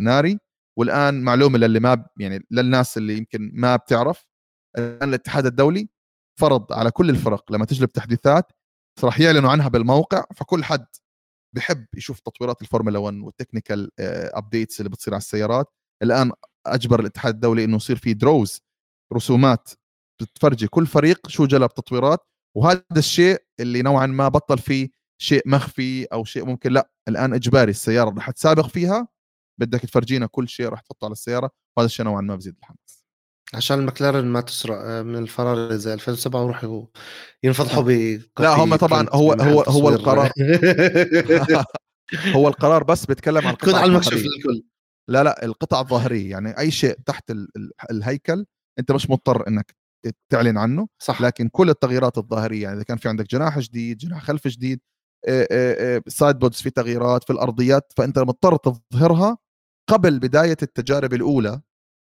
[0.01, 0.39] ناري.
[0.79, 4.27] والآن معلومة للي ما يعني للناس اللي يمكن ما بتعرف
[4.79, 5.89] الآن الاتحاد الدولي
[6.41, 8.53] فرض على كل الفرق لما تجلب تحديثات
[9.05, 10.87] راح يعلنوا عنها بالموقع فكل حد
[11.57, 13.91] بحب يشوف تطويرات الفورمولا 1 وال technical
[14.35, 15.67] updates اللي بتصير على السيارات.
[16.03, 16.33] الآن
[16.67, 18.61] أجبر الاتحاد الدولي إنه يصير في drawings
[19.13, 19.71] رسومات
[20.23, 22.21] بتفرجي كل فريق شو جلب تطويرات.
[22.57, 24.91] وهذا الشيء اللي نوعا ما بطل فيه
[25.23, 29.09] شيء مخفي أو شيء ممكن لا الآن إجباري السيارة رح تسابق فيها
[29.61, 31.51] بدك تفرجينا كل شيء رح تحطه على السيارة.
[31.77, 32.98] وهذا الشيء نوعا ما بزيد الحماس.
[33.55, 36.85] عشان المكلارن ما تسرق آه، من الفراري زي 2007 ويروحوا
[37.43, 37.91] ينفضحوا ب
[38.41, 40.33] لا هم طبعا هو هو هو القرار.
[42.37, 44.63] هو القرار بس بيتكلم عن القطع على المكشف للكل.
[45.09, 47.33] لا لا القطع الظاهريه يعني أي شيء تحت
[47.91, 48.47] الهيكل
[48.79, 49.77] أنت مش مضطر إنك
[50.33, 50.89] تعلن عنه.
[50.99, 51.21] صح.
[51.21, 54.81] لكن كل التغييرات الظاهريه يعني إذا كان في عندك جناح جديد جناح خلفي جديد
[56.09, 59.39] side pods في تغييرات في الأرضيات فأنت مضطر تظهرها
[59.91, 61.61] قبل بداية التجارب الأولى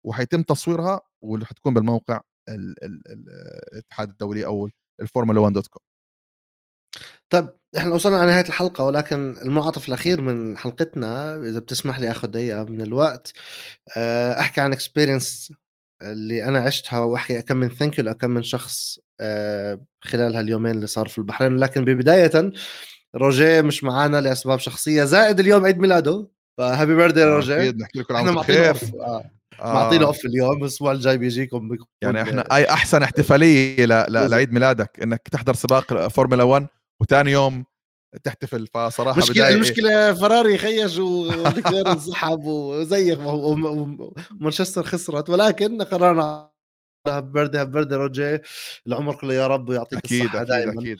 [0.06, 4.70] وحيتم تصويرها واللي حتكون بالموقع الاتحاد الدولي أو
[5.02, 5.84] الفورمولا 1 dot com.
[7.30, 12.28] طيب إحنا وصلنا على نهاية الحلقة ولكن المعطف الأخير من حلقتنا إذا بتسمح لي أخذ
[12.28, 13.34] دقيقة من الوقت
[13.98, 15.54] آه، أحكي عن experience
[16.02, 20.88] اللي أنا عشتها وأحكي كم من thank you لكم من شخص آه، خلال هاليومين اللي
[20.88, 21.58] صار في البحرين.
[21.58, 22.52] لكن ببداية
[23.16, 26.28] روجيه مش معانا لأسباب شخصية زائد اليوم عيد ميلاده
[26.58, 27.62] ف happy birthday روجيه.
[27.62, 28.74] أكيد نحكي لكم عن خير
[29.62, 29.74] آه.
[29.74, 35.54] معطينا أوف اليوم الأسبوع الجاي بيجيكم يعني إحنا أي أحسن احتفالية لعيد ميلادك إنك تحضر
[35.54, 36.68] سباق فورمولا 1
[37.02, 37.66] وثاني يوم
[38.24, 38.68] تحتفل.
[38.74, 46.50] فصراحة مشكلة المشكلة فراري خيش ولكلير انسحب وزيك ومانشستر خسرت ولكن قررنا
[47.08, 48.40] بردي بردي روجي.
[48.88, 50.98] العمر كله يا رب ويعطيك أكيد الصحة أكيد دائما أكيد.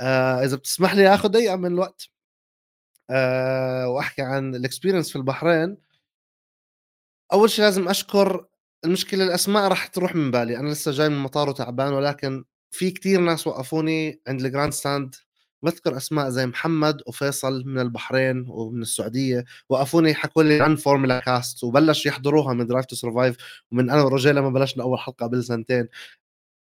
[0.00, 2.08] آه إذا بتسمح لي آخذ دقيقة من الوقت
[3.10, 5.76] آه وأحكي عن ال experience في البحرين.
[7.32, 8.46] أول شيء لازم أشكر
[8.84, 10.56] المشكلة الأسماء راح تروح من بالي.
[10.58, 15.14] أنا لسه جاي من المطار وتعبان ولكن في كتير ناس وقفوني عند ال grandstand
[15.62, 19.44] بذكر أسماء زي محمد وفيصل من البحرين ومن السعودية.
[19.68, 23.36] وقفوني حكوا لي عن Formula Cast وبلش يحضروها من Drive to Survive
[23.72, 25.88] ومن أنا ورجال لما بلشنا أول حلقة قبل سنتين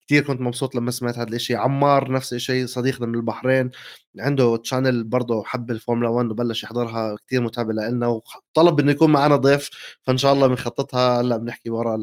[0.09, 3.71] كثير كنت مبسوط لما سمعت هذا الشيء عمار نفس الشيء صديقنا من البحرين
[4.19, 9.35] عنده channel برضه حب الفورمولا 1 وبلش يحضرها كثير متابع لنا وطلب إنه يكون معنا
[9.35, 9.69] ضيف
[10.03, 11.21] فإن شاء الله بنخططها.
[11.21, 11.97] هلأ بنحكي ورا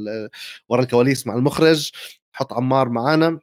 [0.68, 1.90] ورا الكواليس مع المخرج.
[2.32, 3.40] حط عمار معنا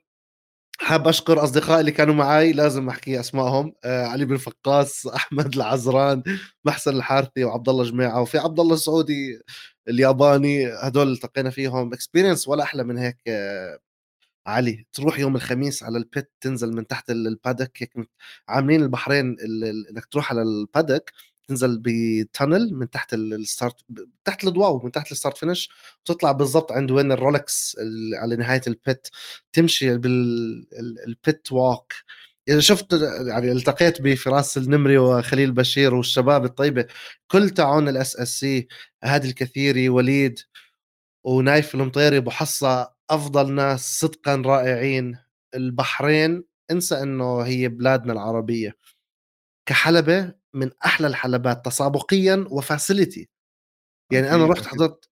[0.79, 3.73] حاب أشكر أصدقائي اللي كانوا معي لازم أحكي أسمائهم.
[3.85, 6.23] آه علي بن فقاس أحمد العزران
[6.65, 9.39] محسن الحارثي وعبد الله جماعة وفي عبد الله السعودي
[9.89, 10.67] الياباني.
[10.67, 11.93] هدول التقينا فيهم.
[11.93, 13.79] experience ولا أحلى من هيك آه
[14.47, 18.09] علي تروح يوم الخميس على البيت تنزل من تحت البادك هيك
[18.47, 19.37] عاملين البحرين
[19.91, 21.13] إنك تروح على البادك
[21.47, 23.75] تنزل بتانل من تحت الستارت
[24.25, 25.69] تحت الضواو من تحت الستارت فينش
[26.01, 27.77] وتطلع بالضبط عند وين الرولكس
[28.21, 29.07] على نهاية البيت
[29.53, 31.93] تمشي بالبيت واك
[32.59, 32.93] شفت
[33.27, 36.85] يعني التقيت بفراس النمري وخليل بشير والشباب الطيبة
[37.27, 38.67] كل تعاون الاس اس سي
[39.03, 40.39] هادي الكثيري وليد
[41.23, 45.17] ونايف المطيري ابو حصه أفضل ناس صدقا رائعين.
[45.55, 48.77] البحرين انسى إنه هي بلادنا العربية.
[49.69, 53.29] كحلبة من أحلى الحلبات تسابقيا و facility
[54.11, 55.09] يعني أنا رحت حضرت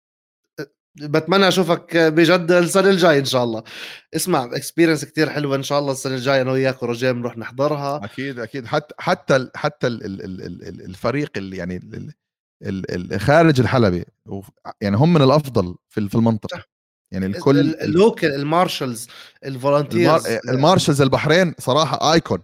[0.96, 3.64] بتمنى أشوفك بجد السنة الجاي إن شاء الله.
[4.16, 8.06] اسمع experience كتير حلوة إن شاء الله السنة الجاية أنا وياك ورجال بنروح نحضرها.
[8.06, 8.66] أكيد أكيد.
[8.66, 11.80] حتى حتى حتى الفريق اللي يعني
[13.20, 14.06] خارج الحلبة
[14.82, 16.64] يعني هم من الأفضل في المنطقة.
[17.12, 19.08] يعني الكل ال local ال marshals
[19.46, 22.44] ال volunteers ال marshals البحرين صراحة icon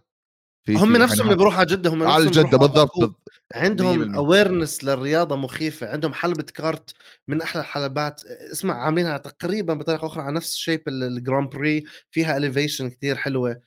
[0.68, 3.20] في هم في نفسهم اللي بيروحوا على جدة هم على جده بالضبط
[3.56, 6.94] عندهم awareness للرياضة مخيفة عندهم حلبة kart
[7.28, 8.22] من أحلى الحلبات.
[8.26, 13.62] اسمع عاملينها تقريبا بطريقة أخرى على نفس shape ال Grand Prix فيها elevation كثير حلوة.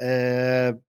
[0.00, 0.80] أه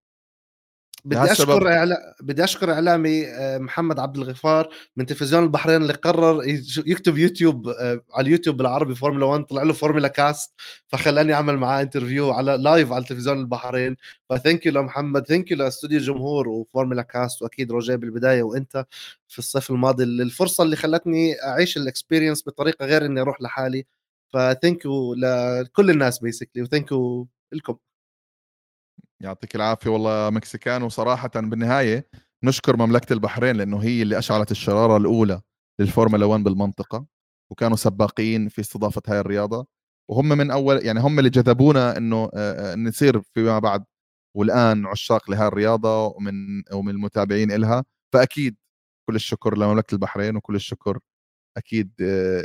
[1.06, 2.16] بدي أشكر إعلا...
[2.22, 6.42] بدي أشكر إعلامي آه، محمد عبد الغفار من تلفزيون البحرين اللي قرر
[6.86, 10.54] يكتب يوتيوب آه، على اليوتيوب بالعربي فورمولا 1 طلع له فورمولا كاست
[10.88, 13.96] فخلاني أعمل معاه interview على live على تلفزيون البحرين.
[14.30, 18.86] ف thank you لمحمد thank you لأستوديو الجمهور وفورمولا كاست وأكيد روجيه بالبداية وأنت
[19.28, 23.86] في الصيف الماضي الفرصه اللي خلتني أعيش ال experience بطريقة غير إني أروح لحالي.
[24.34, 27.76] ف thank you لكل الناس basically و thank you لكم.
[29.26, 29.90] يعطيك العافية.
[29.90, 32.08] والله مكسيكان وصراحه بالنهاية
[32.44, 35.42] نشكر مملكة البحرين لأنه هي اللي أشعلت الشرارة الأولى
[35.80, 37.06] للفورمولا 1 بالمنطقة
[37.52, 39.68] وكانوا سباقين في استضافة هاي الرياضة.
[40.10, 42.30] وهم من أول يعني هم اللي جذبونا إنه
[42.76, 43.86] نصير فيما بعد
[44.38, 46.34] والآن عشاق لهذه الرياضة ومن
[46.74, 47.86] ومن المتابعين إلها.
[48.14, 48.56] فأكيد
[49.10, 51.00] كل الشكر لمملكة البحرين وكل الشكر
[51.58, 51.92] أكيد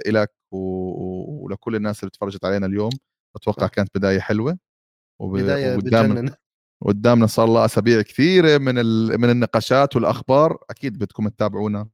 [0.06, 2.90] لك ولكل الناس اللي تفرجت علينا اليوم.
[3.36, 4.58] أتوقع كانت بداية حلوة
[5.20, 5.38] وب...
[5.38, 5.76] بداية
[6.82, 9.20] قدامنا صار الله أسابيع كثيرة من ال...
[9.20, 10.64] من النقاشات والأخبار.
[10.70, 11.88] أكيد بدكم تتابعونا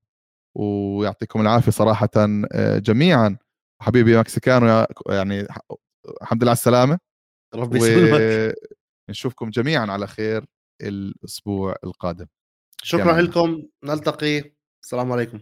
[0.54, 3.36] ويعطيكم العافية صراحة آه، جميعا.
[3.82, 5.46] حبيبي مكسيكانو يعني
[6.22, 6.98] الحمد لله على السلامة.
[7.54, 8.54] ربي يسلمك.
[9.10, 10.46] نشوفكم جميعا على خير
[10.82, 12.26] الأسبوع القادم.
[12.82, 13.62] شكرا لكم.
[13.84, 14.52] نلتقي.
[14.82, 15.40] السلام عليكم.